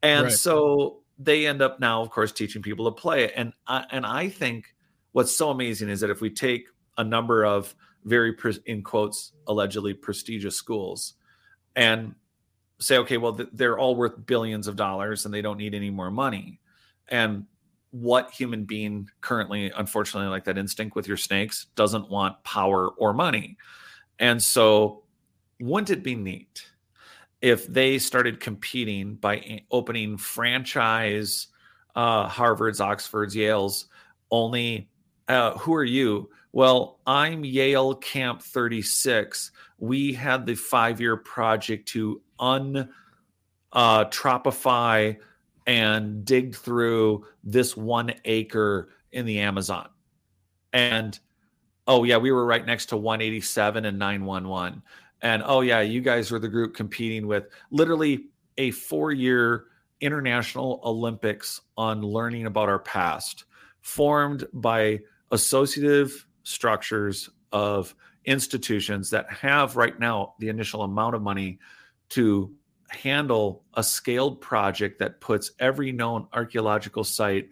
[0.02, 0.32] And Right.
[0.32, 3.32] so they end up now, of course, teaching people to play.
[3.32, 4.74] And I, and I think
[5.12, 6.66] what's so amazing is that if we take
[6.98, 7.74] a number of
[8.04, 11.14] very pre- in quotes allegedly prestigious schools
[11.76, 12.14] and
[12.80, 15.88] say okay well th- they're all worth billions of dollars and they don't need any
[15.88, 16.60] more money
[17.08, 17.46] and
[17.92, 23.12] what human being currently unfortunately like that instinct with your snakes doesn't want power or
[23.12, 23.56] money
[24.18, 25.04] and so
[25.60, 26.71] wouldn't it be neat
[27.42, 31.48] if they started competing by opening franchise
[31.94, 33.86] uh, harvard's oxford's yale's
[34.30, 34.88] only
[35.28, 39.52] uh, who are you well, I'm Yale Camp 36.
[39.78, 42.90] We had the five year project to un
[43.72, 44.04] uh,
[45.66, 49.88] and dig through this one acre in the Amazon.
[50.74, 51.18] And
[51.86, 54.82] oh, yeah, we were right next to 187 and 911.
[55.22, 58.26] And oh, yeah, you guys were the group competing with literally
[58.58, 59.66] a four year
[60.00, 63.44] international Olympics on learning about our past,
[63.80, 65.00] formed by
[65.30, 67.94] associative structures of
[68.24, 71.58] institutions that have right now the initial amount of money
[72.08, 72.52] to
[72.88, 77.48] handle a scaled project that puts every known archaeological site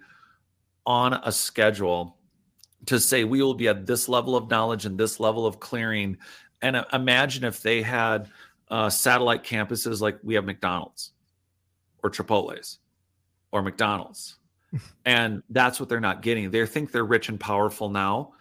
[0.87, 2.17] on a schedule
[2.87, 6.17] to say we will be at this level of knowledge and this level of clearing
[6.63, 8.29] and uh, imagine if they had
[8.69, 11.13] uh, satellite campuses like we have mcdonald's
[12.03, 12.79] or chipotle's
[13.53, 14.37] or mcdonald's.
[15.05, 16.49] And that's what they're not getting.
[16.53, 18.35] They think they're rich and powerful now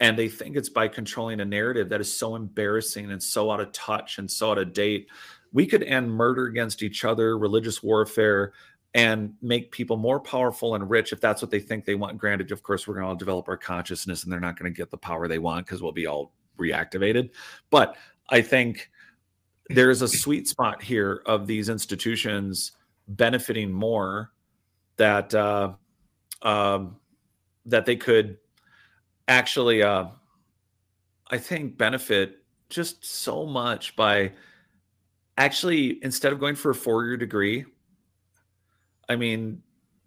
[0.00, 3.60] and they think it's by controlling a narrative that is so embarrassing and so out
[3.60, 5.08] of touch and so out of date.
[5.52, 8.52] We could end murder against each other religious warfare
[8.94, 12.18] and make people more powerful and rich if that's what they think they want.
[12.18, 14.76] Granted of course we're going to all develop our consciousness and they're not going to
[14.76, 17.30] get the power they want because we'll be all reactivated.
[17.70, 17.96] But
[18.28, 18.90] i think
[19.68, 22.72] there's a sweet spot here of these institutions
[23.08, 24.32] benefiting more
[24.96, 25.72] that uh,
[26.42, 26.96] um,
[27.66, 28.38] that they could
[29.28, 30.06] actually uh
[31.30, 34.30] i think benefit just so much by
[35.36, 37.64] actually instead of going for a four-year degree
[39.08, 39.60] i mean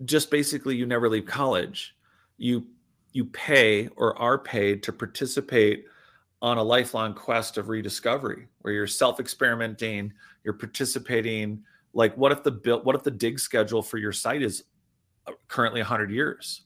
[0.05, 1.95] just basically you never leave college.
[2.37, 2.65] You
[3.11, 5.85] you pay or are paid to participate
[6.41, 10.13] on a lifelong quest of rediscovery where you're self-experimenting
[10.43, 11.63] you're participating.
[11.93, 14.63] Like what if the build what if the dig schedule for your site is
[15.27, 16.61] uh, currently 100 years?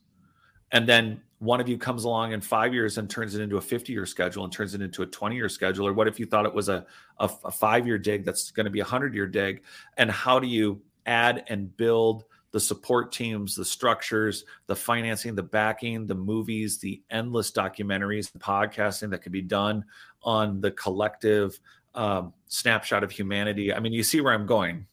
[0.71, 3.61] And then one of you comes along in five years and turns it into a
[3.61, 6.25] 50 year schedule and turns it into a 20 year schedule or what if you
[6.25, 6.85] thought it was a,
[7.19, 9.63] a, a five year dig that's going to be a 100 year dig?
[9.97, 15.43] And how do you add and build the support teams the structures the financing the
[15.43, 19.83] backing the movies the endless documentaries the podcasting that can be done
[20.21, 21.59] on the collective
[21.95, 24.85] um, snapshot of humanity i mean you see where i'm going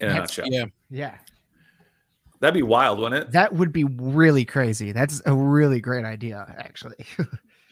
[0.00, 0.64] in a That's- nutshell Yeah.
[0.90, 1.14] Yeah.
[2.40, 4.92] that'd be wild wouldn't it That would be really crazy.
[4.92, 7.06] That's a really great idea, actually.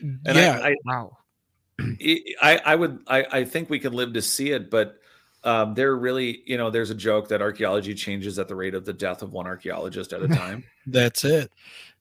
[0.01, 0.61] And yeah.
[0.63, 1.17] I, I, wow.
[2.43, 4.99] I, I would, I, I think we could live to see it, but
[5.47, 8.85] um, they're really, you know, there's a joke that archaeology changes at the rate of
[8.85, 10.65] the death of one archaeologist at a time.
[10.87, 11.53] That's it.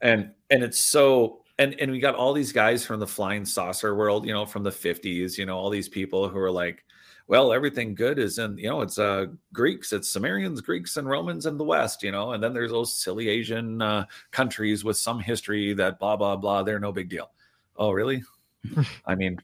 [0.01, 3.95] And and it's so and and we got all these guys from the flying saucer
[3.95, 6.84] world, you know, from the 50s, you know, all these people who are like,
[7.27, 11.45] well, everything good is in, you know, it's uh Greeks, it's Sumerians, Greeks, and Romans
[11.45, 15.19] in the West, you know, and then there's those silly Asian uh, countries with some
[15.19, 17.30] history that blah blah blah, they're no big deal.
[17.77, 18.23] Oh, really?
[19.05, 19.38] I mean,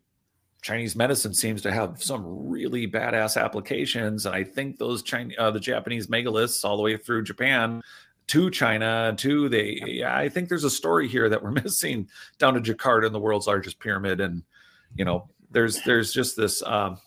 [0.61, 5.51] Chinese medicine seems to have some really badass applications, and I think those Chinese, uh,
[5.51, 7.81] the Japanese megaliths, all the way through Japan
[8.27, 12.07] to China, to the, yeah, I think there's a story here that we're missing
[12.38, 14.43] down to Jakarta and the world's largest pyramid, and
[14.95, 16.99] you know, there's there's just this um,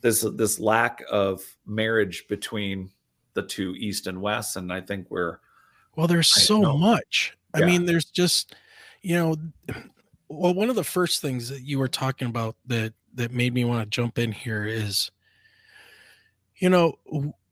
[0.00, 2.90] this this lack of marriage between
[3.34, 5.38] the two East and West, and I think we're
[5.94, 7.36] well, there's so much.
[7.56, 7.62] Yeah.
[7.62, 8.54] I mean, there's just
[9.02, 9.36] you know
[10.32, 13.64] well one of the first things that you were talking about that that made me
[13.64, 15.10] want to jump in here is
[16.56, 16.98] you know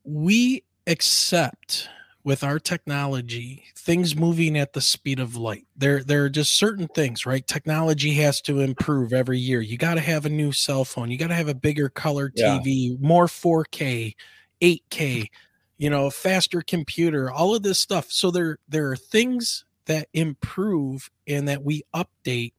[0.04, 1.88] we accept
[2.24, 5.66] with our technology things moving at the speed of light.
[5.76, 7.46] There there are just certain things right?
[7.46, 9.60] Technology has to improve every year.
[9.60, 11.10] You got to have a new cell phone.
[11.10, 12.96] You got to have a bigger color tv yeah.
[13.00, 14.14] more 4k
[14.60, 15.26] 8k
[15.78, 18.10] you know faster computer all of this stuff.
[18.10, 22.52] So there there are things that improve and that we update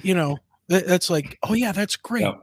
[0.00, 0.38] you know,
[0.68, 2.22] that, that's like, oh yeah, that's great.
[2.22, 2.34] Yeah.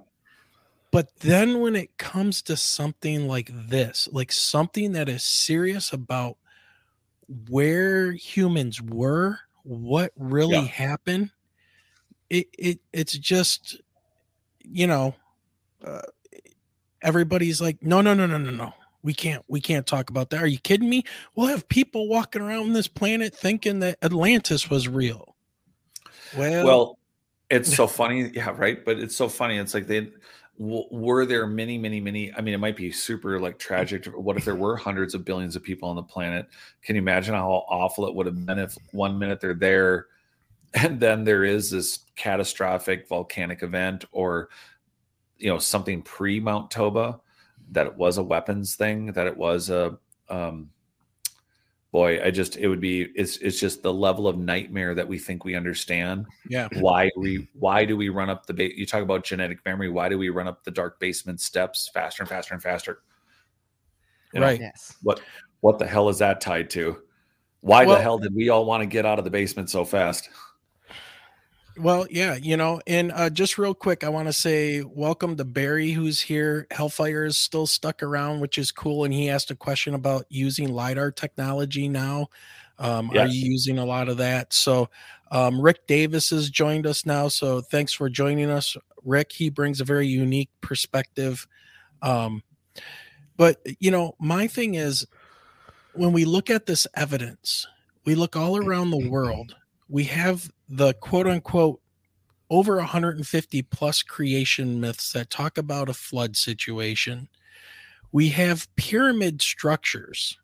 [0.91, 6.37] But then when it comes to something like this, like something that is serious about
[7.47, 10.65] where humans were, what really yeah.
[10.65, 11.31] happened,
[12.29, 13.81] it it it's just,
[14.63, 15.13] you know,
[15.85, 16.01] uh,
[17.03, 18.73] everybody's like, no, no, no, no, no, no.
[19.03, 20.41] We can't we can't talk about that.
[20.41, 21.03] Are you kidding me?
[21.35, 25.35] We'll have people walking around this planet thinking that Atlantis was real.
[26.35, 26.98] Well, well
[27.49, 28.83] it's so funny, yeah, right.
[28.83, 29.57] But it's so funny.
[29.57, 30.11] It's like they
[30.59, 32.33] w- were there many, many, many.
[32.33, 34.05] I mean, it might be super like tragic.
[34.05, 36.47] What if there were hundreds of billions of people on the planet?
[36.83, 40.07] Can you imagine how awful it would have been if one minute they're there,
[40.73, 44.49] and then there is this catastrophic volcanic event, or
[45.37, 47.19] you know something pre Mount Toba,
[47.71, 49.97] that it was a weapons thing, that it was a
[50.29, 50.69] um,
[51.91, 55.17] boy i just it would be it's it's just the level of nightmare that we
[55.17, 56.25] think we understand.
[56.47, 56.67] Yeah.
[56.79, 60.09] Why we why do we run up the ba- you talk about genetic memory why
[60.09, 62.99] do we run up the dark basement steps faster and faster and faster?
[64.33, 64.59] You right.
[64.59, 64.95] Know, yes.
[65.01, 65.21] what
[65.61, 67.01] what the hell is that tied to?
[67.61, 69.83] Why well, the hell did we all want to get out of the basement so
[69.83, 70.29] fast
[71.79, 75.45] well, yeah, you know, and uh, just real quick, I want to say welcome to
[75.45, 76.67] Barry, who's here.
[76.71, 79.05] Hellfire is still stuck around, which is cool.
[79.05, 82.27] And he asked a question about using LiDAR technology now.
[82.77, 83.29] Um, yes.
[83.29, 84.53] Are you using a lot of that?
[84.53, 84.89] So,
[85.31, 87.27] um, Rick Davis has joined us now.
[87.27, 89.31] So, thanks for joining us, Rick.
[89.31, 91.47] He brings a very unique perspective.
[92.01, 92.43] Um,
[93.37, 95.07] but, you know, my thing is
[95.93, 97.67] when we look at this evidence,
[98.05, 99.55] we look all around the world
[99.89, 101.81] we have the quote unquote
[102.49, 107.27] over 150 plus creation myths that talk about a flood situation.
[108.11, 110.37] We have pyramid structures.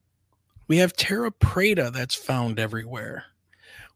[0.67, 3.26] We have terra preta that's found everywhere.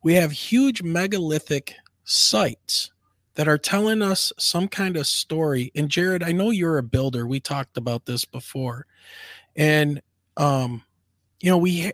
[0.01, 2.91] We have huge megalithic sites
[3.35, 5.71] that are telling us some kind of story.
[5.75, 7.27] And Jared, I know you're a builder.
[7.27, 8.85] We talked about this before.
[9.55, 10.01] And
[10.37, 10.83] um
[11.41, 11.91] you know, we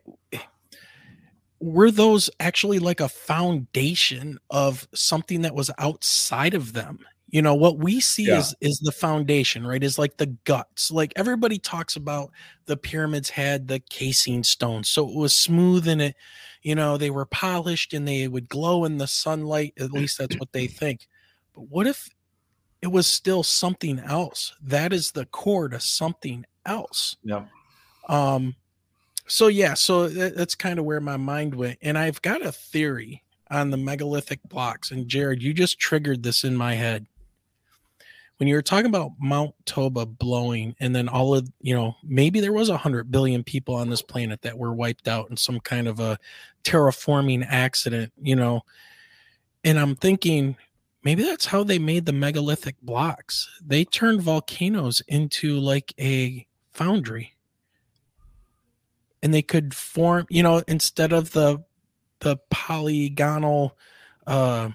[1.59, 6.99] were those actually like a foundation of something that was outside of them?
[7.29, 8.37] You know what we see yeah.
[8.37, 10.91] is is the foundation right is like the guts.
[10.91, 12.31] Like everybody talks about
[12.65, 16.15] the pyramids had the casing stones so it was smooth and it
[16.61, 20.37] you know they were polished and they would glow in the sunlight at least that's
[20.39, 21.07] what they think.
[21.53, 22.07] But what if
[22.81, 24.53] it was still something else?
[24.61, 27.17] That is the core to something else.
[27.23, 27.45] Yeah.
[28.07, 28.55] Um
[29.27, 32.51] so yeah, so that, that's kind of where my mind went, and I've got a
[32.51, 34.91] theory on the megalithic blocks.
[34.91, 37.05] And Jared, you just triggered this in my head
[38.37, 42.39] when you were talking about Mount Toba blowing, and then all of you know, maybe
[42.39, 45.59] there was a hundred billion people on this planet that were wiped out in some
[45.59, 46.19] kind of a
[46.63, 48.61] terraforming accident, you know.
[49.63, 50.57] And I'm thinking
[51.03, 53.49] maybe that's how they made the megalithic blocks.
[53.65, 57.34] They turned volcanoes into like a foundry
[59.25, 61.57] and they could form you know instead of the
[62.19, 63.75] the polygonal
[64.27, 64.69] uh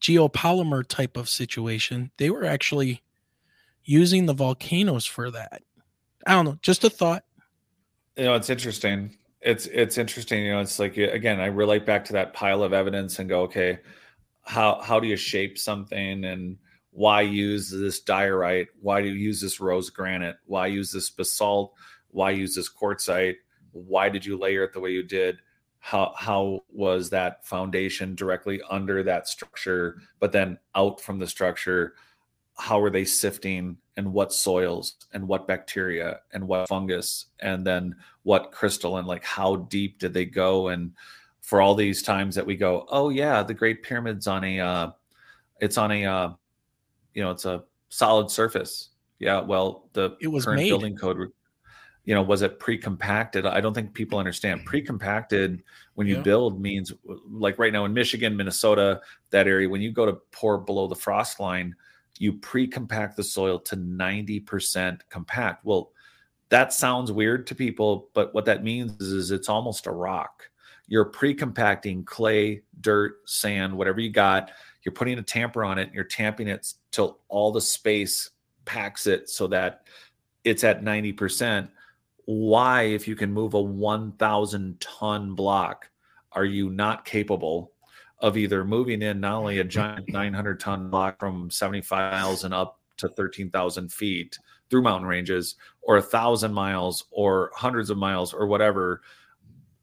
[0.00, 3.02] geopolymer type of situation they were actually
[3.82, 5.62] using the volcanoes for that
[6.26, 7.24] i don't know just a thought
[8.16, 12.04] you know it's interesting it's it's interesting you know it's like again i relate back
[12.04, 13.80] to that pile of evidence and go okay
[14.42, 16.56] how how do you shape something and
[16.92, 18.68] why use this diorite?
[18.80, 20.36] Why do you use this rose granite?
[20.46, 21.74] Why use this basalt?
[22.10, 23.36] Why use this quartzite?
[23.72, 25.38] Why did you layer it the way you did?
[25.80, 31.94] How how was that foundation directly under that structure, but then out from the structure?
[32.58, 37.94] How are they sifting and what soils and what bacteria and what fungus and then
[38.24, 39.06] what crystalline?
[39.06, 40.68] Like how deep did they go?
[40.68, 40.92] And
[41.40, 44.90] for all these times that we go, oh yeah, the Great Pyramid's on a uh,
[45.60, 46.32] it's on a uh,
[47.14, 48.90] you know it's a solid surface.
[49.18, 50.68] Yeah, well the it was current made.
[50.68, 51.30] building code
[52.08, 53.44] you know was it pre-compacted?
[53.44, 54.60] I don't think people understand.
[54.60, 54.68] Mm-hmm.
[54.68, 55.62] Pre-compacted
[55.94, 56.22] when you Yeah.
[56.22, 56.90] build means
[57.30, 60.94] like right now in michigan minnesota that area when you go to pour below the
[60.96, 61.76] frost line
[62.16, 65.64] you pre-compact the soil to 90% compact.
[65.66, 65.92] Well
[66.48, 70.48] that sounds weird to people but what that means is, is it's almost a rock.
[70.86, 74.50] You're pre-compacting clay dirt sand whatever you got.
[74.82, 78.30] You're putting a tamper on it and you're tamping it till all the space
[78.64, 79.82] packs it so that
[80.44, 81.68] it's at 90%
[82.30, 85.88] why if you can move a 1000 ton block
[86.32, 87.72] are you not capable
[88.18, 92.52] of either moving in not only a giant 900 ton block from 75 miles and
[92.52, 94.38] up to 13,000 feet
[94.68, 99.00] through mountain ranges or a thousand miles or hundreds of miles or whatever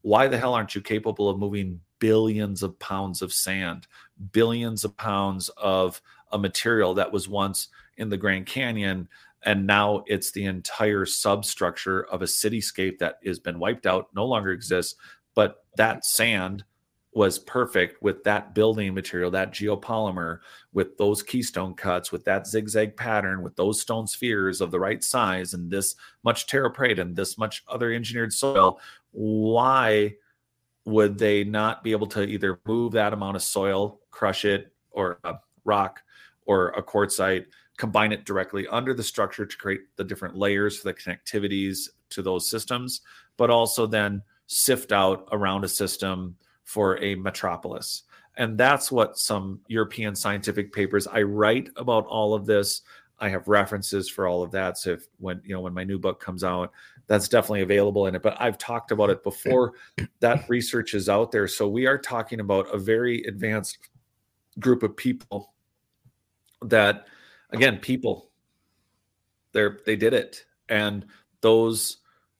[0.04, 3.88] why the hell aren't you capable of moving billions of pounds of sand
[4.34, 6.00] billions of pounds of
[6.32, 9.10] a material that was once in the grand canyon
[9.46, 14.26] and now it's the entire substructure of a cityscape that has been wiped out no
[14.26, 14.96] longer exists
[15.36, 16.64] but that sand
[17.14, 20.40] was perfect with that building material that geopolymer
[20.74, 25.04] with those keystone cuts with that zigzag pattern with those stone spheres of the right
[25.04, 28.80] size and this much terra preta and this much other engineered soil
[29.12, 30.14] why
[30.84, 35.20] would they not be able to either move that amount of soil crush it or
[35.24, 36.02] a rock
[36.46, 37.46] or a quartzite
[37.78, 42.22] combine it directly under the structure to create the different layers for the connectivities to
[42.22, 43.02] those systems,
[43.38, 48.04] but also then sift out around a system for a metropolis.
[48.38, 52.82] And that's what some European scientific papers I write about all of this.
[53.20, 54.78] I have references for all of that.
[54.78, 56.72] So if when you know when my new book comes out,
[57.08, 58.22] that's definitely available in it.
[58.22, 59.74] But I've talked about it before.
[60.20, 61.48] that research is out there.
[61.48, 63.78] So we are talking about a very advanced
[64.60, 65.54] group of people
[66.62, 67.08] that
[67.56, 68.30] again people
[69.56, 70.46] they're they did it.
[70.70, 71.06] And
[71.42, 71.98] those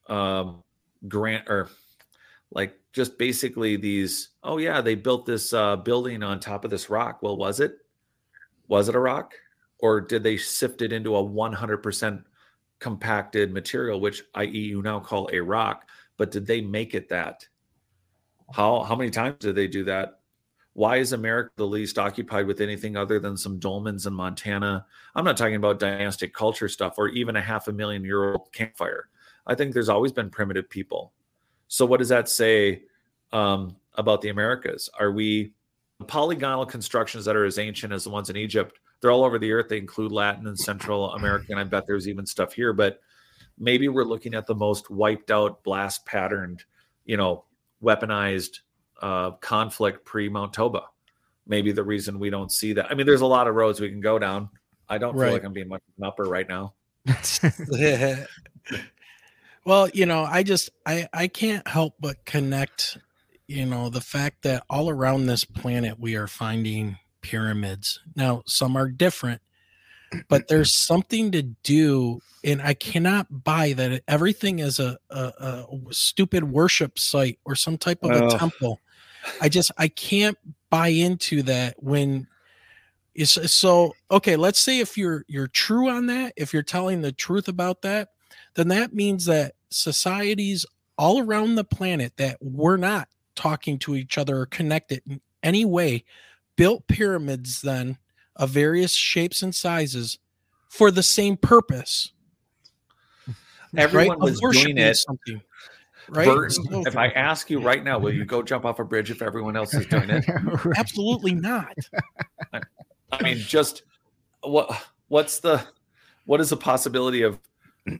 [0.08, 0.62] um
[1.08, 1.68] grant or
[2.52, 6.88] like just basically these oh yeah they built this uh building on top of this
[6.90, 7.22] rock.
[7.22, 7.78] Well was it?
[8.68, 9.32] Was it a rock?
[9.78, 12.24] Or did they sift it into a 100%
[12.78, 15.88] compacted material which i.e you now call a rock
[16.18, 17.46] but did they make it that?
[18.52, 20.20] How how many times did they do that
[20.76, 24.84] why is America the least occupied with anything other than some dolmens in Montana?
[25.14, 28.52] I'm not talking about dynastic culture stuff or even a half a million year old
[28.52, 29.08] campfire.
[29.46, 31.14] I think there's always been primitive people.
[31.68, 32.82] So, what does that say
[33.32, 34.90] um, about the Americas?
[35.00, 35.54] Are we
[36.08, 38.78] polygonal constructions that are as ancient as the ones in Egypt?
[39.00, 39.70] They're all over the earth.
[39.70, 42.74] They include Latin and Central America, and I bet there's even stuff here.
[42.74, 43.00] But
[43.58, 46.64] maybe we're looking at the most wiped out, blast patterned,
[47.06, 47.44] you know,
[47.82, 48.58] weaponized
[49.02, 50.82] uh, conflict pre Mount Toba.
[51.46, 52.90] Maybe the reason we don't see that.
[52.90, 54.48] I mean, there's a lot of roads we can go down.
[54.88, 56.74] I don't feel like I'm being much of an upper right now.
[59.64, 62.98] well, you know, I just I I can't help but connect,
[63.46, 68.00] you know, the fact that all around this planet we are finding pyramids.
[68.14, 69.40] Now, some are different,
[70.28, 75.66] but there's something to do and I cannot buy that everything is a, a, a
[75.90, 78.34] stupid worship site or some type of Well.
[78.34, 78.80] a temple.
[79.40, 80.38] I just I can't
[80.70, 82.26] buy into that when
[83.14, 87.12] it's so okay let's say if you're you're true on that if you're telling the
[87.12, 88.10] truth about that
[88.54, 90.66] then that means that societies
[90.98, 95.64] all around the planet that were not talking to each other or connected in any
[95.64, 96.04] way
[96.56, 97.96] built pyramids then
[98.34, 100.18] of various shapes and sizes
[100.68, 102.12] for the same purpose
[103.76, 104.18] Everyone right?
[104.18, 104.96] Was doing it.
[104.96, 105.40] something
[106.08, 108.84] right Bert, So- if I ask you right now, will you go jump off a
[108.84, 110.24] bridge if everyone else is doing it?
[110.64, 110.78] Right.
[110.78, 111.74] absolutely not
[113.12, 113.82] I mean, just
[114.42, 114.70] what
[115.08, 115.64] what's the
[116.24, 117.38] what is the possibility of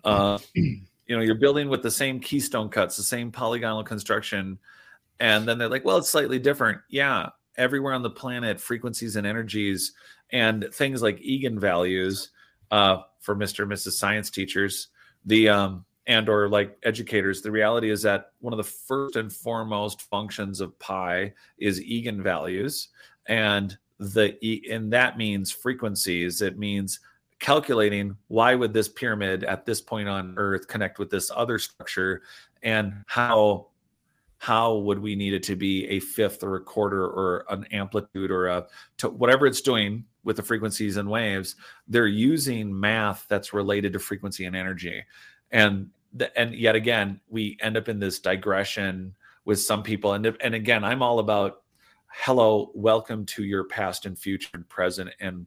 [0.05, 4.59] uh you know you're building with the same keystone cuts, the same polygonal construction,
[5.20, 6.81] and then they're like, well, it's slightly different.
[6.89, 9.93] Yeah, everywhere on the planet, frequencies and energies
[10.33, 12.28] and things like eigenvalues
[12.73, 13.62] uh for Mr.
[13.62, 13.93] and Mrs.
[13.93, 14.89] Science teachers,
[15.24, 19.33] the um and or like educators, the reality is that one of the first and
[19.33, 22.89] foremost functions of pi is eigenvalues
[23.27, 24.37] and the
[24.70, 26.43] and that means frequencies.
[26.43, 27.01] It means
[27.39, 32.23] calculating why would this pyramid at this point on earth connect with this other structure
[32.62, 33.69] and how
[34.39, 38.31] how would we need it to be a fifth or a quarter or an amplitude
[38.31, 38.66] or a
[38.99, 41.57] to whatever it's doing with the frequencies and waves
[41.89, 45.03] they're using math that's related to frequency and energy.
[45.51, 49.15] And the, and yet again we end up in this digression
[49.45, 50.12] with some people.
[50.12, 51.62] And and again i'm all about
[52.09, 55.47] hello welcome to your past and future and present and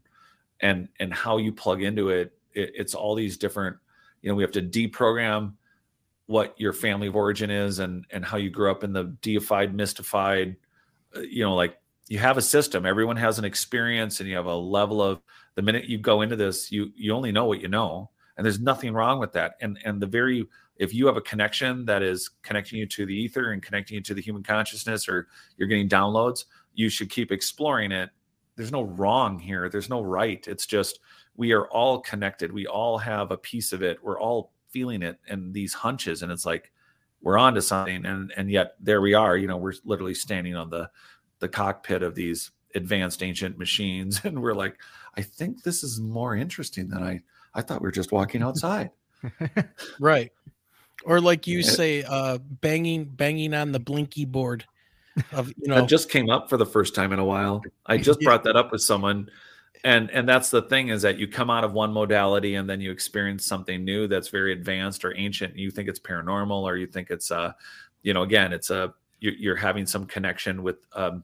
[0.61, 3.77] and and how you plug into it, it it's all these different
[4.21, 5.53] you know we have to deprogram
[6.27, 9.73] what your family of origin is and and how you grew up in the deified
[9.73, 10.55] mystified
[11.15, 11.79] uh, you know like
[12.09, 12.85] you have a system.
[12.85, 15.21] Everyone has an experience and you have a level of
[15.55, 18.09] the minute you go into this you you only know what you know
[18.39, 19.55] and there's nothing wrong with that.
[19.59, 20.47] And and the very
[20.77, 24.01] if you have a connection that is connecting you to the ether and connecting you
[24.01, 28.09] to the human consciousness or you're getting downloads you should keep exploring it.
[28.55, 29.67] There's no wrong here.
[29.67, 30.47] There's no right.
[30.47, 31.01] It's just
[31.35, 32.53] we are all connected.
[32.53, 34.01] We all have a piece of it.
[34.01, 36.23] We're all feeling it and these hunches.
[36.23, 36.71] And it's like
[37.21, 38.05] we're on to something.
[38.05, 39.35] And and yet there we are.
[39.35, 40.89] You know we're literally standing on the
[41.39, 44.21] the cockpit of these advanced ancient machines.
[44.23, 44.77] And we're like
[45.15, 47.19] i think this is more interesting than i
[47.55, 48.91] i thought we were just walking outside.
[49.99, 50.31] Right.
[51.05, 54.65] Or like you say uh banging banging on the blinky board
[55.31, 57.61] of you know that just came up for the first time in a while.
[57.85, 59.29] I just brought that up with someone
[59.83, 62.81] and and that's the thing is that you come out of one modality and then
[62.81, 66.75] you experience something new that's very advanced or ancient and you think it's paranormal or
[66.75, 67.53] you think it's uh
[68.03, 71.23] you know again it's a you're, you're having some connection with um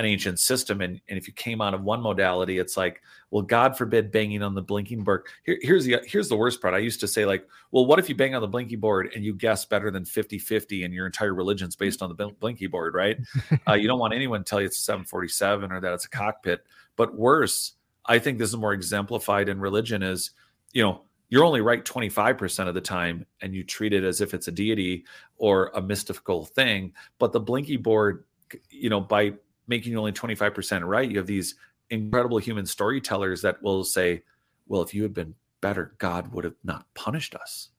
[0.00, 3.00] an ancient system and, and if you came out of one modality it's like
[3.30, 5.24] well god forbid banging on the blinking board.
[5.44, 6.74] Here, here's the here's the worst part.
[6.74, 9.24] I used to say like well what if you bang on the blinky board and
[9.24, 12.94] you guess better than 50 50 and your entire religion's based on the blinky board
[12.94, 13.18] right?
[13.68, 16.64] Uh, you don't want anyone to tell you it's 747 or that it's a cockpit.
[16.96, 17.74] But worse
[18.06, 20.32] I think this is more exemplified in religion is,
[20.72, 24.34] you know, you're only right 25% of the time and you treat it as if
[24.34, 25.04] it's a deity
[25.36, 26.92] or a mystical thing.
[27.18, 28.24] But the blinky board,
[28.68, 29.34] you know, by
[29.70, 31.54] making you only 25% right, you have these
[31.88, 34.22] incredible human storytellers that will say,
[34.66, 37.70] well, if you had been better, God would have not punished us.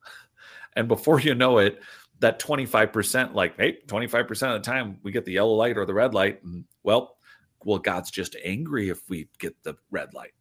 [0.73, 1.81] And before you know it,
[2.22, 5.93] that 25%, like, hey, 25% of the time we get the yellow light or the
[5.93, 6.41] red light.
[6.45, 7.18] And, well,
[7.65, 10.31] well, God's just angry if we get the red light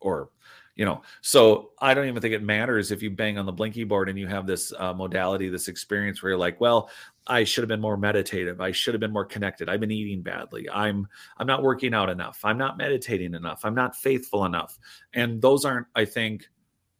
[0.00, 0.30] or
[0.78, 3.84] you know so i don't even think it matters if you bang on the blinky
[3.84, 6.88] board and you have this uh, modality this experience where you're like well
[7.28, 8.60] i should have been more meditative.
[8.60, 9.68] I should have been more connected.
[9.68, 10.68] I've been eating badly.
[10.70, 11.06] I'm
[11.36, 12.40] i'm not working out enough.
[12.44, 13.64] I'm not meditating enough.
[13.64, 14.78] I'm not faithful enough.
[15.12, 16.48] And those aren't i think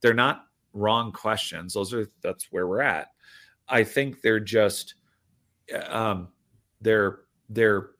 [0.00, 1.74] they're not wrong questions.
[1.74, 3.08] Those are that's where we're at.
[3.68, 4.94] I think they're just
[5.88, 6.28] um
[6.80, 7.90] they're they're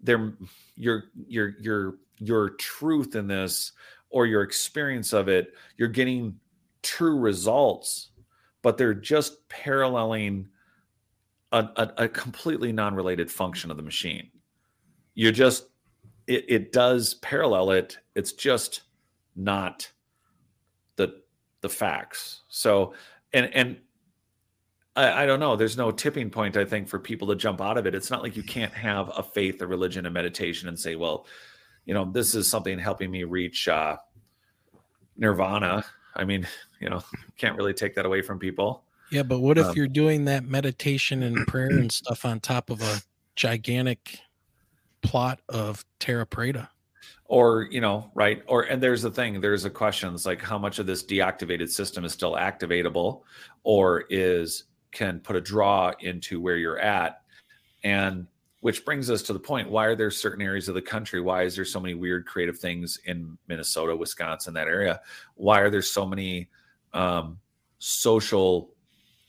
[0.00, 0.34] they're
[0.76, 3.72] your your your your truth in this
[4.10, 6.38] or your experience of it you're getting
[6.82, 8.10] true results
[8.62, 10.48] but they're just paralleling
[11.52, 14.30] a, a, a completely non-related function of the machine
[15.14, 15.68] you're just
[16.26, 18.82] it, it does parallel it it's just
[19.34, 19.90] not
[20.96, 21.20] the
[21.60, 22.94] the facts so
[23.32, 23.76] and and
[24.96, 25.56] I, I, don't know.
[25.56, 27.94] There's no tipping point, I think, for people to jump out of it.
[27.94, 31.26] It's not like you can't have a faith, a religion, a meditation, and say, well,
[31.84, 33.96] you know, this is something helping me reach uh,
[35.16, 35.84] nirvana.
[36.16, 36.48] I mean,
[36.80, 37.02] you know,
[37.36, 38.84] can't really take that away from people.
[39.10, 42.70] Yeah, but what if um, you're doing that meditation and prayer and stuff on top
[42.70, 43.00] of a
[43.36, 44.18] gigantic
[45.02, 46.68] plot of Terra Preta?
[47.28, 48.42] Or, you know, right.
[48.46, 50.14] Or, and there's the thing, there's a question.
[50.14, 53.22] It's like how much of this deactivated system is still activatable
[53.64, 57.22] or is can put a draw into where you're at.
[57.82, 58.26] And
[58.60, 61.20] which brings us to the point why are there certain areas of the country?
[61.20, 65.00] Why is there so many weird creative things in Minnesota, Wisconsin, that area?
[65.34, 66.48] Why are there so many
[66.92, 67.38] um,
[67.78, 68.70] social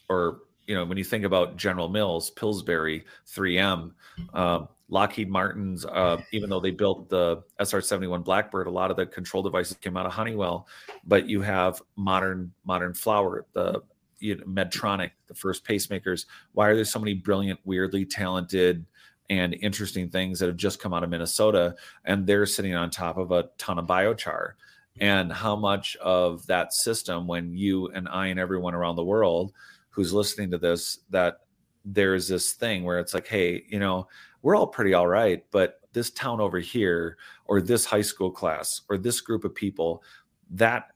[0.10, 3.92] or you know when you think about General Mills, Pillsbury, 3M,
[4.34, 9.06] um, Lockheed Martin's, uh, even though they built the SR-71 Blackbird, a lot of the
[9.06, 10.68] control devices came out of Honeywell.
[11.06, 13.82] But you have modern modern flower, the
[14.20, 16.26] you know, Medtronic, the first pacemakers.
[16.54, 18.86] Why are there so many brilliant, weirdly talented,
[19.30, 21.76] and interesting things that have just come out of Minnesota,
[22.06, 24.54] and they're sitting on top of a ton of biochar?
[25.00, 29.54] And how much of that system, when you and I and everyone around the world
[29.98, 31.40] who's listening to this, that
[31.84, 34.08] there's this thing where it's like, hey, you know,
[34.44, 38.82] we're all pretty all right, but this town over here, or this high school class,
[38.90, 40.04] or this group of people,
[40.52, 40.92] that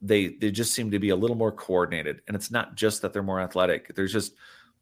[0.00, 2.22] they they just seem to be a little more coordinated.
[2.26, 4.32] And it's not just that they're more athletic there's just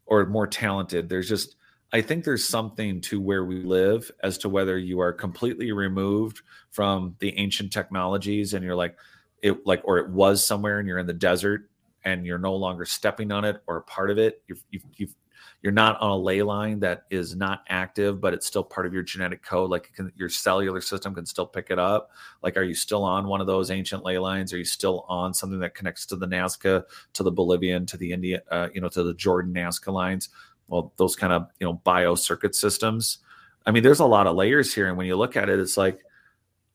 [0.05, 1.09] or more talented.
[1.09, 1.57] There's just
[1.91, 6.41] I think there's something to where we live as to whether you are completely removed
[6.71, 8.97] from the ancient technologies and you're like
[9.41, 11.69] it like or it was somewhere and you're in the desert
[12.05, 14.41] and you're no longer stepping on it or part of it.
[14.47, 15.15] You've, you've, you've
[15.63, 18.93] you're not on a ley line that is not active, but it's still part of
[18.93, 19.69] your genetic code.
[19.69, 22.11] Like can, your cellular system can still pick it up.
[22.41, 24.51] Like, are you still on one of those ancient ley lines?
[24.51, 28.11] Are you still on something that connects to the Nazca, to the Bolivian, to the
[28.11, 30.29] India, uh, you know, to the Jordan Nazca lines?
[30.67, 33.19] Well, those kind of you know bio circuit systems.
[33.65, 35.77] I mean, there's a lot of layers here, and when you look at it, it's
[35.77, 35.99] like,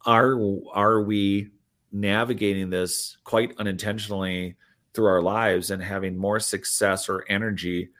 [0.07, 0.39] are
[0.73, 1.51] are we
[1.93, 4.57] navigating this quite unintentionally
[4.99, 7.91] through our lives and having more success or energy?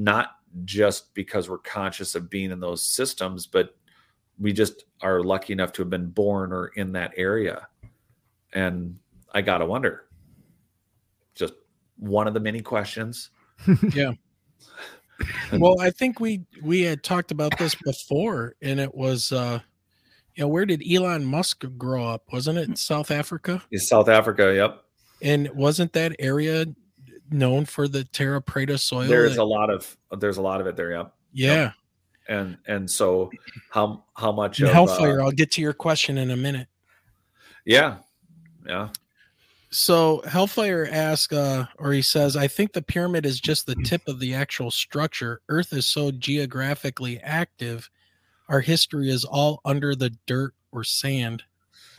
[0.00, 3.76] not just because we're conscious of being in those systems, but
[4.38, 7.68] we just are lucky enough to have been born or in that area.
[8.54, 8.98] And
[9.32, 10.06] I got to wonder
[11.34, 11.52] just
[11.98, 13.30] one of the many questions.
[13.92, 14.12] yeah.
[15.52, 19.60] well, I think we we had talked about this before, and it was uh
[20.34, 22.24] you know, where did Elon Musk grow up?
[22.32, 23.62] Wasn't it South Africa?
[23.70, 24.82] It's South Africa, yep.
[25.22, 26.66] And wasn't that area
[27.30, 29.06] known for the terra preta soil.
[29.06, 30.92] There's that, a lot of there's a lot of it there.
[30.92, 31.04] Yeah.
[31.32, 31.54] Yeah.
[31.54, 31.72] Yep.
[32.28, 33.30] And and so
[33.70, 35.20] how how much of, Hellfire?
[35.20, 36.68] Uh, I'll get to your question in a minute.
[37.64, 37.98] Yeah.
[38.66, 38.88] Yeah.
[39.70, 44.02] So Hellfire asks, uh, or he says, I think the pyramid is just the tip
[44.08, 45.40] of the actual structure.
[45.48, 47.88] Earth is so geographically active,
[48.48, 51.44] our history is all under the dirt or sand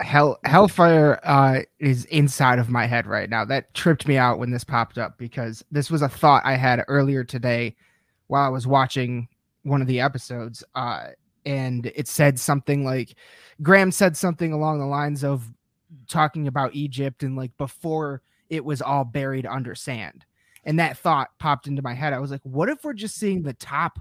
[0.01, 3.45] hell hellfire uh, is inside of my head right now.
[3.45, 6.83] That tripped me out when this popped up because this was a thought i had
[6.87, 7.75] earlier today
[8.27, 9.27] while i was watching
[9.63, 11.07] one of the episodes uh,
[11.45, 13.15] and it said something like
[13.61, 15.47] graham said something along the lines of
[16.07, 18.21] talking about egypt and like before
[18.51, 20.25] it was all buried under sand.
[20.65, 22.13] And that thought popped into my head.
[22.13, 23.99] I was like what if we're just seeing the top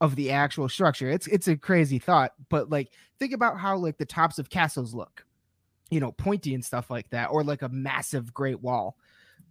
[0.00, 1.08] of the actual structure?
[1.08, 4.94] It's it's a crazy thought but like think about how like the tops of castles
[4.94, 5.24] look
[5.90, 8.96] you know, pointy and stuff like that, or like a massive great wall.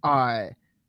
[0.02, 0.46] Uh,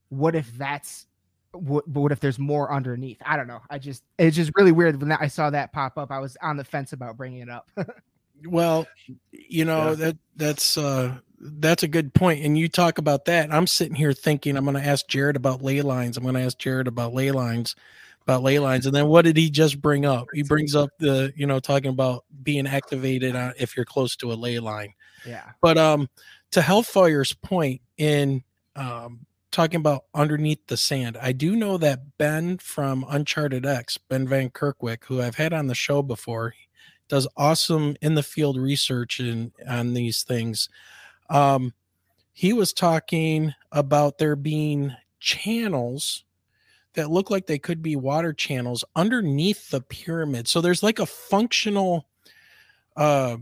[0.10, 1.08] what if that's
[1.54, 3.18] what, what if there's more underneath?
[3.26, 3.62] I don't know.
[3.70, 6.12] I just it's just really weird when I saw that pop up.
[6.12, 7.70] I was on the fence about bringing it up.
[8.46, 8.88] well,
[9.32, 9.96] you know yeah.
[9.96, 12.44] that that's uh that's a good point.
[12.46, 13.52] And you talk about that.
[13.54, 16.16] I'm sitting here thinking I'm going to ask Jared about ley lines.
[16.16, 17.76] I'm going to ask Jared about ley lines,
[18.22, 18.86] about ley lines.
[18.86, 20.28] And then what did he just bring up?
[20.34, 24.32] He brings up the you know talking about being activated on, if you're close to
[24.32, 24.94] a ley line.
[25.26, 25.52] Yeah.
[25.62, 26.10] But um,
[26.52, 28.44] to Hellfire's point in
[28.76, 34.28] um, talking about underneath the sand, I do know that Ben from Uncharted X, Ben
[34.28, 36.54] Van Kerkwyk, who I've had on the show before,
[37.08, 40.70] does awesome in the field research in, on these things.
[41.30, 41.74] Um,
[42.34, 46.24] he was talking about there being channels
[46.94, 50.48] that look like they could be water channels underneath the pyramid.
[50.48, 52.08] So there's like a functional
[52.96, 53.38] uh,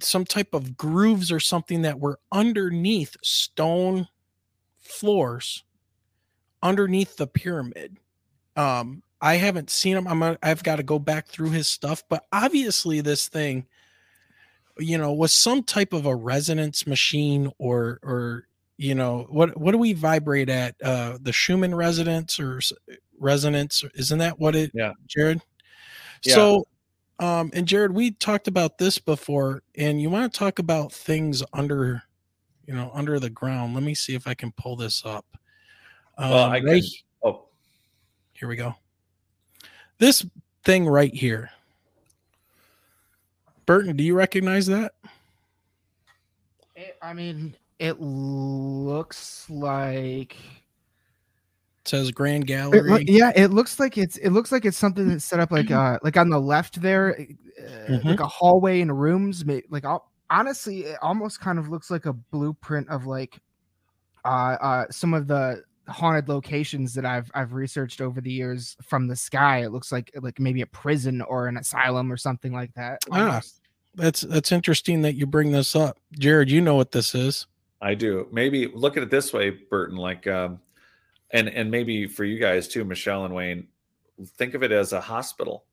[0.00, 4.08] some type of grooves or something that were underneath stone
[4.78, 5.64] floors
[6.62, 7.98] underneath the pyramid.
[8.56, 10.08] Um, I haven't seen him.
[10.08, 13.66] I'm a, I've got to go back through his stuff, but obviously this thing,
[14.78, 19.72] you know, was some type of a resonance machine or or you know what what
[19.72, 20.74] do we vibrate at?
[20.82, 22.60] Uh, the Schumann resonance or
[23.18, 23.84] resonance?
[23.94, 24.72] Isn't that what it?
[24.74, 25.40] Yeah, Jared.
[26.24, 26.34] Yeah.
[26.34, 26.64] So
[27.18, 31.42] um, and Jared, we talked about this before, and you want to talk about things
[31.52, 32.02] under,
[32.66, 33.74] you know, under the ground.
[33.74, 35.24] Let me see if I can pull this up.
[36.18, 36.82] Um, well, I right, can.
[37.24, 37.44] Oh,
[38.32, 38.74] here we go.
[39.98, 40.26] This
[40.64, 41.50] thing right here.
[43.66, 44.92] Burton, do you recognize that?
[46.74, 50.36] It, I mean, it looks like
[51.86, 53.02] says Grand Gallery.
[53.02, 55.70] It, yeah, it looks like it's it looks like it's something that's set up like
[55.70, 58.08] uh like on the left there, uh, mm-hmm.
[58.08, 59.44] like a hallway and rooms.
[59.70, 63.38] Like I'll, honestly, it almost kind of looks like a blueprint of like
[64.24, 69.06] uh uh some of the haunted locations that I've I've researched over the years from
[69.06, 69.62] the sky.
[69.62, 73.00] It looks like like maybe a prison or an asylum or something like that.
[73.10, 73.40] Ah,
[73.94, 76.50] that's that's interesting that you bring this up, Jared.
[76.50, 77.46] You know what this is.
[77.80, 78.26] I do.
[78.32, 79.96] Maybe look at it this way, Burton.
[79.96, 80.60] Like um,
[81.34, 83.66] and and maybe for you guys too, Michelle and Wayne,
[84.24, 85.64] think of it as a hospital.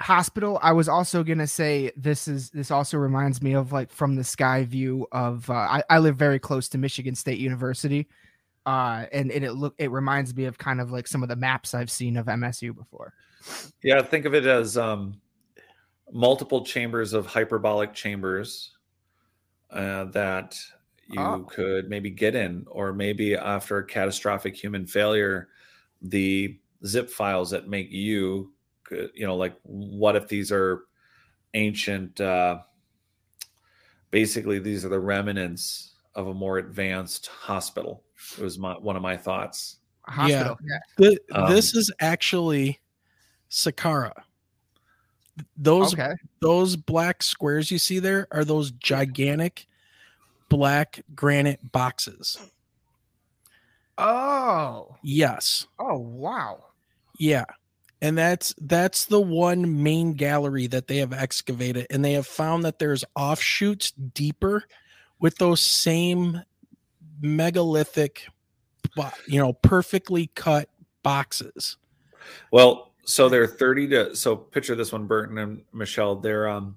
[0.00, 0.58] Hospital.
[0.60, 4.24] I was also gonna say this is this also reminds me of like from the
[4.24, 8.08] sky view of uh, I, I live very close to Michigan State University,
[8.66, 11.36] uh, and, and it look it reminds me of kind of like some of the
[11.36, 13.12] maps I've seen of MSU before.
[13.82, 15.20] Yeah, think of it as um,
[16.10, 18.72] multiple chambers of hyperbolic chambers
[19.70, 20.56] uh, that
[21.08, 21.46] you oh.
[21.48, 25.48] could maybe get in, or maybe after catastrophic human failure,
[26.02, 28.52] the zip files that make you
[28.92, 30.84] uh, you know, like what if these are
[31.54, 32.20] ancient?
[32.20, 32.58] Uh,
[34.10, 38.02] basically, these are the remnants of a more advanced hospital.
[38.38, 39.78] It was my one of my thoughts.
[40.06, 40.58] Hospital.
[40.62, 40.78] Yeah.
[40.98, 42.78] The, Um, this is actually
[43.50, 44.12] Saqqara.
[45.56, 46.12] Those Okay.
[46.40, 49.66] those black squares you see there are those gigantic
[50.56, 52.38] black granite boxes.
[53.98, 54.94] Oh.
[55.02, 55.66] Yes.
[55.80, 56.62] Oh wow.
[57.18, 57.44] Yeah.
[58.00, 62.64] And that's that's the one main gallery that they have excavated and they have found
[62.64, 64.64] that there's offshoots deeper
[65.18, 66.40] with those same
[67.20, 68.28] megalithic
[68.94, 70.68] bo- you know perfectly cut
[71.02, 71.78] boxes.
[72.52, 76.14] Well, so they're 30 to so picture this one, Burton and Michelle.
[76.14, 76.76] They're um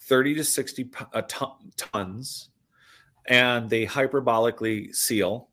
[0.00, 2.50] 30 to 60 uh, ton- tons,
[3.28, 5.48] and they hyperbolically seal.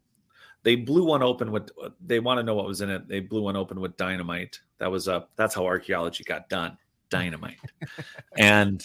[0.63, 1.69] They blew one open with.
[2.05, 3.07] They want to know what was in it.
[3.07, 4.59] They blew one open with dynamite.
[4.79, 5.27] That was a.
[5.35, 6.77] That's how archaeology got done.
[7.09, 7.59] Dynamite,
[8.37, 8.83] and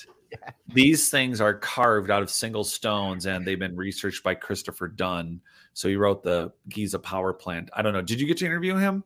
[0.66, 5.40] these things are carved out of single stones, and they've been researched by Christopher Dunn.
[5.73, 7.70] So he wrote the Giza power plant.
[7.74, 8.02] I don't know.
[8.02, 9.05] Did you get to interview him,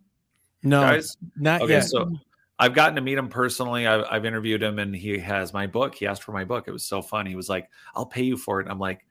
[0.63, 1.17] No, guys?
[1.37, 1.65] not yet.
[1.65, 1.85] Okay, yet.
[1.85, 2.11] so
[2.59, 3.87] I've gotten to meet him personally.
[3.87, 5.95] I've, I've interviewed him, and he has my book.
[5.95, 6.67] He asked for my book.
[6.67, 7.27] It was so fun.
[7.27, 9.05] He was like, "I'll pay you for it." And I'm like,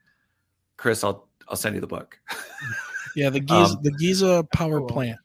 [0.76, 2.18] "Chris, I'll I'll send you the book."
[3.16, 4.88] yeah, the Giza um, the Giza power Cool.
[4.88, 5.18] plant.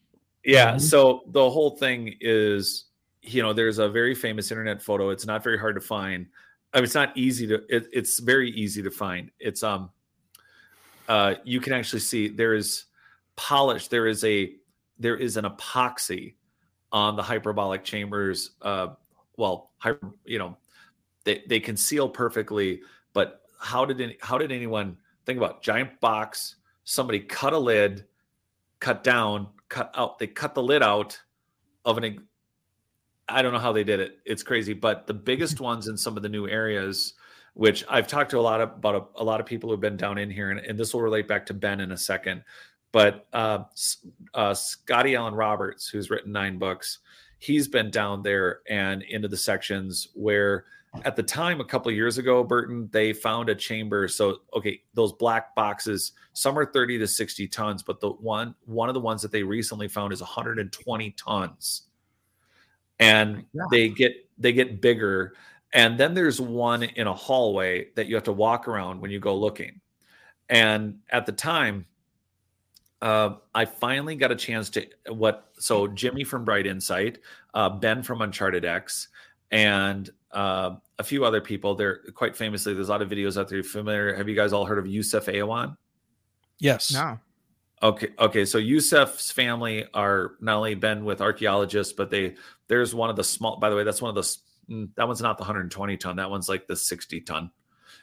[0.44, 0.76] yeah.
[0.76, 0.82] Mhm.
[0.82, 2.86] So the whole thing is,
[3.22, 5.10] you know, there's a very famous internet photo.
[5.10, 6.28] It's not very hard to find.
[6.74, 7.56] I mean, it's not easy to.
[7.70, 9.32] It, it's very easy to find.
[9.40, 9.90] It's um,
[11.08, 12.86] uh, you can actually see there is
[13.36, 13.88] polish.
[13.88, 14.54] There is a
[15.00, 16.36] there is an epoxy
[16.92, 18.52] on the hyperbolic chambers.
[18.62, 18.88] Uh,
[19.38, 20.58] well, hyper, you know,
[21.24, 22.82] they they can seal perfectly.
[23.14, 26.56] But how did any, how did anyone think about giant box?
[26.86, 28.06] Somebody cut a lid,
[28.80, 30.18] cut down, cut out.
[30.18, 31.20] They cut the lid out
[31.86, 32.26] of an.
[33.30, 34.20] I don't know how they did it.
[34.26, 34.74] It's crazy.
[34.74, 37.14] But the biggest ones in some of the new areas,
[37.54, 39.98] which I've talked to a lot of, about a, a lot of people who've been
[39.98, 42.44] down in here, and, and this will relate back to Ben in a second.
[42.94, 43.66] But uh,
[44.34, 47.00] uh, Scotty Allen Roberts, who's written nine books,
[47.38, 50.64] he's been down there and into the sections where
[51.04, 54.08] at the time a couple of years ago burton they found a chamber.
[54.08, 58.90] So okay those black boxes some are 30 to 60 tons but the one one
[58.90, 61.84] of the ones that they recently found is 120 tons.
[63.00, 63.64] And Yeah.
[63.72, 65.34] they get they get bigger.
[65.74, 69.20] And then there's one in a hallway that you have to walk around when you
[69.20, 69.82] go looking.
[70.50, 71.86] And at the time
[73.02, 77.20] uh, I finally got a chance to what so Jimmy from Bright Insight,
[77.54, 79.10] uh, Ben from Uncharted X,
[79.52, 81.76] and uh, a few other people.
[81.76, 82.74] They're quite famously.
[82.74, 83.58] There's a lot of videos out there.
[83.58, 84.14] You Familiar?
[84.16, 85.78] Have you guys all heard of Yousef Awyan?
[86.60, 86.94] Yes.
[86.94, 87.20] No.
[87.84, 88.44] Okay, okay.
[88.46, 92.36] So Yousef's family are not only been with archaeologists, but they
[92.68, 93.60] there's one of the small.
[93.60, 94.38] By the way, that's one of the
[94.74, 96.16] mm, that one's not the 120 ton.
[96.16, 97.52] That one's like the 60 ton,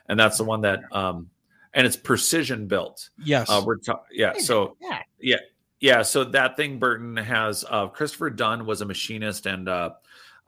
[0.09, 1.29] and that's the one that um
[1.73, 3.11] and it's precision built.
[3.19, 3.51] Yes.
[3.51, 4.35] Uh, we're ta- yeah.
[4.39, 5.03] So Yeah.
[5.19, 5.37] yeah,
[5.81, 6.03] yeah.
[6.03, 7.65] So that thing Burton has.
[7.69, 9.91] Uh, Christopher Dunn was a machinist and uh,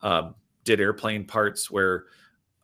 [0.02, 0.36] um
[0.66, 1.70] did airplane parts.
[1.70, 2.05] Where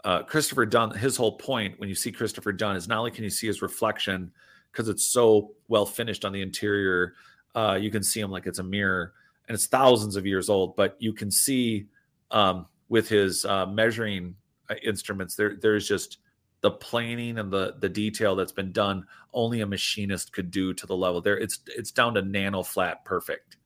[0.04, 3.24] uh, Christopher Dunn, his whole point when you see Christopher Dunn is not only can
[3.24, 4.30] you see his reflection
[4.70, 7.14] because it's so well finished on the interior,
[7.54, 9.14] uh, you can see him like it's a mirror,
[9.48, 10.76] and it's thousands of years old.
[10.76, 11.86] But you can see
[12.30, 14.34] um, with his uh, measuring
[14.68, 16.18] uh, instruments, there there's just
[16.62, 19.04] the planing and the the detail that's been done
[19.34, 23.04] only a machinist could do to the level there it's it's down to nano flat
[23.04, 23.56] perfect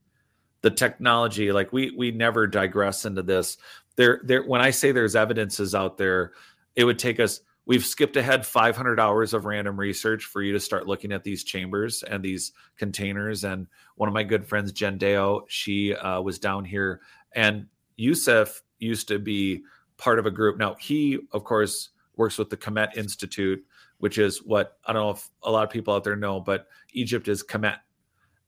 [0.62, 3.58] the technology like we we never digress into this
[3.96, 6.32] there there when i say there's evidences out there
[6.74, 10.60] it would take us we've skipped ahead 500 hours of random research for you to
[10.60, 13.66] start looking at these chambers and these containers and
[13.96, 17.00] one of my good friends jen deo she uh, was down here
[17.34, 17.66] and
[17.98, 19.62] Yousef used to be
[19.96, 23.64] part of a group now he of course works with the Kemet Institute,
[23.98, 26.66] which is what I don't know if a lot of people out there know, but
[26.92, 27.78] Egypt is Kemet.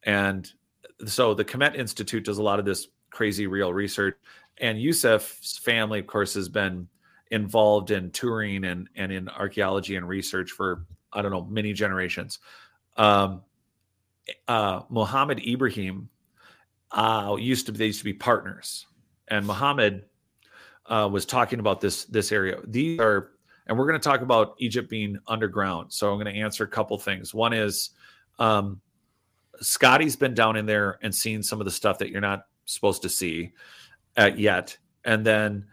[0.02, 0.50] And
[1.06, 4.16] so the Kemet Institute does a lot of this crazy real research.
[4.60, 6.88] And Yousef's family, of course, has been
[7.30, 12.38] involved in touring and, and in archaeology and research for, I don't know, many generations.
[12.96, 13.42] Um,
[14.46, 16.08] uh, Muhammad Ibrahim
[16.90, 18.86] uh, used to they used to be partners,
[19.28, 20.04] and Muhammad
[20.86, 22.58] uh, was talking about this this area.
[22.66, 23.30] These are
[23.66, 25.92] and we're going to talk about Egypt being underground.
[25.92, 27.34] So I'm going to answer a couple things.
[27.34, 27.90] One is
[28.38, 28.80] um,
[29.60, 33.02] Scotty's been down in there and seen some of the stuff that you're not supposed
[33.02, 33.52] to see
[34.18, 35.66] uh, yet, and then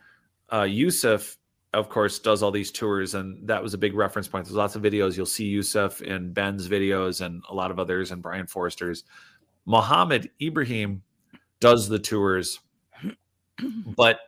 [0.50, 1.38] uh, Yousef,
[1.74, 4.46] of course, does all these tours, and that was a big reference point.
[4.46, 8.12] There's lots of videos you'll see Yousef in Ben's videos and a lot of others,
[8.12, 9.04] and Brien Foerster's.
[9.66, 11.02] Mohammed Ibrahim
[11.60, 12.60] does the tours,
[13.98, 14.20] but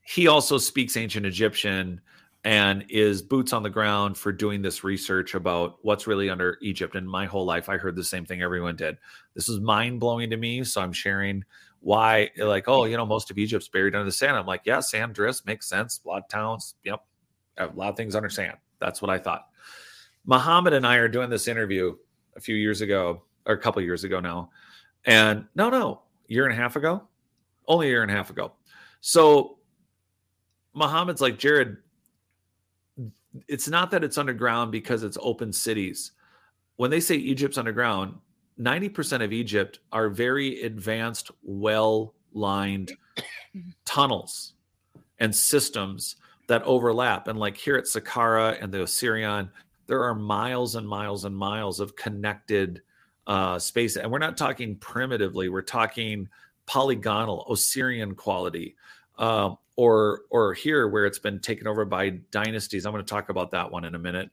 [0.00, 2.00] he also speaks ancient Egyptian
[2.44, 6.96] and is boots on the ground for doing this research about what's really under Egypt.
[6.96, 8.98] And my whole life, I heard the same thing everyone did.
[9.34, 10.64] This is mind blowing to me.
[10.64, 11.44] So I'm sharing
[11.82, 14.36] why, like, oh, you know, most of Egypt's buried under the sand.
[14.36, 16.00] I'm like, yeah, sand drifts makes sense.
[16.04, 17.04] A lot of towns, yep,
[17.58, 18.56] a lot of things under sand.
[18.78, 19.48] That's what I thought.
[20.24, 21.96] Muhammad and I are doing this interview
[22.36, 24.50] a few years ago, or a couple years ago now.
[25.04, 27.02] And no, no, year and a half ago,
[27.66, 28.52] only a year and a half ago.
[29.00, 29.58] So
[30.74, 31.78] Muhammad's like, Jared,
[33.48, 36.12] it's not that it's underground because it's open cities.
[36.76, 38.14] When they say Egypt's underground,
[38.60, 42.92] 90% of Egypt are very advanced, well lined
[43.84, 44.54] tunnels
[45.18, 46.16] and systems
[46.48, 47.28] that overlap.
[47.28, 49.50] And like here at Saqqara and the Osirian,
[49.86, 52.82] there are miles and miles and miles of connected
[53.26, 53.96] uh, space.
[53.96, 56.28] And we're not talking primitively, we're talking
[56.66, 58.76] polygonal, Osirian quality.
[59.18, 62.84] Um, or or here where it's been taken over by dynasties.
[62.84, 64.30] I'm going to talk about that one in a minute.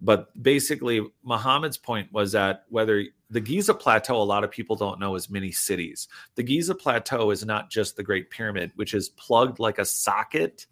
[0.00, 5.00] But basically, Muhammad's point was that whether the Giza Plateau, a lot of people don't
[5.00, 6.08] know, is many cities.
[6.36, 10.66] The Giza Plateau is not just the Great Pyramid, which is plugged like a socket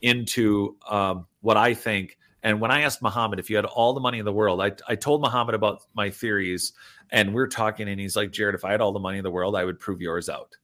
[0.00, 2.18] into um, what I think.
[2.42, 4.72] And when I asked Muhammad if you had all the money in the world, I,
[4.88, 6.72] I told Muhammad about my theories,
[7.10, 9.30] and we're talking, and he's like, Jared, if I had all the money in the
[9.30, 10.56] world, I would prove yours out.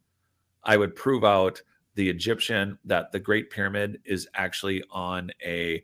[0.64, 1.62] I would prove out
[1.94, 5.82] the Egyptian that the Great Pyramid is actually on a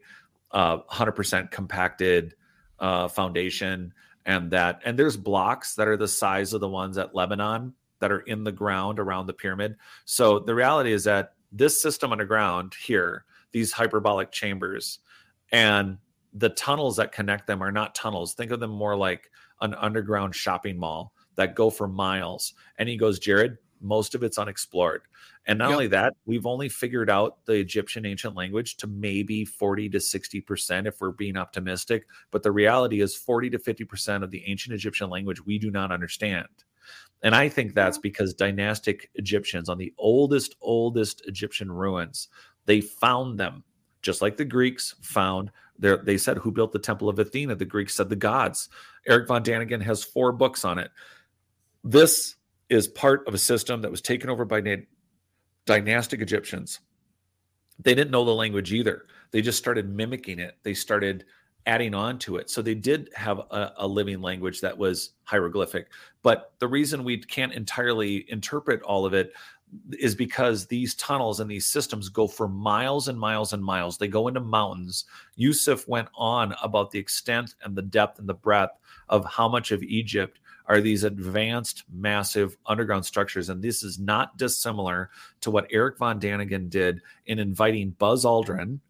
[0.54, 2.34] uh, 100% compacted
[2.78, 3.92] uh, foundation,
[4.24, 8.10] and that and there's blocks that are the size of the ones at Lebanon that
[8.10, 9.76] are in the ground around the pyramid.
[10.06, 15.00] So the reality is that this system underground here, these hyperbolic chambers,
[15.52, 15.98] and
[16.32, 18.34] the tunnels that connect them are not tunnels.
[18.34, 22.54] Think of them more like an underground shopping mall that go for miles.
[22.78, 25.02] And he goes, Jared, most of it's unexplored.
[25.46, 25.74] And not yep.
[25.74, 30.86] only that, we've only figured out the Egyptian ancient language to maybe 40 to 60%
[30.86, 32.06] if we're being optimistic.
[32.30, 35.92] But the reality is 40 to 50% of the ancient Egyptian language we do not
[35.92, 36.48] understand.
[37.22, 42.28] And I think that's because dynastic Egyptians on the oldest, oldest Egyptian ruins,
[42.66, 43.64] they found them
[44.04, 45.50] just like the Greeks found.
[45.78, 47.56] There, they said who built the Temple of Athena.
[47.56, 48.68] The Greeks said the gods.
[49.08, 50.90] Erich von Däniken has four books on it.
[51.82, 52.36] This
[52.68, 54.62] is part of a system that was taken over by
[55.66, 56.80] dynastic Egyptians.
[57.78, 59.06] They didn't know the language either.
[59.30, 60.56] They just started mimicking it.
[60.62, 61.24] They started
[61.66, 62.50] adding on to it.
[62.50, 65.88] So they did have a, a, living language that was hieroglyphic.
[66.22, 69.32] But the reason we can't entirely interpret all of it
[69.98, 73.96] is because these tunnels and these systems go for miles and miles and miles.
[73.96, 75.06] They go into mountains.
[75.38, 78.78] Yousef went on about the extent and the depth and the breadth
[79.08, 83.48] of how much of Egypt are these advanced, massive underground structures.
[83.48, 85.10] And this is not dissimilar
[85.42, 88.80] to what Erich von Däniken did in inviting Buzz Aldrin,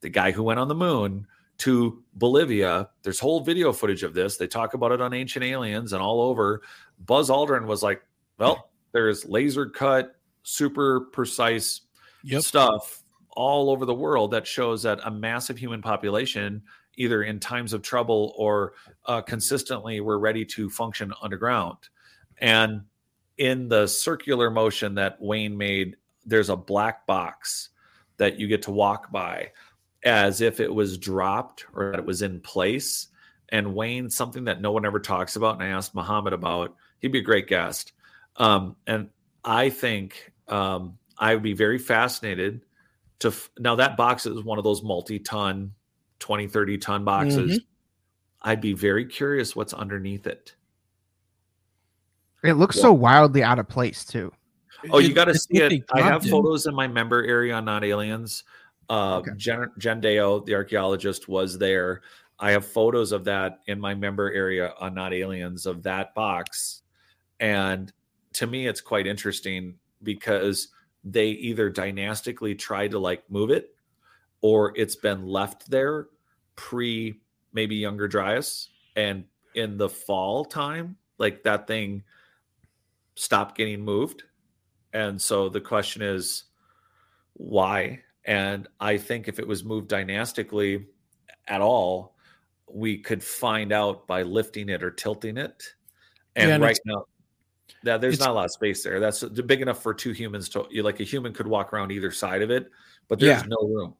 [0.00, 1.26] the guy who went on the moon,
[1.58, 2.88] to Bolivia.
[3.02, 4.36] There's whole video footage of this.
[4.36, 6.62] They talk about it on Ancient Aliens and all over.
[7.04, 8.02] Buzz Aldrin was like,
[8.38, 10.14] well, there's laser cut,
[10.44, 11.80] super precise
[12.22, 12.42] yep.
[12.42, 16.62] stuff all over the world that shows that a massive human population
[16.98, 18.74] either in times of trouble or
[19.06, 21.78] uh, consistently we're ready to function underground.
[22.38, 22.82] And
[23.38, 25.96] in the circular motion that Wayne made,
[26.26, 27.70] there's a black box
[28.18, 29.52] that you get to walk by
[30.04, 33.08] as if it was dropped or that it was in place.
[33.48, 37.12] And Wayne, something that no one ever talks about, and I asked Muhammad about, he'd
[37.12, 37.92] be a great guest.
[38.36, 39.08] Um, and
[39.44, 42.62] I think um, I would be very fascinated
[43.20, 45.72] to f- now that box is one of those multi-ton
[46.20, 47.58] 20, 30 ton boxes.
[47.58, 48.48] Mm-hmm.
[48.48, 50.54] I'd be very curious what's underneath it.
[52.44, 52.82] It looks yeah.
[52.82, 54.32] so wildly out of place too.
[54.90, 55.84] Oh, you got to see it.
[55.92, 56.30] I have in.
[56.30, 58.44] photos in my member area on Not Aliens.
[58.88, 59.32] Uh, okay.
[59.36, 62.02] Jen, Jen Deo, the archaeologist, was there.
[62.38, 66.82] I have photos of that in my member area on Not Aliens of that box.
[67.40, 67.92] And
[68.34, 70.68] to me, it's quite interesting because
[71.04, 73.74] they either dynastically try to like move it
[74.40, 76.06] or it's been left there
[76.56, 77.20] pre
[77.52, 79.24] maybe younger Dryas and
[79.54, 82.02] in the fall time, like that thing
[83.14, 84.22] stopped getting moved.
[84.92, 86.44] And so the question is
[87.34, 88.00] why?
[88.24, 90.86] And I think if it was moved dynastically
[91.46, 92.16] at all,
[92.70, 95.74] we could find out by lifting it or tilting it.
[96.36, 97.04] And, yeah, and right now,
[97.82, 99.00] yeah, there's not a lot of space there.
[99.00, 102.42] That's big enough for two humans to like a human could walk around either side
[102.42, 102.70] of it,
[103.08, 103.48] but there's yeah.
[103.48, 103.94] no room.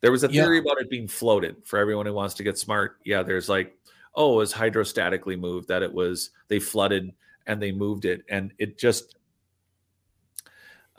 [0.00, 0.62] There was a theory yeah.
[0.62, 2.98] about it being floated for everyone who wants to get smart.
[3.04, 3.76] Yeah, there's like,
[4.14, 7.12] oh, it was hydrostatically moved, that it was they flooded
[7.46, 8.22] and they moved it.
[8.28, 9.16] And it just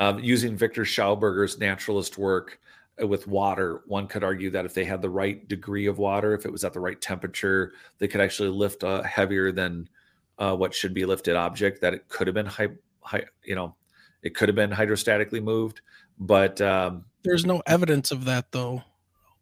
[0.02, 2.58] Um, using Viktor Schauberger's naturalist work
[3.02, 6.34] uh, with water, one could argue that if they had the right degree of water,
[6.34, 9.90] if it was at the right temperature, they could actually lift a heavier than
[10.38, 11.82] uh, what should be lifted object.
[11.82, 13.76] That it could have been high, you know,
[14.24, 15.82] it could have been hydrostatically moved,
[16.18, 18.84] but um, there's no evidence of that though.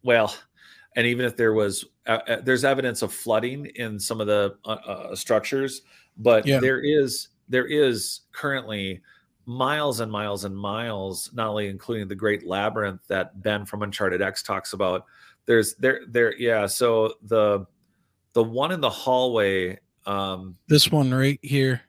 [0.02, 0.34] Well,
[0.96, 4.56] and even if there was, uh, uh there's evidence of flooding in some of the
[4.64, 5.82] uh, uh structures,
[6.16, 6.60] but yeah.
[6.60, 9.00] there is there is currently
[9.46, 14.44] miles and miles and miles, not only including the Great Labyrinth that Ben from UnchartedX
[14.44, 15.06] talks about.
[15.46, 16.66] There's there there yeah.
[16.66, 17.66] So the
[18.34, 19.78] the one in the hallway.
[20.06, 21.80] Um, this one right here.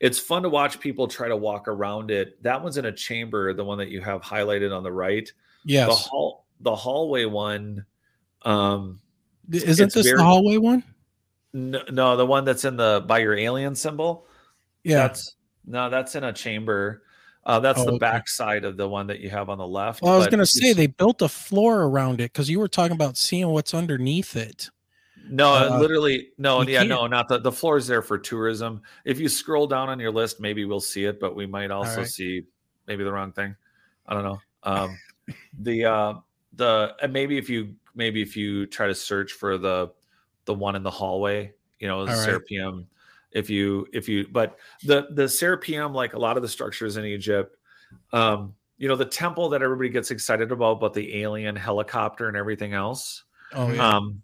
[0.00, 2.42] It's fun to watch people try to walk around it.
[2.42, 5.32] That one's in a chamber, the one that you have highlighted on the right.
[5.64, 5.88] Yes.
[5.88, 7.84] The hall the hallway one.
[8.42, 9.00] Um,
[9.50, 10.82] isn't this very, the hallway one?
[11.52, 14.26] No, no, the one that's in the by your alien symbol.
[14.82, 14.96] Yeah.
[14.96, 15.36] That's
[15.66, 17.02] no, that's in a chamber.
[17.46, 17.98] Uh, that's oh, the okay.
[17.98, 20.00] back side of the one that you have on the left.
[20.00, 22.68] Well, I was going to say they built a floor around it because you were
[22.68, 24.70] talking about seeing what's underneath it.
[25.28, 26.88] No, uh, literally, no, yeah, can't.
[26.88, 28.82] no, not the the floor is there for tourism.
[29.04, 31.98] If you scroll down on your list, maybe we'll see it, but we might also
[31.98, 32.06] right.
[32.06, 32.44] see
[32.86, 33.54] maybe the wrong thing.
[34.06, 34.40] I don't know.
[34.62, 34.98] Um,
[35.60, 36.14] the uh,
[36.56, 39.90] the and maybe if you maybe if you try to search for the
[40.44, 42.16] the one in the hallway, you know, right.
[42.16, 42.86] Serapeum
[43.34, 47.04] if you if you but the the serapeum like a lot of the structures in
[47.04, 47.56] egypt
[48.12, 52.36] um you know the temple that everybody gets excited about but the alien helicopter and
[52.36, 53.96] everything else oh yeah.
[53.96, 54.22] um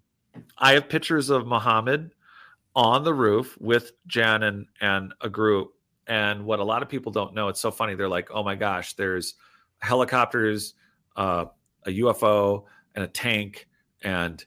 [0.57, 2.12] i have pictures of muhammad
[2.77, 5.73] on the roof with Jan and and a group
[6.07, 8.55] and what a lot of people don't know it's so funny they're like oh my
[8.55, 9.35] gosh there's
[9.81, 10.74] helicopters
[11.16, 11.47] uh
[11.86, 13.69] a ufo and a tank
[14.02, 14.44] and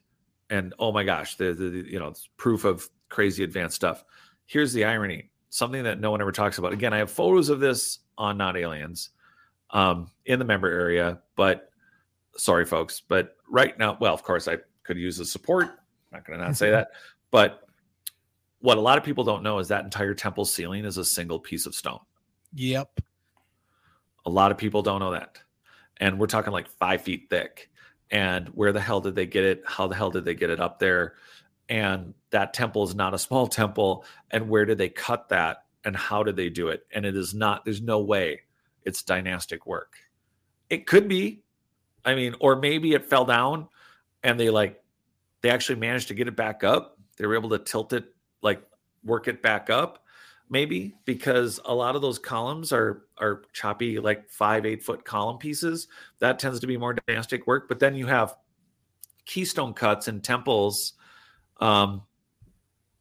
[0.50, 4.04] and oh my gosh the, the, the you know proof of crazy advanced stuff
[4.46, 6.72] here's the irony something that no one ever talks about.
[6.72, 9.10] Again, I have photos of this on Not Aliens
[9.70, 11.70] um, in the member area, but
[12.36, 13.00] sorry, folks.
[13.06, 15.66] But right now, well, of course, I could use the support.
[15.66, 16.88] I'm not going to not say that.
[17.30, 17.66] But
[18.60, 21.40] what a lot of people don't know is that entire temple ceiling is a single
[21.40, 21.98] piece of stone.
[22.52, 23.00] Yep.
[24.24, 25.42] A lot of people don't know that.
[25.98, 27.70] And we're talking like five feet thick.
[28.10, 29.62] And where the hell did they get it?
[29.66, 31.14] How the hell did they get it up there?
[31.68, 34.04] and that temple is not a small temple.
[34.30, 35.64] And where did they cut that?
[35.84, 36.86] And how did they do it?
[36.92, 38.40] And it is not there's no way
[38.84, 39.94] it's dynastic work.
[40.70, 41.42] It could be.
[42.04, 43.68] I mean or maybe it fell down
[44.22, 44.82] and they like
[45.40, 46.98] they actually managed to get it back up.
[47.16, 48.04] They were able to tilt it
[48.42, 48.62] like
[49.04, 50.03] work it back up
[50.50, 55.38] maybe because a lot of those columns are are choppy like five eight foot column
[55.38, 55.88] pieces
[56.18, 58.36] that tends to be more dynastic work but then you have
[59.24, 60.94] keystone cuts and temples
[61.60, 62.02] um,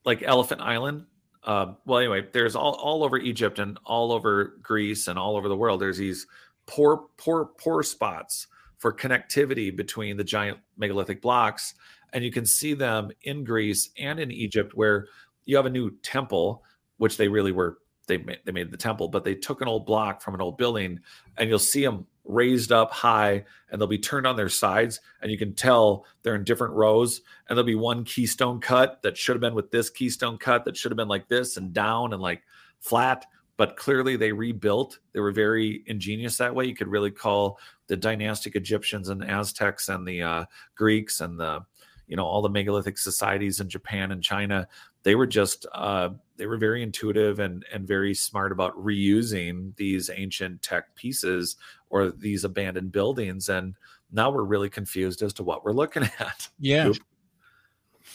[0.06, 1.06] like Elephant Island.
[1.44, 5.50] Uh, well, anyway, there's all, all over Egypt and all over Greece and all over
[5.50, 5.82] the world.
[5.82, 6.26] There's these
[6.66, 8.48] poor, poor, poor spots
[8.78, 11.74] for connectivity between the giant megalithic blocks.
[12.14, 15.08] And you can see them in Greece and in Egypt where
[15.46, 16.64] you have a new temple,
[17.04, 17.78] which they really were,
[18.08, 20.58] they made, they made the temple, but they took an old block from an old
[20.58, 21.00] building
[21.38, 25.30] and you'll see them raised up high and they'll be turned on their sides and
[25.30, 29.36] you can tell they're in different rows and there'll be one keystone cut that should
[29.36, 32.22] have been with this keystone cut that should have been like this and down and
[32.22, 32.42] like
[32.80, 33.26] flat
[33.56, 34.98] but clearly they rebuilt.
[35.12, 36.66] They were very ingenious that way.
[36.66, 41.64] You could really call the dynastic egyptians and aztecs and the uh, greeks and the
[42.08, 44.68] you know all the megalithic societies in japan and china
[45.04, 50.10] they were just uh, they were very intuitive and and very smart about reusing these
[50.10, 51.58] ancient tech pieces
[51.90, 53.50] or these abandoned buildings.
[53.50, 53.76] And
[54.12, 56.48] now we're really confused as to what we're looking at.
[56.60, 56.88] Yeah.
[56.88, 56.98] Oop.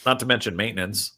[0.04, 1.12] not to mention maintenance.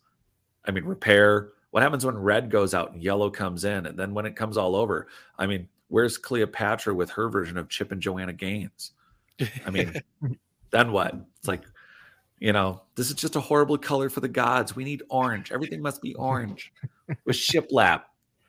[0.65, 1.51] I mean repair.
[1.71, 3.87] What happens when red goes out and yellow comes in?
[3.87, 5.07] And then when it comes all over
[5.39, 8.93] i mean where's cleopatra with her version of chip and joanna gaines?
[9.65, 9.95] I mean
[10.71, 11.15] then what?
[11.39, 11.63] It's like
[12.41, 14.75] you know, this is just a horrible color for the gods.
[14.75, 15.53] We need orange.
[15.53, 16.73] Everything must be orange
[17.25, 18.03] with shiplap.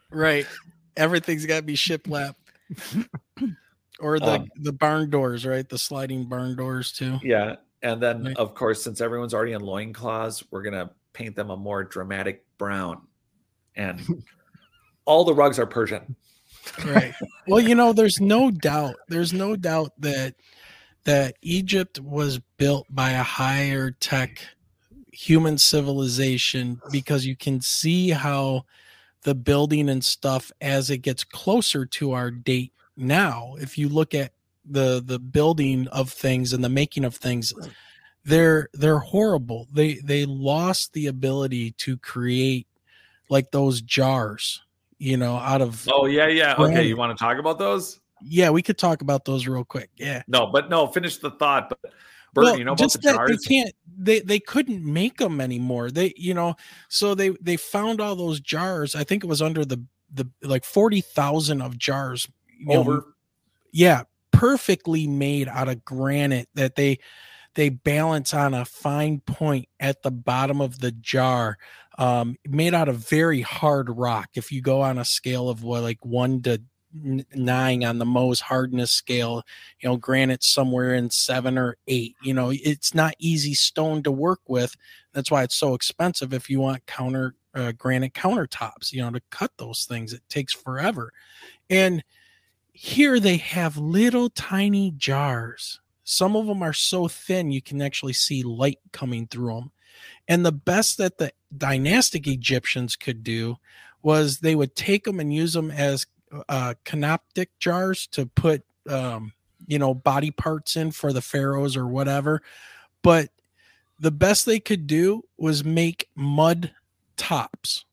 [0.10, 0.48] Right.
[0.96, 2.36] Everything's got to be shiplap.
[4.00, 5.68] or the um, the barn doors, right?
[5.68, 7.20] The sliding barn doors too.
[7.22, 7.58] Yeah.
[7.84, 8.38] And then right.
[8.38, 13.02] of course, since everyone's already in loincloths, we're gonna paint them a more dramatic brown.
[13.76, 14.24] And
[15.06, 16.16] all the rugs are Persian.
[16.86, 17.14] right.
[17.48, 18.96] Well, you know, there's no doubt.
[19.08, 20.36] There's no doubt that
[21.04, 24.42] that Egypt was built by a higher tech
[25.12, 28.66] human civilization because you can see how
[29.24, 34.14] the building and stuff as it gets closer to our date now if you look
[34.14, 34.32] at
[34.66, 37.54] the the building of things and the making of things
[38.24, 39.68] they're they're horrible.
[39.74, 42.68] They they lost the ability to create
[43.30, 44.62] like those jars
[44.98, 46.56] you know out of oh yeah yeah.
[46.58, 49.90] Okay you want to talk about those Yeah, we could talk about those real quick.
[49.98, 50.24] Yeah.
[50.28, 51.70] No, but no, finish the thought.
[51.70, 51.80] But
[52.34, 53.30] Bert, well, you know about the jars?
[53.30, 53.76] They can't.
[53.98, 55.92] They they couldn't make them anymore.
[55.92, 56.56] They you know
[56.88, 58.96] so they they found all those jars.
[58.96, 59.84] I think it was under the
[60.14, 62.28] the like forty thousand of jars
[62.70, 62.92] over.
[62.92, 63.04] Know,
[63.74, 67.00] yeah, perfectly made out of granite that they
[67.56, 71.58] they balance on a fine point at the bottom of the jar
[71.98, 75.84] um, made out of very hard rock if you go on a scale of what
[75.84, 76.62] like one to
[76.94, 79.44] nine on the Mohs hardness scale
[79.80, 84.12] you know granite somewhere in seven or eight you know it's not easy stone to
[84.12, 84.76] work with.
[85.14, 89.22] That's why it's so expensive if you want counter uh, granite countertops you know to
[89.30, 90.14] cut those things.
[90.14, 91.12] It takes forever.
[91.70, 92.04] And
[92.74, 95.80] here they have little tiny jars.
[96.04, 99.72] Some of them are so thin you can actually see light coming through them
[100.28, 103.58] and the best that the dynastic egyptians could do
[104.02, 106.06] was they would take them and use them as
[106.50, 109.34] uh, canoptic jars to put um,
[109.68, 112.42] you know body parts in for the pharaohs or whatever.
[113.02, 113.30] But
[114.00, 116.72] the best they could do was make mud
[117.18, 117.86] tops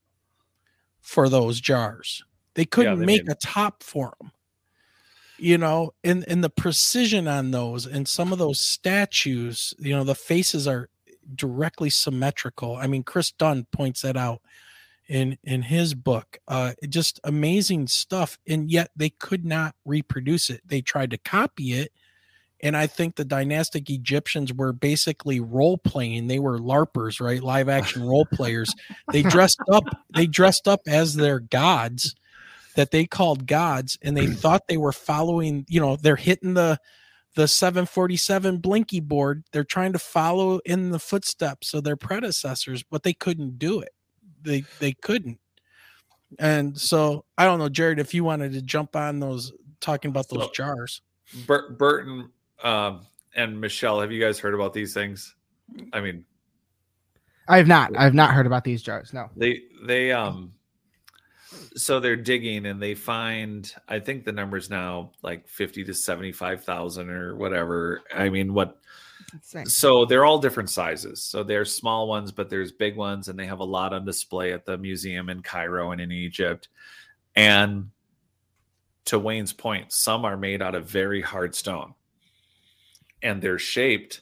[1.00, 2.24] for those jars.
[2.54, 4.32] They couldn't yeah, they make a top for them
[5.38, 10.04] you know and and the precision on those and some of those statues you know
[10.04, 10.88] the faces are
[11.34, 12.76] directly symmetrical.
[12.76, 14.42] I mean chris dunn points that out
[15.08, 20.60] in in his book uh just amazing stuff and yet they could not reproduce it.
[20.66, 21.92] They tried to copy it
[22.60, 26.26] and i think the dynastic egyptians were basically role playing.
[26.26, 27.42] They were larpers right?
[27.42, 28.74] Live action role players.
[29.12, 32.14] They dressed up they dressed up as their gods
[32.76, 36.78] that they called gods and they thought they were following you know they're hitting the
[37.34, 39.44] the 747 blinky board.
[39.52, 43.92] They're trying to follow in the footsteps of their predecessors but they couldn't do it
[44.42, 45.38] they they couldn't.
[46.38, 50.28] And so I don't know, Jared, if you wanted to jump on those talking about
[50.28, 51.02] those so, jars.
[51.46, 52.30] Bert, Burton
[52.62, 55.34] um, and Michelle, have you guys heard about these things?
[55.92, 56.24] I mean,
[57.48, 57.96] I have not.
[57.96, 59.12] I have not heard about these jars.
[59.12, 59.30] No.
[59.36, 60.52] They they um
[61.76, 67.08] so they're digging and they find I think the number's now like 50 to 75,000
[67.08, 68.02] or whatever.
[68.14, 68.78] I mean, what
[69.64, 71.22] so they're all different sizes.
[71.22, 74.52] So there's small ones, but there's big ones, and they have a lot on display
[74.52, 76.68] at the museum in Cairo and in Egypt.
[77.36, 77.90] And
[79.06, 81.94] to Wayne's point, some are made out of very hard stone,
[83.22, 84.20] and they're shaped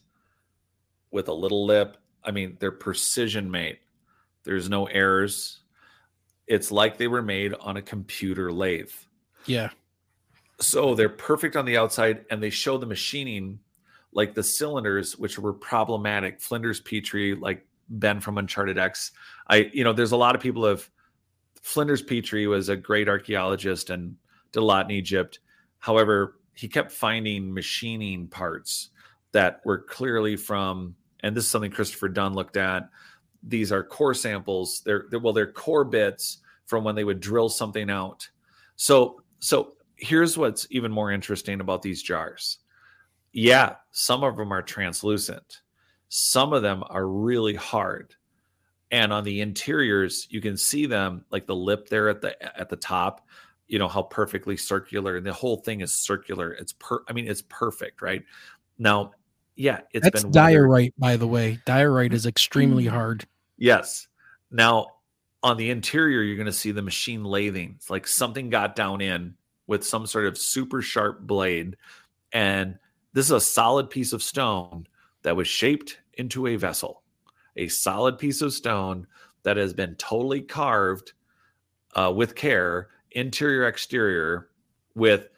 [1.10, 1.96] with a little lip.
[2.24, 3.78] I mean, they're precision made.
[4.44, 5.60] There's no errors.
[6.46, 8.92] It's like they were made on a computer lathe.
[9.46, 9.70] Yeah.
[10.60, 13.60] So they're perfect on the outside, and they show the machining
[14.16, 16.40] like the cylinders, which were problematic.
[16.40, 19.12] Flinders Petrie, like Ben from UnchartedX.
[19.48, 20.88] I, you know, there's a lot of people have.
[21.62, 24.16] Flinders Petrie was a great archaeologist and
[24.52, 25.40] did a lot in Egypt.
[25.78, 28.88] However, he kept finding machining parts
[29.32, 32.88] that were clearly from, and this is something Christopher Dunn looked at.
[33.42, 34.80] These are core samples.
[34.80, 38.26] They're, they're well, they're core bits from when they would drill something out.
[38.76, 42.58] So, so here's what's even more interesting about these jars
[43.36, 45.60] yeah, some of them are translucent.
[46.08, 48.14] Some of them are really hard.
[48.90, 52.70] And on the interiors, you can see them like the lip there at the at
[52.70, 53.28] the top,
[53.68, 56.52] you know, how perfectly circular and the whole thing is circular.
[56.52, 58.22] It's per I mean, it's perfect, right?
[58.78, 59.12] Now,
[59.54, 61.58] yeah, it's That's been diorite, by the way.
[61.66, 62.90] Diorite is extremely mm.
[62.90, 63.26] hard.
[63.58, 64.08] Yes.
[64.50, 64.86] Now,
[65.42, 67.74] on the interior, you're going to see the machine lathing.
[67.76, 69.34] It's like something got down in
[69.66, 71.76] with some sort of super sharp blade
[72.32, 72.78] and
[73.16, 74.86] this is a solid piece of stone
[75.22, 77.02] that was shaped into a vessel,
[77.56, 79.06] a solid piece of stone
[79.42, 81.14] that has been totally carved
[81.94, 84.50] uh, with care, interior, exterior,
[84.94, 85.30] with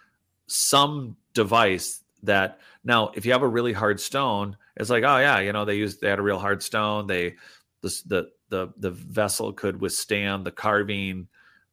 [0.49, 5.39] some device that now, if you have a really hard stone, it's like, oh yeah,
[5.39, 7.07] you know, they used they had a real hard stone.
[7.07, 7.37] They
[7.83, 11.29] the the the, the vessel could withstand the carving.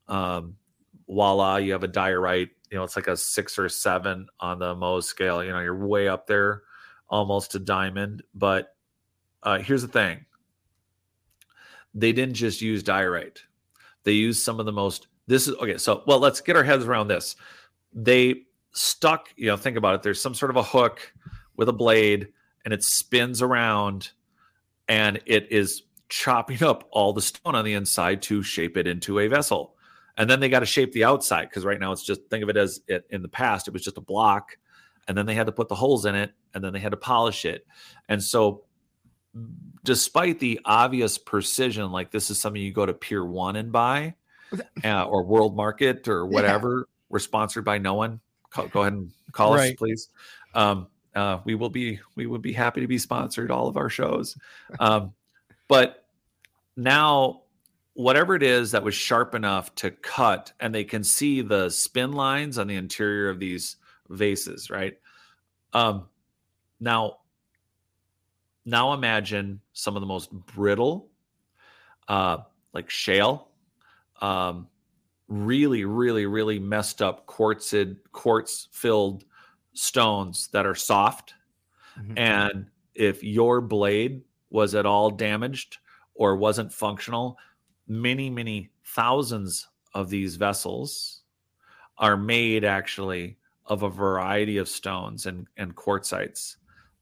[0.07, 0.55] Um,
[1.07, 4.75] voila, you have a diorite you know, it's like a six or seven on the
[4.75, 5.41] Mohs scale.
[5.41, 6.63] You know, you're way up there,
[7.07, 8.21] almost a diamond.
[8.33, 8.75] But
[9.41, 10.25] uh, here's the thing:
[11.93, 13.39] they didn't just use diorite;
[14.03, 15.07] they used some of the most.
[15.25, 15.77] This is okay.
[15.77, 17.37] So, well, let's get our heads around this.
[17.93, 18.41] They
[18.73, 19.29] stuck.
[19.37, 20.03] You know, think about it.
[20.03, 21.13] There's some sort of a hook
[21.55, 22.27] with a blade,
[22.65, 24.09] and it spins around,
[24.89, 29.19] and it is chopping up all the stone on the inside to shape it into
[29.19, 29.74] a vessel
[30.17, 32.49] and then they got to shape the outside because right now it's just think of
[32.49, 34.57] it as it in the past it was just a block
[35.07, 36.97] and then they had to put the holes in it and then they had to
[36.97, 37.65] polish it
[38.09, 38.63] and so
[39.83, 44.13] despite the obvious precision like this is something you go to pier one and buy
[44.83, 46.93] uh, or world market or whatever yeah.
[47.09, 48.19] we're sponsored by no one
[48.55, 50.09] call, go ahead and call us, please.
[50.53, 53.89] Um, uh, we will be we would be happy to be sponsored all of our
[53.89, 54.37] shows.
[54.79, 55.13] Um,
[55.67, 56.05] but
[56.77, 57.41] now,
[57.95, 62.11] whatever it is that was sharp enough to cut, and they can see the spin
[62.11, 63.77] lines on the interior of these
[64.09, 64.99] vases, right?
[65.73, 66.07] Um,
[66.79, 67.19] now,
[68.65, 71.09] now imagine some of the most brittle,
[72.07, 72.39] uh,
[72.73, 73.49] like shale,
[74.21, 74.67] um,
[75.29, 79.23] really, really, really messed up quartzed, quartz filled
[79.73, 81.33] stones that are soft.
[81.97, 82.19] Mhm.
[82.19, 85.77] And if your blade was at all damaged
[86.13, 87.37] or wasn't functional,
[87.87, 91.21] many, many thousands of these vessels
[91.97, 96.57] are made actually of a variety of stones and, and quartzites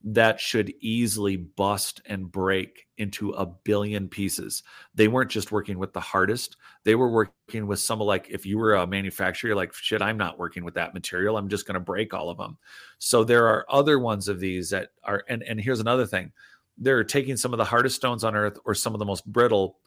[0.06, 4.62] that should easily bust and break into a billion pieces.
[4.94, 8.44] They weren't just working with the hardest, they were working with some of like, if
[8.44, 11.38] you were a manufacturer, you're like, shit, I'm not working with that material.
[11.38, 12.58] I'm just going to break all of them.
[12.98, 16.32] So there are other ones of these that are, and, and here's another thing
[16.76, 19.78] they're taking some of the hardest stones on earth or some of the most brittle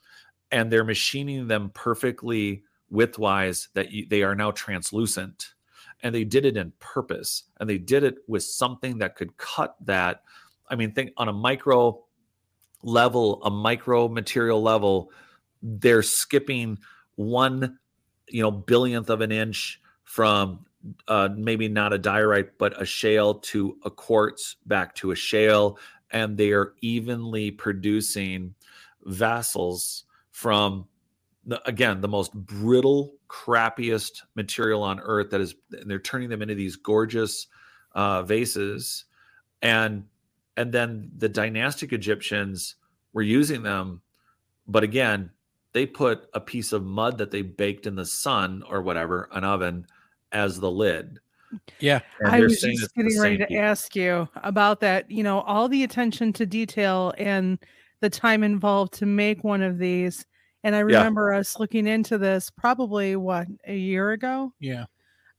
[0.51, 5.53] and they're machining them perfectly widthwise that you, they are now translucent.
[6.03, 9.75] And they did it in purpose and they did it with something that could cut
[9.85, 10.23] that.
[10.69, 12.03] I mean think on a micro
[12.83, 15.11] level a micro material level
[15.61, 16.77] they're skipping
[17.15, 17.79] one
[18.29, 20.65] you know billionth of an inch from
[21.07, 25.79] uh, maybe not a diorite but a shale to a quartz back to a shale
[26.11, 28.53] and they are evenly producing
[29.05, 30.05] vessels
[30.37, 30.85] from
[31.47, 36.43] the, again the most brittle crappiest material on earth that is and they're turning them
[36.43, 37.47] into these gorgeous
[37.95, 39.05] uh, vases
[39.63, 40.05] and
[40.55, 42.75] and then the dynastic egyptians
[43.13, 43.99] were using them
[44.67, 45.31] but again
[45.73, 49.43] they put a piece of mud that they baked in the sun or whatever an
[49.43, 49.87] oven
[50.31, 51.19] as the lid
[51.79, 52.01] Yeah.
[52.19, 53.63] And I they're was just getting ready to people.
[53.63, 55.09] ask you about that.
[55.09, 57.57] You know, all the attention to detail and
[58.01, 60.25] the time involved to make one of these.
[60.63, 64.53] And I remember us looking into this probably what a year ago.
[64.59, 64.85] Yeah.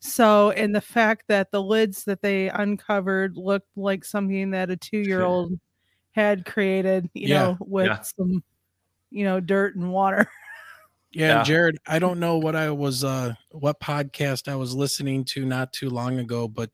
[0.00, 4.76] So, and the fact that the lids that they uncovered looked like something that a
[4.78, 5.58] two year old
[6.12, 8.00] had created, you Yeah, know, with yeah.
[8.00, 8.42] some,
[9.10, 10.28] you know, dirt and water.
[11.10, 11.42] Yeah, Yeah.
[11.42, 15.72] Jared, I don't know what I was uh what podcast I was listening to not
[15.72, 16.70] too long ago, but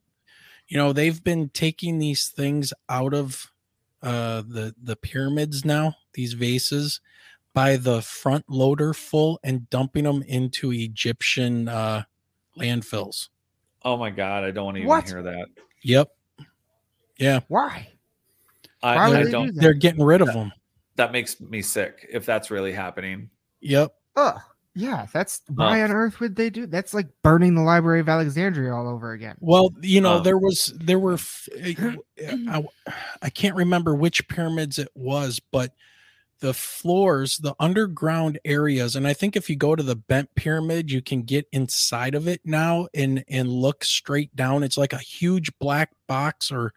[0.66, 3.48] you know, they've been taking these things out of
[4.04, 7.00] uh the the pyramids now, these vases
[7.54, 12.02] by the front loader full and dumping them into Egyptian uh
[12.58, 13.28] landfills.
[13.84, 15.04] oh my god i don't want to even What?
[15.08, 15.46] hear that
[15.82, 16.08] Yep.
[17.18, 17.88] Yeah, Why?
[18.82, 19.46] I, Why I they don't.
[19.46, 20.52] Do they're getting rid of them.
[20.96, 23.92] that makes me sick if that's really happening Yep.
[24.16, 24.40] Ugh.
[24.76, 26.66] Yeah, that's why on earth would they do?
[26.66, 29.36] That's like burning the Library of Alexandria all over again.
[29.40, 31.92] Well, you know, Um, there was there were uh,
[32.48, 32.64] I,
[33.22, 35.74] I can't remember which pyramids it was, but
[36.40, 40.90] the floors, the underground areas, and I think if you go to the bent pyramid,
[40.90, 44.64] you can get inside of it now and and look straight down.
[44.64, 46.72] It's like a huge black box or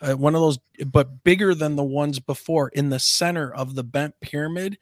[0.00, 3.84] uh, one of those, but bigger than the ones before in the center of the
[3.84, 4.78] bent pyramid.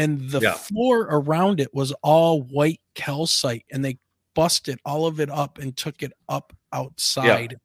[0.00, 0.54] And the Yeah.
[0.54, 3.98] floor around it was all white calcite, and they
[4.34, 7.56] busted all of it up and took it up outside.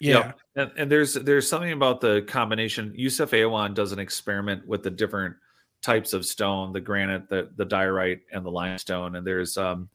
[0.00, 0.14] Yeah.
[0.14, 0.40] Yep.
[0.56, 2.94] And, and there's there's something about the combination.
[2.98, 5.36] Yousef Awyan does an experiment with the different
[5.82, 9.16] types of stone, the granite, the the diorite, and the limestone.
[9.16, 9.88] And there's um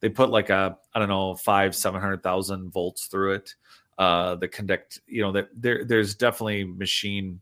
[0.00, 3.54] they put like a I don't know five seven hundred thousand volts through it.
[3.98, 7.40] Uh, the conduct, you know, that there there's definitely machine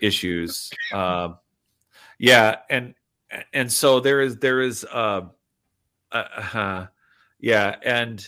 [0.00, 0.70] issues.
[0.92, 1.38] Um,
[2.18, 2.94] yeah, and
[3.52, 5.22] and so there is there is uh,
[6.12, 6.16] uh,
[6.54, 6.86] uh
[7.40, 8.26] yeah, and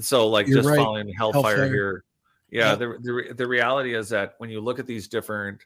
[0.00, 0.78] so like You're just right.
[0.78, 1.66] following hellfire, Hellfire.
[1.68, 2.04] here.
[2.50, 2.74] Yeah, Yeah.
[2.74, 5.64] the, the the reality is that when you look at these different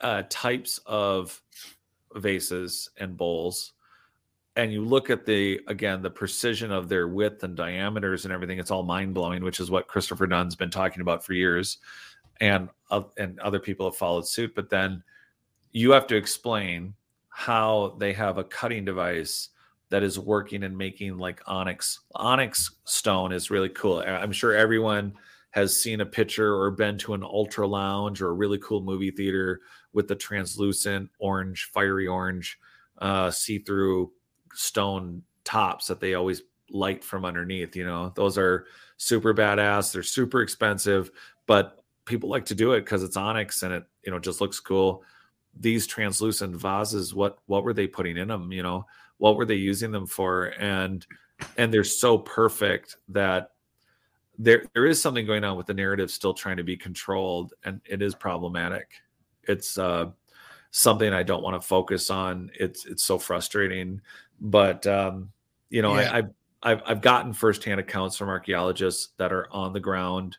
[0.00, 1.40] uh, types of
[2.14, 3.72] vases and bowls,
[4.56, 8.58] and you look at the again the precision of their width and diameters and everything,
[8.58, 9.44] it's all mind blowing.
[9.44, 11.78] Which is what Christopher Dunn's been talking about for years,
[12.40, 14.54] and uh, and other people have followed suit.
[14.54, 15.02] But then
[15.72, 16.94] you have to explain
[17.38, 19.50] how they have a cutting device
[19.90, 23.98] that is working and making like onyx onyx stone is really cool.
[23.98, 25.12] I'm sure everyone
[25.50, 29.10] has seen a picture or been to an ultra lounge or a really cool movie
[29.10, 29.60] theater
[29.92, 32.58] with the translucent orange fiery orange
[33.02, 34.10] uh, see-through
[34.54, 36.40] stone tops that they always
[36.70, 38.14] light from underneath you know?
[38.16, 38.64] Those are
[38.96, 39.92] super badass.
[39.92, 41.10] They're super expensive
[41.46, 44.58] but people like to do it because it's onyx and it you know just looks
[44.58, 45.04] cool
[45.58, 48.86] these translucent vases what what were they putting in them you know
[49.18, 51.06] what were they using them for and
[51.56, 53.50] and they're so perfect that
[54.38, 57.80] there there is something going on with the narrative still trying to be controlled, and
[57.86, 58.90] it is problematic.
[59.44, 60.10] It's uh,
[60.70, 62.50] something I don't want to focus on.
[62.58, 64.00] It's it's so frustrating,
[64.40, 65.30] but um,
[65.70, 66.12] you know, Yeah.
[66.12, 66.30] I, I've
[66.62, 70.36] I've I've gotten firsthand accounts from archaeologists that are on the ground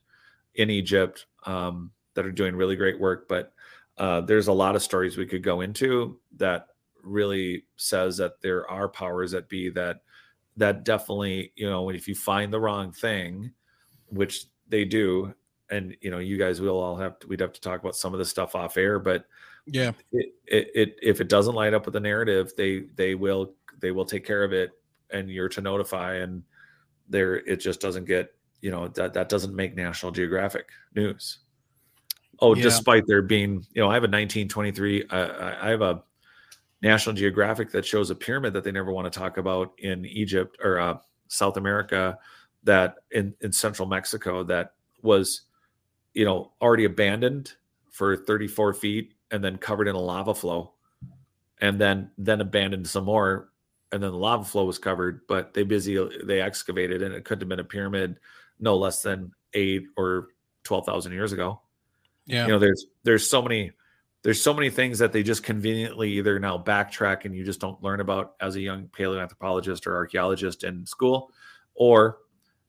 [0.55, 3.53] in Egypt um, that are doing really great work, but
[3.97, 6.67] uh, there's a lot of stories we could go into that
[7.03, 10.01] really says that there are powers that be that
[10.57, 13.51] that definitely you know if you find the wrong thing
[14.09, 15.33] which they do
[15.69, 18.13] and you know you guys will all have to, we'd have to talk about some
[18.13, 19.25] of the stuff off air but
[19.65, 19.91] Yeah.
[20.11, 23.91] it, it, it if it doesn't line up with the narrative they they will they
[23.91, 24.71] will take care of it
[25.11, 26.43] and you're to notify and
[27.07, 31.39] there it just doesn't get you know that that doesn't make national geographic news
[32.39, 32.63] oh Yeah.
[32.63, 36.03] despite there being you know i have a 1923 uh, I- have a
[36.81, 40.57] national geographic that shows a pyramid that they never want to talk about in egypt
[40.63, 42.17] or uh, south america
[42.63, 45.41] that in in central mexico that was
[46.13, 47.53] you know already abandoned
[47.91, 50.73] for 34 feet and then covered in a lava flow
[51.61, 53.49] and then then abandoned some more
[53.91, 57.41] and then the lava flow was covered but they busy they excavated and it couldn't
[57.41, 58.19] have been a pyramid
[58.59, 60.29] no less than eight or
[60.63, 61.61] 12,000 years ago
[62.27, 62.45] Yeah.
[62.45, 63.71] you know there's there's so many
[64.21, 67.81] there's so many things that they just conveniently either now backtrack and you just don't
[67.81, 71.31] learn about as a young paleoanthropologist or archaeologist in school
[71.73, 72.17] or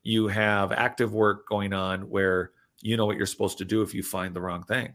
[0.04, 3.92] you have active work going on where you know what you're supposed to do if
[3.92, 4.94] you find the wrong thing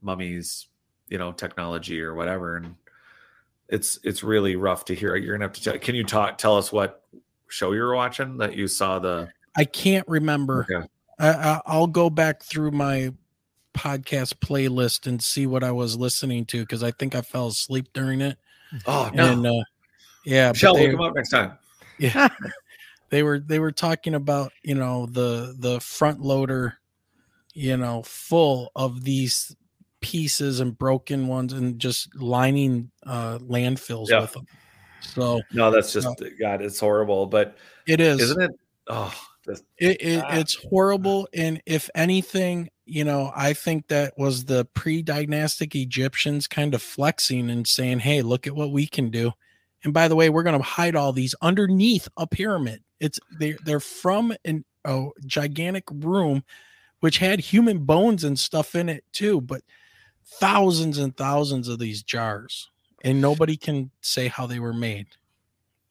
[0.00, 0.66] mummies
[1.08, 2.74] you know technology or whatever and
[3.68, 6.56] it's it's really rough to hear you're gonna have to tell can you talk tell
[6.56, 7.04] us what
[7.48, 10.66] show you were watching that you saw the I can't remember.
[10.68, 13.12] okay I, I, I'll go back through my
[13.74, 17.88] podcast playlist and see what I was listening to because I think I fell asleep
[17.92, 18.38] during it.
[18.86, 19.62] oh no And uh,
[20.24, 21.58] yeah, but Michelle, they- we'll come up next time
[21.98, 22.28] yeah,
[23.10, 26.78] they were they were talking about you know the the front loader,
[27.54, 29.54] you know, full of these
[30.00, 34.22] pieces and broken ones and just lining uh landfills Yeah.
[34.22, 34.46] with them.
[35.00, 36.28] So no that's just No.
[36.40, 38.50] god it's horrible but it is isn't it
[38.88, 39.14] oh
[39.46, 40.38] this, It, it Ah.
[40.38, 46.74] it's horrible, and if anything, you know, I think that was the pre-dynastic Egyptians kind
[46.74, 49.32] of flexing and saying, "Hey, look at what we can do."
[49.84, 52.82] And by the way, we're going to hide all these underneath a pyramid.
[53.00, 56.44] It's they they're from an a gigantic room,
[57.00, 59.62] which had human bones and stuff in it too, but
[60.24, 62.68] thousands and thousands of these jars,
[63.04, 65.06] and nobody can say how they were made.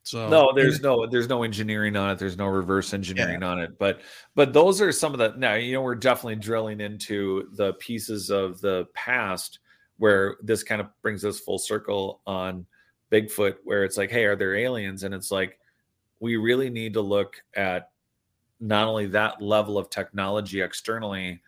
[0.04, 3.78] So no there's no there's no engineering on it there's no reverse engineering on it
[3.78, 4.02] but
[4.34, 8.32] but those are some of the now you know we're definitely drilling into the pieces
[8.32, 9.60] of the past
[9.98, 12.66] where this kind of brings us full circle on
[13.12, 15.04] bigfoot where it's like hey are there aliens?
[15.04, 15.60] And it's like
[16.20, 17.90] we really need to look at
[18.60, 21.42] not only that level of technology externally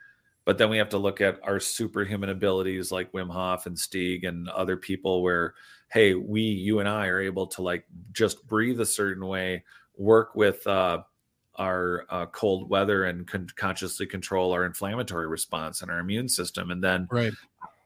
[0.46, 4.28] but then we have to look at our superhuman abilities like Wim Hof and Stieg
[4.28, 5.56] and other people where
[5.94, 9.64] hey we you and I are able to like just breathe a certain way
[9.96, 11.04] work with uh
[11.56, 16.72] our uh, cold weather and con- consciously control our inflammatory response and our immune system
[16.72, 17.34] and then right.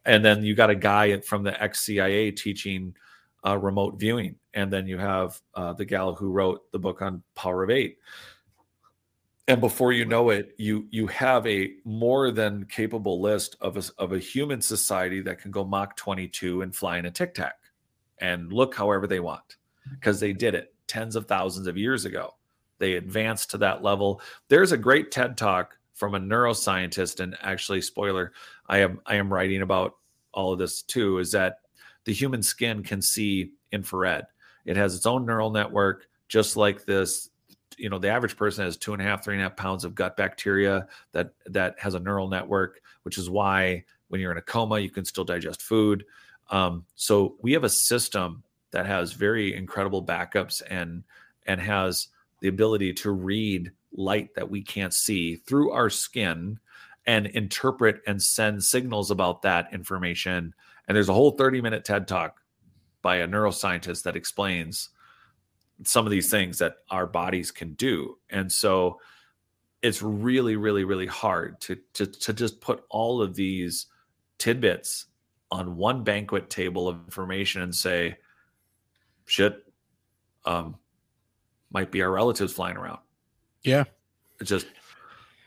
[0.05, 2.95] and then you got a guy from the ex-CIA teaching
[3.45, 7.23] uh, remote viewing, and then you have uh, the gal who wrote the book on
[7.35, 7.97] Power of Eight.
[9.47, 13.83] And before you know it, you you have a more than capable list of a,
[13.97, 17.55] of a human society that can go Mach 22 and fly in a tic tac,
[18.19, 19.57] and look however they want,
[19.91, 22.33] because they did it tens of thousands of years ago.
[22.79, 24.21] They advanced to that level.
[24.47, 28.33] There's a great TED talk from a neuroscientist, and actually, spoiler,
[28.67, 29.95] I am I am writing about
[30.31, 31.17] all of this too.
[31.17, 31.61] Is that
[32.05, 34.27] the human skin can see infrared?
[34.65, 37.29] It has its own neural network, just like this.
[37.77, 39.83] You know, the average person has two and a half, three and a half pounds
[39.83, 44.37] of gut bacteria that that has a neural network, which is why when you're in
[44.37, 46.05] a coma, you can still digest food.
[46.49, 51.03] Um, so we have a system that has very incredible backups and
[51.45, 52.07] and has
[52.41, 56.59] the ability to read light that we can't see through our skin
[57.05, 60.53] and interpret and send signals about that information.
[60.87, 62.41] And there's a whole 30 minute TED talk
[63.01, 64.89] by a neuroscientist that explains
[65.83, 68.17] some of these things that our bodies can do.
[68.29, 68.99] And so
[69.81, 73.85] it's really, really, really hard to, to, to just put all of these
[74.37, 75.05] tidbits
[75.51, 78.17] on one banquet table of information and say,
[79.25, 79.63] shit,
[80.45, 80.75] um,
[81.71, 82.99] might be our relatives flying around.
[83.63, 83.85] Yeah.
[84.39, 84.67] It's just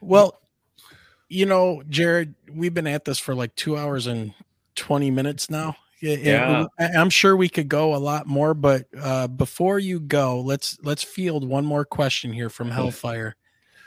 [0.00, 0.40] Well,
[1.28, 4.34] you know, Jared, we've been at this for like two hours and
[4.76, 5.76] 20 minutes now.
[6.00, 6.66] Yeah, Yeah.
[6.78, 10.78] I- I'm sure we could go a lot more, but uh, before you go, let's
[10.82, 13.36] let's field one more question here from Hellfire.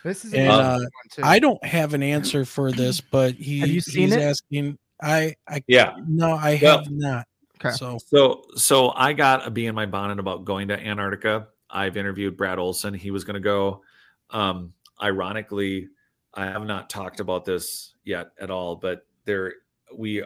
[0.04, 1.22] This is And, uh, one, too.
[1.24, 4.22] I don't have an answer for this, but he Have you seen he's it?
[4.22, 4.78] asking.
[5.04, 5.96] I I Yeah.
[6.08, 7.28] no, I Well, have not.
[7.58, 7.76] Okay.
[7.76, 11.48] So So so I got a bee in my bonnet about going to Antarctica.
[11.70, 12.94] I've interviewed Brad Olson.
[12.94, 13.82] He was going to go.
[14.30, 15.90] Um, ironically,
[16.34, 19.54] I have not talked about this yet at all, but there
[19.96, 20.24] we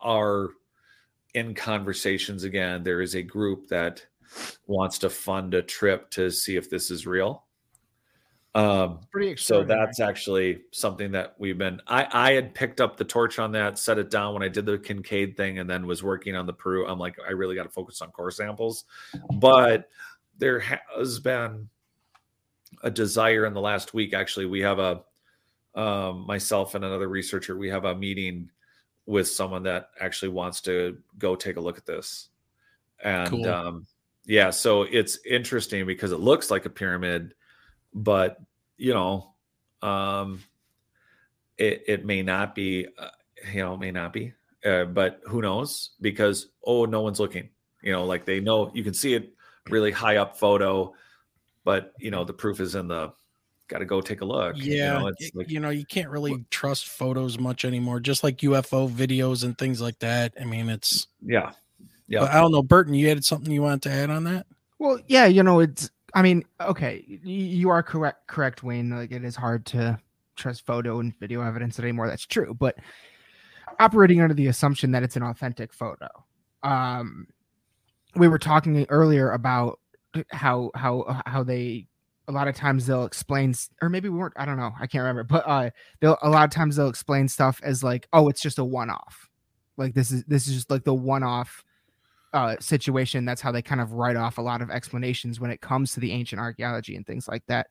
[0.00, 0.48] are
[1.34, 2.82] in conversations again.
[2.82, 4.04] There is a group that
[4.66, 7.44] wants to fund a trip to see if this is real.
[8.56, 13.04] Um, pretty so that's actually something that we've been I, I had picked up the
[13.04, 16.04] torch on that set it down when i did the Kinkaid thing and then was
[16.04, 16.86] working on the peru.
[16.86, 18.84] I'm like i really got to focus on core samples.
[19.34, 19.88] But
[20.38, 21.68] there has been
[22.84, 24.14] a desire in the last week.
[24.14, 25.02] Actually we have a
[25.74, 28.50] um, myself and another researcher we have a meeting
[29.06, 32.28] with someone that actually wants to go take a look at this.
[33.02, 33.48] And Cool.
[33.48, 33.86] um,
[34.26, 37.34] yeah so it's interesting because it looks like a pyramid
[37.94, 38.38] but
[38.76, 39.34] you know
[39.82, 40.42] um
[41.58, 43.08] it it may not be uh,
[43.52, 44.32] you know it may not be
[44.64, 47.48] uh, but who knows because oh no one's looking
[47.82, 49.32] you know like they know you can see it
[49.70, 50.92] really high up photo
[51.64, 53.12] but you know the proof is in the
[53.68, 55.86] got to go take a look you yeah, know, y- it's like you know, you
[55.86, 58.00] can't really trust photos much anymore.
[58.00, 60.34] Just like UFO videos and things like that.
[60.40, 61.06] I mean, it's.
[61.22, 61.52] yeah
[62.08, 62.94] yeah But I don't know, Burton.
[62.94, 64.46] You had something you wanted to add on that?
[64.78, 65.90] Well, yeah, you know, it's.
[66.14, 68.90] I mean, okay, you are correct, correct, Wayne.
[68.90, 69.98] Like, it is hard to
[70.36, 72.08] trust photo and video evidence anymore.
[72.08, 72.76] That's true, but
[73.80, 76.08] operating under the assumption that it's an authentic photo.
[76.62, 77.26] Um,
[78.16, 79.80] we were talking earlier about
[80.30, 81.86] how how how they
[82.28, 85.02] a lot of times they'll explain or maybe we weren't i don't know i can't
[85.02, 85.68] remember but uh
[86.00, 89.28] they'll a lot of times they'll explain stuff as like oh it's just a one-off
[89.76, 91.64] like this is this is just like the one-off
[92.34, 95.60] uh situation that's how they kind of write off a lot of explanations when it
[95.60, 97.68] comes to the ancient archaeology and things like that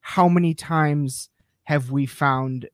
[0.00, 1.28] how many times
[1.64, 2.68] have we found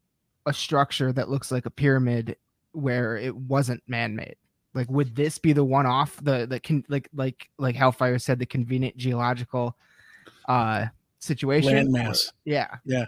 [0.47, 2.37] a structure that looks like a pyramid
[2.73, 4.37] where it wasn't man-made
[4.75, 8.39] like would this be the one off the the can like like like hellfire said
[8.39, 9.77] the convenient geological
[10.49, 10.87] uh
[11.19, 12.33] situation Landmass.
[12.45, 12.69] Yeah.
[12.85, 13.05] Yeah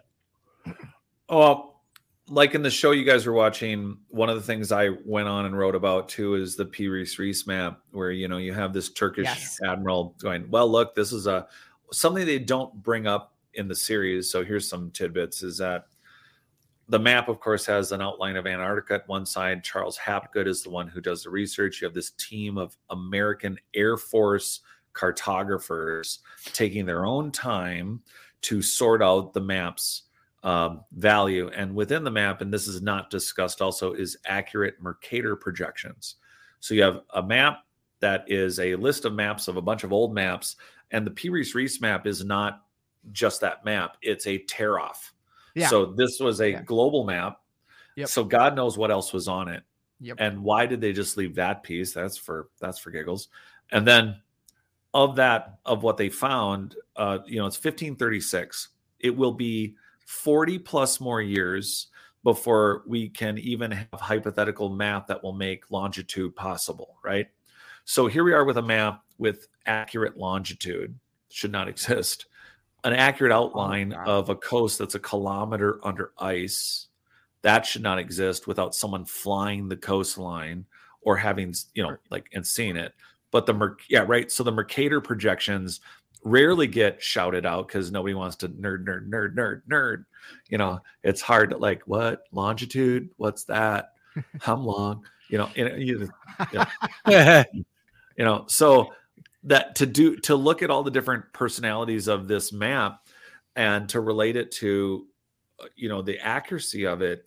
[1.28, 1.73] Oh,
[2.28, 5.44] like in the show you guys were watching, one of the things I went on
[5.46, 8.72] and wrote about too is the Piri Reis Reis map, where you know you have
[8.72, 9.60] this Turkish Yes.
[9.62, 11.46] admiral going, "Well, look, this is a
[11.92, 15.86] something they don't bring up in the series." So here's some tidbits: is that
[16.88, 19.64] the map, of course, has an outline of Antarctica at one side.
[19.64, 21.80] Charles Hapgood is the one who does the research.
[21.80, 24.60] You have this team of American Air Force
[24.92, 26.20] cartographers
[26.52, 28.02] taking their own time
[28.42, 30.02] to sort out the maps
[30.44, 31.50] um, value.
[31.56, 36.16] And within the map, and this is not discussed also, is accurate Mercator projections.
[36.60, 37.64] So you have a map
[38.00, 40.56] that is a list of maps of a bunch of old maps,
[40.90, 42.62] and the Piri Reis Reis map is not
[43.10, 45.12] just that map; it's a tear off.
[45.54, 45.68] Yeah.
[45.68, 46.62] So this was a Yeah.
[46.62, 47.40] global map.
[47.96, 48.08] Yep.
[48.08, 49.62] So God knows what else was on it.
[50.00, 50.16] Yep.
[50.20, 51.92] And why did they just leave that piece?
[51.94, 53.28] That's for that's for giggles.
[53.70, 54.16] And then
[54.92, 58.68] of that of what they found, uh, you know, it's 1536.
[59.00, 61.88] It will be 40 plus more years
[62.22, 67.28] before we can even have hypothetical map that will make longitude possible, right?
[67.84, 70.98] So here we are with a map with accurate longitude,
[71.30, 72.26] should not exist.
[72.82, 74.08] An accurate oh outline God.
[74.08, 76.88] of a coast that's a kilometer under ice,
[77.42, 80.64] that should not exist without someone flying the coastline
[81.02, 82.94] or having, you know, like and seeing it.
[83.30, 84.30] But the Merc- yeah, right.
[84.30, 85.80] So the Mercator projections
[86.24, 90.04] rarely get shouted out because nobody wants to nerd, nerd, nerd, nerd, nerd.
[90.48, 93.10] You know, it's hard to like what longitude?
[93.16, 93.92] What's that?
[94.40, 95.04] How long?
[95.28, 96.08] You know, and you,
[98.16, 98.92] you know, so
[99.44, 103.06] that to do to look at all the different personalities of this map
[103.56, 105.06] and to relate it to,
[105.60, 107.26] uh, you know, the accuracy of it.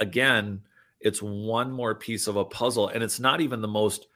[0.00, 0.62] Again,
[1.00, 4.06] it's one more piece of a puzzle, and it's not even the most.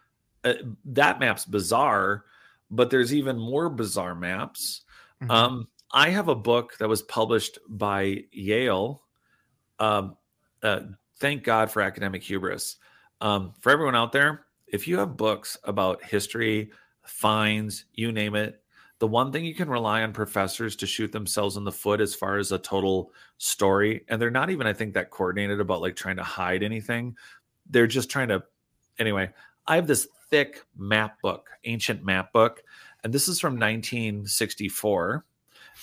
[0.45, 0.55] Uh,
[0.85, 2.25] that map's bizarre,
[2.71, 4.83] but there's even more bizarre maps.
[5.23, 5.31] Mhm.
[5.31, 9.03] Um, I have a book that was published by Yale.
[9.79, 10.17] Um,
[10.63, 10.81] uh,
[11.17, 12.77] thank God for academic hubris.
[13.21, 16.71] Um, for everyone out there, if you have books about history,
[17.05, 18.63] finds, you name it,
[18.99, 22.15] the one thing you can rely on professors to shoot themselves in the foot as
[22.15, 25.97] far as a total story, and they're not even, I think, that coordinated about like
[25.97, 27.17] trying to hide anything.
[27.71, 28.43] They're just trying to,
[28.99, 29.31] anyway.
[29.67, 32.63] I have this thick map book, ancient map book,
[33.05, 35.25] and this is from 1964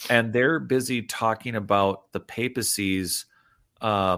[0.09, 3.25] and they're busy talking about the papacy's
[3.81, 4.17] uh,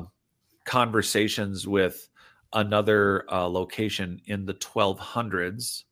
[0.66, 2.10] conversations with
[2.54, 5.84] another uh, location in the 1200s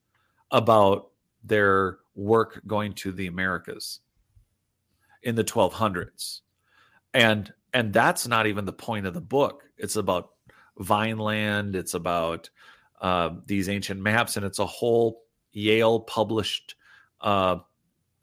[0.51, 1.11] about
[1.43, 3.99] their work going to the Americas
[5.23, 6.41] in the 1200s.
[7.13, 9.63] and and that's not even the point of the book.
[9.77, 10.29] It's about
[10.79, 11.75] Vineland.
[11.75, 12.49] It's about
[13.01, 16.75] uh, these ancient maps, and it's a whole Yale published
[17.21, 17.57] uh,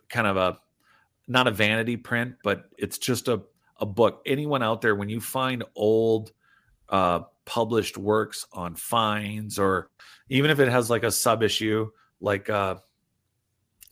[0.08, 0.58] kind of a
[1.28, 3.42] not a vanity print, but it's just a
[3.78, 4.22] a book.
[4.26, 6.32] Anyone out there, when you find old
[6.88, 9.90] uh, published works on finds, or
[10.28, 12.76] even if it has like a sub issue, like uh,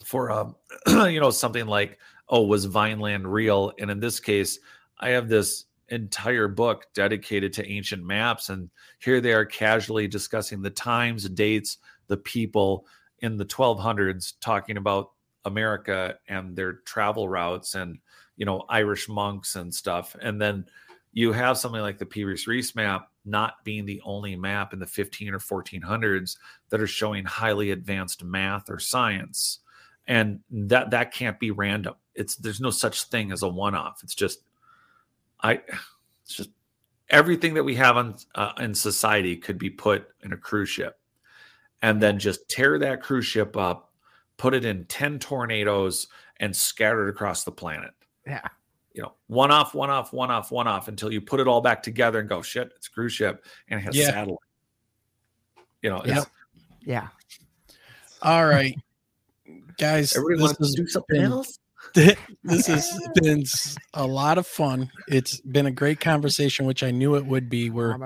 [0.05, 0.55] for um,
[0.87, 3.73] you know something like oh was Vineland real?
[3.79, 4.59] And in this case,
[4.99, 10.63] I have this entire book dedicated to ancient maps, and here they are casually discussing
[10.63, 12.87] the times, dates, the people
[13.21, 15.11] in the 1200s, talking about
[15.45, 17.99] America and their travel routes and
[18.37, 20.65] you know Irish monks and stuff, and then
[21.13, 24.87] you have something like the Piri Reis map not being the only map in the
[24.87, 26.37] 15 or 1400s
[26.71, 29.59] that are showing highly advanced math or science.
[30.07, 31.95] And that that can't be random.
[32.15, 34.01] It's there's no such thing as a one-off.
[34.03, 34.41] It's just
[35.43, 35.53] i
[36.25, 36.51] it's just
[37.09, 40.99] everything that we have on uh, in society could be put in a cruise ship
[41.83, 43.93] and then just tear that cruise ship up
[44.37, 46.07] put it in 10 tornadoes
[46.39, 47.93] and scatter it across the planet
[48.27, 48.41] Yeah.
[48.95, 51.61] you know, one off, one off, one off, one off until you put it all
[51.61, 54.07] back together and go, shit, it's a cruise ship and it has Yeah.
[54.07, 54.39] satellite.
[55.83, 56.17] You know, Yep.
[56.19, 56.27] it's,
[56.83, 57.09] Yeah.
[58.23, 58.77] All right,
[59.79, 60.17] guys.
[60.17, 61.59] everyone this wants to do something been- else.
[61.95, 63.45] this has been
[63.95, 64.91] a lot of fun.
[65.09, 67.71] It's been a great conversation, which I knew it would be.
[67.71, 67.97] We're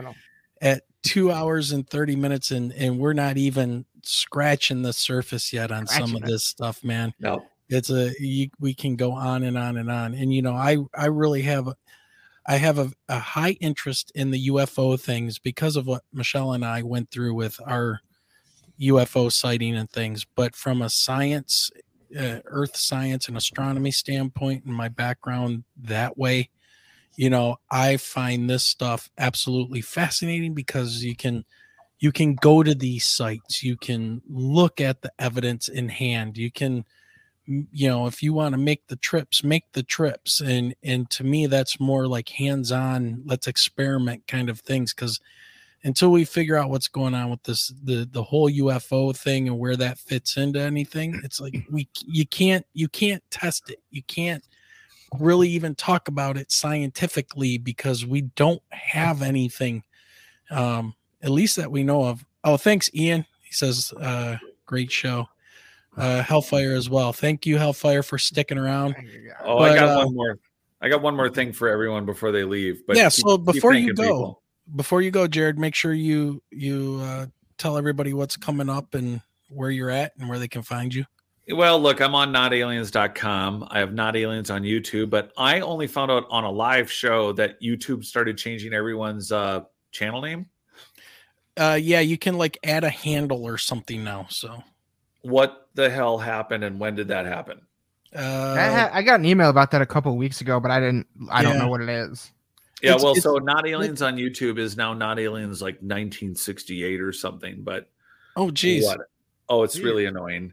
[0.60, 5.70] at two hours and 30 minutes and and we're not even scratching the surface yet
[5.70, 6.26] on some of it.
[6.26, 10.14] this stuff man No, it's a you, we can go on and on and on
[10.14, 11.68] and you know i i really have
[12.46, 16.64] I have a, a high interest in the ufo things because of what michelle and
[16.64, 18.00] i went through with our
[18.80, 21.70] ufo sighting and things but from a science
[22.18, 26.48] uh, earth science and astronomy standpoint and my background that way
[27.16, 31.44] you know i find this stuff absolutely fascinating because you can
[31.98, 36.50] you can go to these sites you can look at the evidence in hand you
[36.50, 36.84] can
[37.46, 41.24] you know if you want to make the trips make the trips and and to
[41.24, 45.20] me that's more like hands-on let's experiment kind of things because
[45.84, 49.58] until we figure out what's going on with this the the whole ufo thing and
[49.58, 54.02] where that fits into anything it's like we you can't you can't test it you
[54.04, 54.42] can't
[55.20, 59.82] really even talk about it scientifically because we don't have anything
[60.50, 65.28] um at least that we know of oh thanks ian he says uh great show
[65.96, 69.34] uh hellfire as well thank you hellfire for sticking around There you go.
[69.44, 70.38] oh, I got uh, one more.
[70.80, 72.86] I got one more thing for everyone before they leave.
[72.86, 74.42] But Yeah, keep- so before you go, people.
[74.76, 77.26] Before you go jared make sure you you uh
[77.58, 81.04] tell everybody what's coming up and where you're at and where they can find you
[81.48, 83.68] Well, look, I'm on notaliens.com.
[83.70, 87.32] I have not aliens on YouTube, but I only found out on a live show
[87.34, 89.60] that YouTube started changing everyone's uh,
[89.92, 90.46] channel name.
[91.56, 94.62] uh yeah you can like add a handle or something now so
[95.22, 97.60] What the hell happened and when did that happen?
[98.14, 100.70] I, uh ha- I got an email about that a couple of weeks ago, but
[100.70, 101.06] I didn't.
[101.30, 102.32] I don't know what it is.
[102.84, 107.00] Yeah, It's- well, it's- so not aliens on YouTube is now not aliens like 1968
[107.00, 107.90] or something, but
[108.36, 109.00] oh geez what?
[109.48, 109.84] Oh, it's Weird.
[109.86, 110.52] really annoying.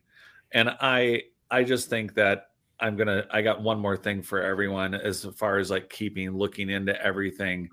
[0.51, 2.47] And I I just think that
[2.79, 6.69] I'm gonna I got one more thing for everyone as far as like keeping looking
[6.69, 7.69] into everything.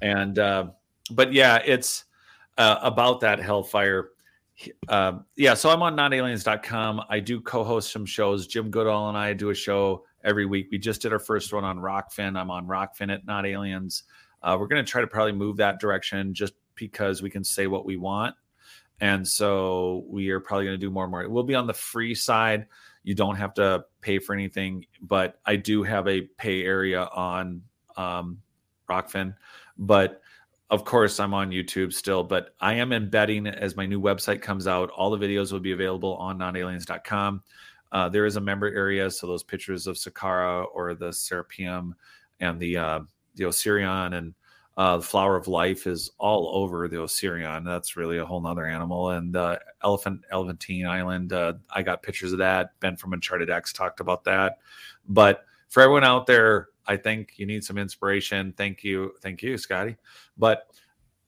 [0.00, 0.68] And uh
[1.10, 2.04] but yeah, it's
[2.58, 4.08] uh, about that hellfire.
[4.88, 7.02] Um, yeah, so I'm on notaliens.com.
[7.10, 8.46] I do co-host some shows.
[8.46, 10.68] Jim Goodall and I do a show every week.
[10.70, 12.38] We just did our first one on Rokfin.
[12.38, 14.02] I'm on Rokfin at Not Aliens.
[14.42, 17.66] Uh, we're going to try to probably move that direction just because we can say
[17.66, 18.34] what we want.
[19.00, 21.28] And so we are probably going to do more and more.
[21.28, 22.66] We'll be on the free side.
[23.02, 27.62] You don't have to pay for anything, but I do have a pay area on
[27.96, 28.42] um,
[28.90, 29.34] Rokfin.
[29.78, 30.22] But
[30.70, 34.66] of course, I'm on YouTube still, but I am embedding as my new website comes
[34.66, 34.90] out.
[34.90, 37.42] All the videos will be available on nonaliens.com.
[37.92, 41.92] Uh, there is a member area, so those pictures of Saqqara or the Serapeum
[42.40, 43.00] and the uh,
[43.34, 44.34] the Osirion and
[44.76, 47.64] uh, the Flower of Life is all over the Osirion.
[47.64, 49.10] That's really a whole nother animal.
[49.10, 52.78] And uh, Elephant Elephantine Island, uh, I got pictures of that.
[52.80, 54.58] Ben from UnchartedX talked about that.
[55.08, 58.52] But for everyone out there, I think you need some inspiration.
[58.56, 59.96] Thank you, thank you, Scotty.
[60.36, 60.70] But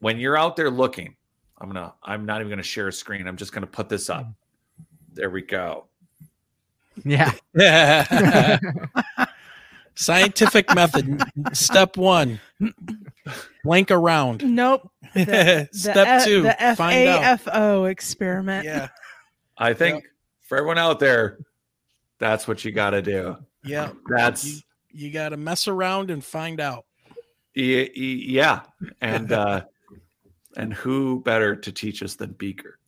[0.01, 1.17] when you're out there looking,
[1.61, 1.95] I'm gonna.
[2.03, 3.27] I'm not even gonna share a screen.
[3.27, 4.27] I'm just gonna put this up.
[5.13, 5.88] There we go.
[7.05, 7.33] Yeah.
[9.95, 11.23] Scientific method.
[11.53, 12.39] Step one,
[13.65, 14.45] blank around.
[14.45, 14.89] Nope.
[15.13, 16.57] The, Step F- two, the.
[16.61, 18.65] FAFO experiment.
[18.65, 18.89] Yeah,
[19.59, 20.05] I think
[20.43, 21.39] for everyone out there,
[22.21, 23.37] that's what you got to do.
[23.65, 23.91] yeah.
[24.09, 24.63] That's
[24.93, 26.85] You got to mess around and find out.
[27.55, 28.61] Yeah,
[29.01, 29.63] and uh,
[30.57, 32.79] and who better to teach us than Beaker?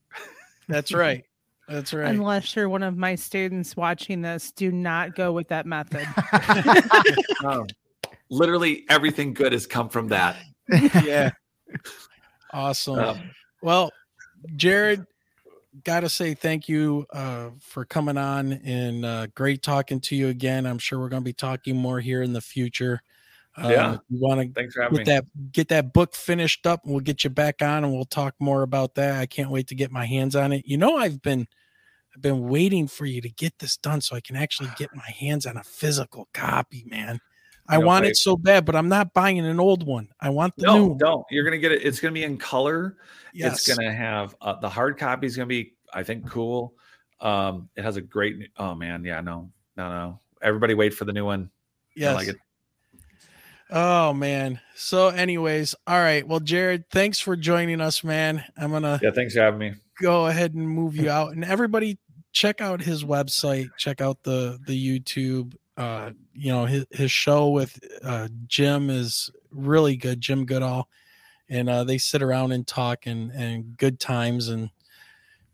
[0.69, 1.25] That's right.
[1.71, 2.09] That's right.
[2.09, 6.07] Unless you're one of my students watching this, do not go with that method.
[7.45, 7.67] Um,
[8.31, 10.37] literally everything good has come from that.
[11.05, 11.31] yeah.
[12.53, 12.99] Awesome.
[12.99, 13.31] Um,
[13.63, 13.93] well,
[14.57, 15.05] Jared,
[15.85, 20.27] got to say thank you uh, for coming on and uh, great talking to you
[20.29, 20.67] again.
[20.67, 23.03] I'm sure we're going to be talking more here in the future.
[23.57, 23.93] Uh, Yeah.
[24.09, 25.13] you want to thanks for having get me.
[25.13, 28.35] that get that book finished up and we'll get you back on and we'll talk
[28.41, 29.21] more about that.
[29.21, 30.67] I can't wait to get my hands on it.
[30.67, 31.47] You know, I've been
[32.21, 35.09] I've been waiting for you to get this done so I can actually get my
[35.19, 37.19] hands on a physical copy, man.
[37.67, 40.09] I You know, want I- it so bad, but I'm not buying an old one.
[40.21, 41.25] I want the new No, don't.
[41.31, 41.83] You're gonna get it.
[41.83, 42.99] It's gonna be in color.
[43.33, 43.67] Yes.
[43.67, 46.75] It's gonna have uh, the hard copy is gonna be, I think, cool.
[47.23, 48.51] Um, it has a great.
[48.59, 50.21] Oh man, yeah, no, no, no.
[50.43, 51.45] Everybody wait for the new one.
[51.45, 52.17] I yes.
[52.17, 52.37] like it.
[53.71, 54.61] Oh man.
[54.75, 56.27] So, anyways, all right.
[56.27, 58.45] Well, Jared, thanks for joining us, man.
[58.59, 59.75] I'm gonna Yeah, thanks for having me.
[60.03, 61.99] go ahead and move you out, and everybody
[62.33, 63.69] check out his website.
[63.77, 65.55] Check out the the YouTube.
[65.77, 70.21] Uh, you know his his show with uh Jim is really good.
[70.21, 70.89] Jim Goodall,
[71.49, 74.71] and uh, they sit around and talk and and good times and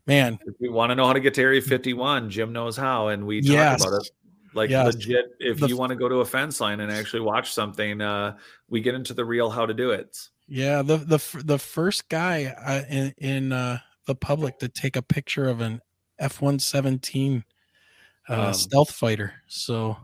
[0.05, 3.09] man, If you want to know how to get to Area 51, Jim knows how,
[3.09, 3.81] and we talk Yes.
[3.85, 4.09] about it.
[4.53, 4.95] Like Yes.
[4.95, 7.99] legit, if The you want to go to a fence line and actually watch something,
[8.01, 8.37] uh,
[8.69, 10.17] we get into the real how to do it.
[10.47, 15.01] Yeah, the the the first guy uh, in in uh, the public to take a
[15.01, 15.81] picture of an
[16.19, 17.43] F one seventeen
[18.29, 19.33] uh, Um, stealth fighter.
[19.47, 19.97] So,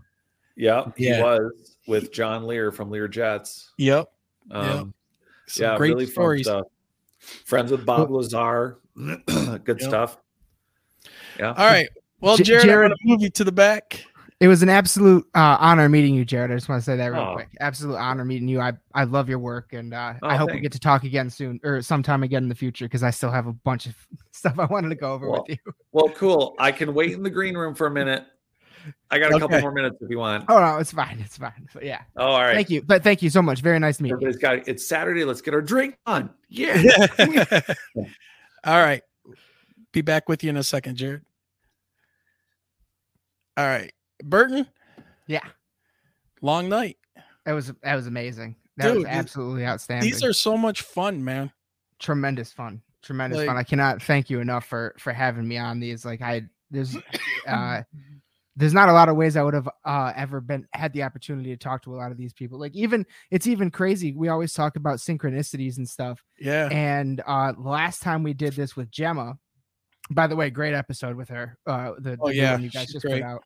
[0.56, 3.72] Yeah, he was with John Lear from Lear Jets.
[3.78, 4.12] yep,
[4.52, 4.94] Um,
[5.48, 6.68] some yeah, great really fun stuff.
[7.46, 9.24] Friends with Bob Lazar, good
[9.68, 9.82] Yep.
[9.82, 10.18] stuff.
[11.40, 11.50] Yeah.
[11.54, 11.90] All right,
[12.22, 14.06] well, J- Jared, I'm gonna move you to the back.
[14.40, 16.52] It was an absolute uh, honor meeting you, Jared.
[16.52, 17.34] I just want to say that real Oh.
[17.36, 17.50] quick.
[17.62, 18.60] Absolute honor meeting you.
[18.60, 21.30] I, I love your work, and uh, Oh, I hope we get to talk again
[21.30, 23.96] soon or sometime again in the future because I still have a bunch of
[24.32, 25.74] stuff I wanted to go over Well, with you.
[25.94, 26.56] Well, cool.
[26.60, 28.26] I can wait in the green room for a minute.
[29.10, 30.44] I got a couple more minutes if you want.
[30.50, 31.18] Oh no, it's fine.
[31.22, 31.70] It's fine.
[31.74, 32.54] But yeah, Oh, all right.
[32.54, 32.82] thank you.
[32.82, 33.62] But thank you so much.
[33.62, 34.20] Very nice meeting.
[34.20, 34.28] you.
[34.28, 35.24] Everybody's got it's Saturday.
[35.24, 36.30] Let's get our drink on.
[36.50, 36.82] Yeah.
[38.66, 39.02] All right,
[39.94, 41.22] be back with you in a second, Jared.
[43.56, 44.68] All right, Burton,
[45.28, 45.46] Yeah,
[46.42, 46.98] long night.
[47.46, 48.56] that was that was amazing.
[48.78, 50.10] That Dude, was absolutely outstanding.
[50.10, 51.52] These are so much fun, man.
[52.00, 52.82] tremendous fun.
[53.04, 56.06] Tremendous Like- fun i cannot thank you enough for for having me on these.
[56.06, 56.96] Like i there's
[57.48, 57.82] uh
[58.56, 61.50] there's not a lot of ways i would have uh ever been had the opportunity
[61.50, 62.58] to talk to a lot of these people.
[62.60, 64.14] Like even it's even crazy.
[64.14, 66.24] We always talk about synchronicities and stuff.
[66.40, 69.38] Yeah, and uh last time we did this with gemma
[70.12, 72.94] by the way great episode with her uh the, Oh, the yeah, you guys she's
[72.94, 73.22] just great.
[73.22, 73.44] put out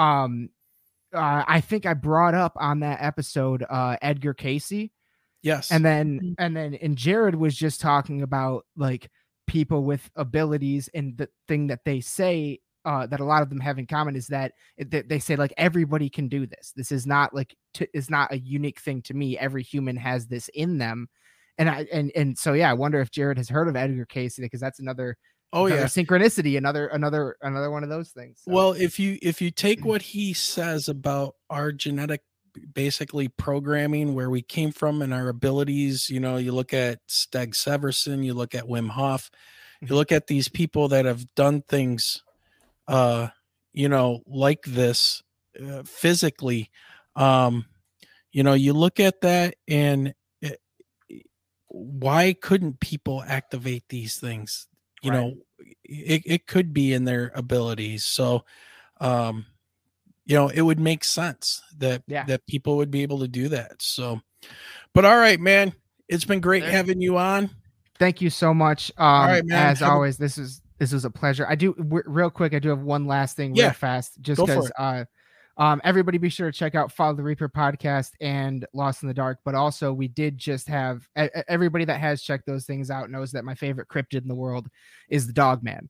[0.00, 0.48] um
[1.12, 4.90] uh, I think I brought up on that episode uh, Edgar Cayce,
[5.42, 6.34] yes, and then Mm.
[6.38, 9.10] and then and jared was just talking about like
[9.48, 13.58] people with abilities and the thing that they say uh that a lot of them
[13.60, 16.72] have in common is that, it- that they say like everybody can do this.
[16.76, 19.36] This is not like t- is not a unique thing to me.
[19.36, 21.08] Every human has this in them.
[21.58, 24.38] And i and and so yeah i wonder if jared has heard of edgar cayce
[24.38, 25.16] because that's another
[25.52, 25.86] oh another yeah.
[25.86, 29.84] synchronicity another another another one of those things So, Well, if you if you take
[29.84, 32.22] what he says about our genetic
[32.72, 37.54] basically programming where we came from and our abilities, you know, you look at Steg
[37.54, 39.30] Severson, you look at Wim Hof,
[39.80, 42.22] you look at these people that have done things
[42.88, 43.28] uh
[43.72, 45.22] you know like this
[45.64, 46.70] uh, physically
[47.16, 47.64] um
[48.32, 50.60] you know you look at that and it,
[51.68, 54.66] why couldn't people activate these things
[55.02, 55.16] you Right.
[55.20, 55.34] know
[55.84, 58.44] it, it could be in their abilities so
[59.00, 59.46] um
[60.26, 62.24] you know it would make sense that Yeah.
[62.24, 64.20] that people would be able to do that so
[64.94, 65.72] but all right man
[66.08, 67.50] it's been great having you on
[67.98, 69.66] thank you so much um right, man.
[69.68, 72.54] as Have a- always this is this was a pleasure i do w- real quick
[72.54, 73.64] i do have one last thing Yeah.
[73.66, 75.04] real fast just because uh
[75.60, 79.14] um everybody be sure to check out follow the reaper podcast and lost in the
[79.14, 81.06] dark but also we did just have
[81.48, 84.66] everybody that has checked those things out knows that my favorite cryptid in the world
[85.08, 85.88] is the dog man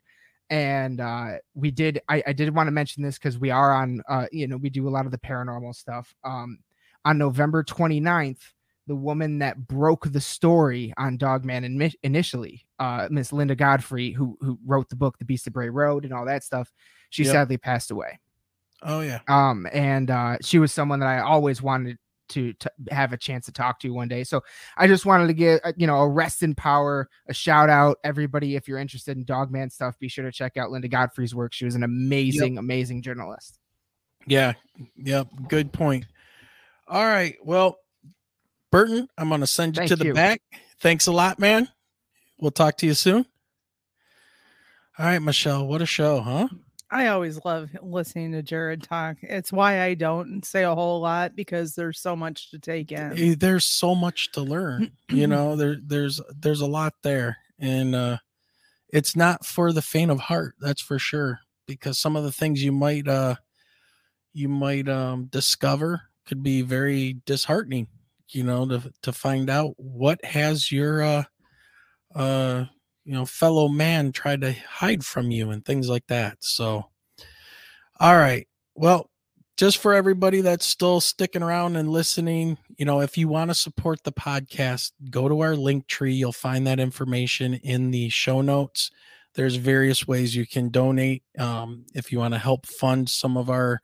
[0.51, 4.03] and uh we did i, I did want to mention this because we are on
[4.09, 6.59] uh you know we do a lot of the paranormal stuff um
[7.05, 8.53] on november 29th
[8.87, 14.37] the woman that broke the story on Dogman in, initially, uh, Miss Linda Godfrey, who
[14.41, 16.73] who wrote the book The Beast of Bray Road and all that stuff,
[17.11, 17.33] she Yep.
[17.33, 18.19] sadly passed away.
[18.83, 21.99] Oh yeah Um, and uh, she was someone that I always wanted
[22.31, 24.25] to, to have a chance to talk to one day.
[24.25, 24.41] So
[24.77, 27.99] I just wanted to give uh, you know a rest in power, a shout out,
[28.05, 28.57] everybody.
[28.57, 31.53] If you're interested in Dogman stuff, be sure to check out Linda Godfrey's work.
[31.53, 33.59] She was an amazing, amazing journalist.
[34.27, 34.55] Yeah.
[34.97, 35.29] Yep.
[35.49, 36.07] Good point.
[36.87, 37.37] All right.
[37.43, 37.79] Well,
[38.71, 40.15] Burton, I'm going to send you Thank to the you.
[40.15, 40.41] back.
[40.81, 41.69] Thanks a lot, man.
[42.39, 43.27] We'll talk to you soon.
[44.99, 45.67] All right, Michelle.
[45.67, 46.49] What a show, huh?
[46.91, 49.19] I always love listening to Jared talk.
[49.23, 53.17] It's why I don't say a whole lot because there's so much to take in.
[53.17, 54.91] Eh, There's so much to learn.
[55.09, 58.19] you know, there there's there's a lot there, and uh,
[58.89, 60.57] it's not for the faint of heart.
[60.61, 61.41] That's for sure.
[61.67, 63.37] Because some of the things you might uh,
[64.33, 67.87] you might um, discover could be very disheartening.
[68.31, 71.25] You know, to to find out what has your uh,
[72.15, 72.65] uh,
[73.11, 76.37] you know fellow man tried to hide from you and things like that.
[76.39, 76.85] So,
[77.99, 78.47] all right.
[78.77, 79.11] Well,
[79.57, 83.55] just for everybody that's still sticking around and listening, you know, if you want to
[83.57, 86.15] support the podcast, go to our link tree.
[86.15, 88.93] You'll find that information in the show notes.
[89.35, 91.25] There's various ways you can donate.
[91.37, 93.81] Um, if you want to help fund some of our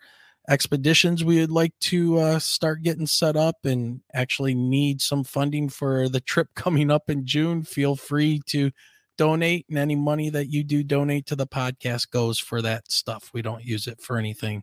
[0.48, 5.68] expeditions, we would like to uh, start getting set up and actually need some funding
[5.68, 7.64] for the trip coming up in June.
[7.64, 8.70] Feel free to
[9.16, 13.30] donate, and any money that you do donate to the podcast goes for that stuff.
[13.32, 14.62] We don't use it for anything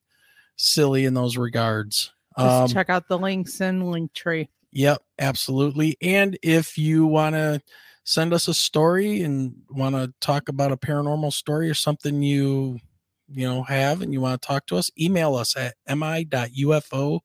[0.55, 2.11] silly in those regards.
[2.35, 4.47] Um, check out the links in Linktree.
[4.71, 5.97] Yep, absolutely.
[6.01, 7.61] And if you want to
[8.03, 12.79] send us a story and want to talk about a paranormal story or something you
[13.29, 17.21] you know have and you want to talk to us, email us at mi.ufo.podcast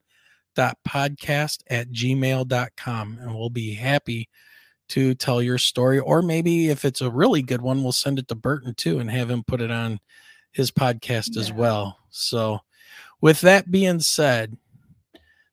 [1.68, 4.28] at gmail.com and we'll be happy
[4.88, 5.98] to tell your story.
[5.98, 9.10] Or maybe if it's a really good one, we'll send it to Burton too and
[9.10, 10.00] have him put it on
[10.52, 11.98] his podcast as well.
[12.10, 12.60] So
[13.20, 14.56] with that being said,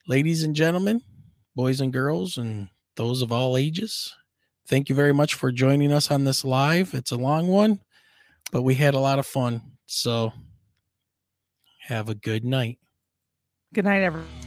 [0.08, 1.02] ladies and gentlemen,
[1.56, 4.14] boys and girls, and those of all ages.
[4.68, 6.94] Thank you very much for joining us on this live.
[6.94, 7.80] It's a long one,
[8.52, 9.62] but we had a lot of fun.
[9.86, 10.34] So
[11.82, 12.80] have a good night.
[13.74, 14.45] Good night, everyone.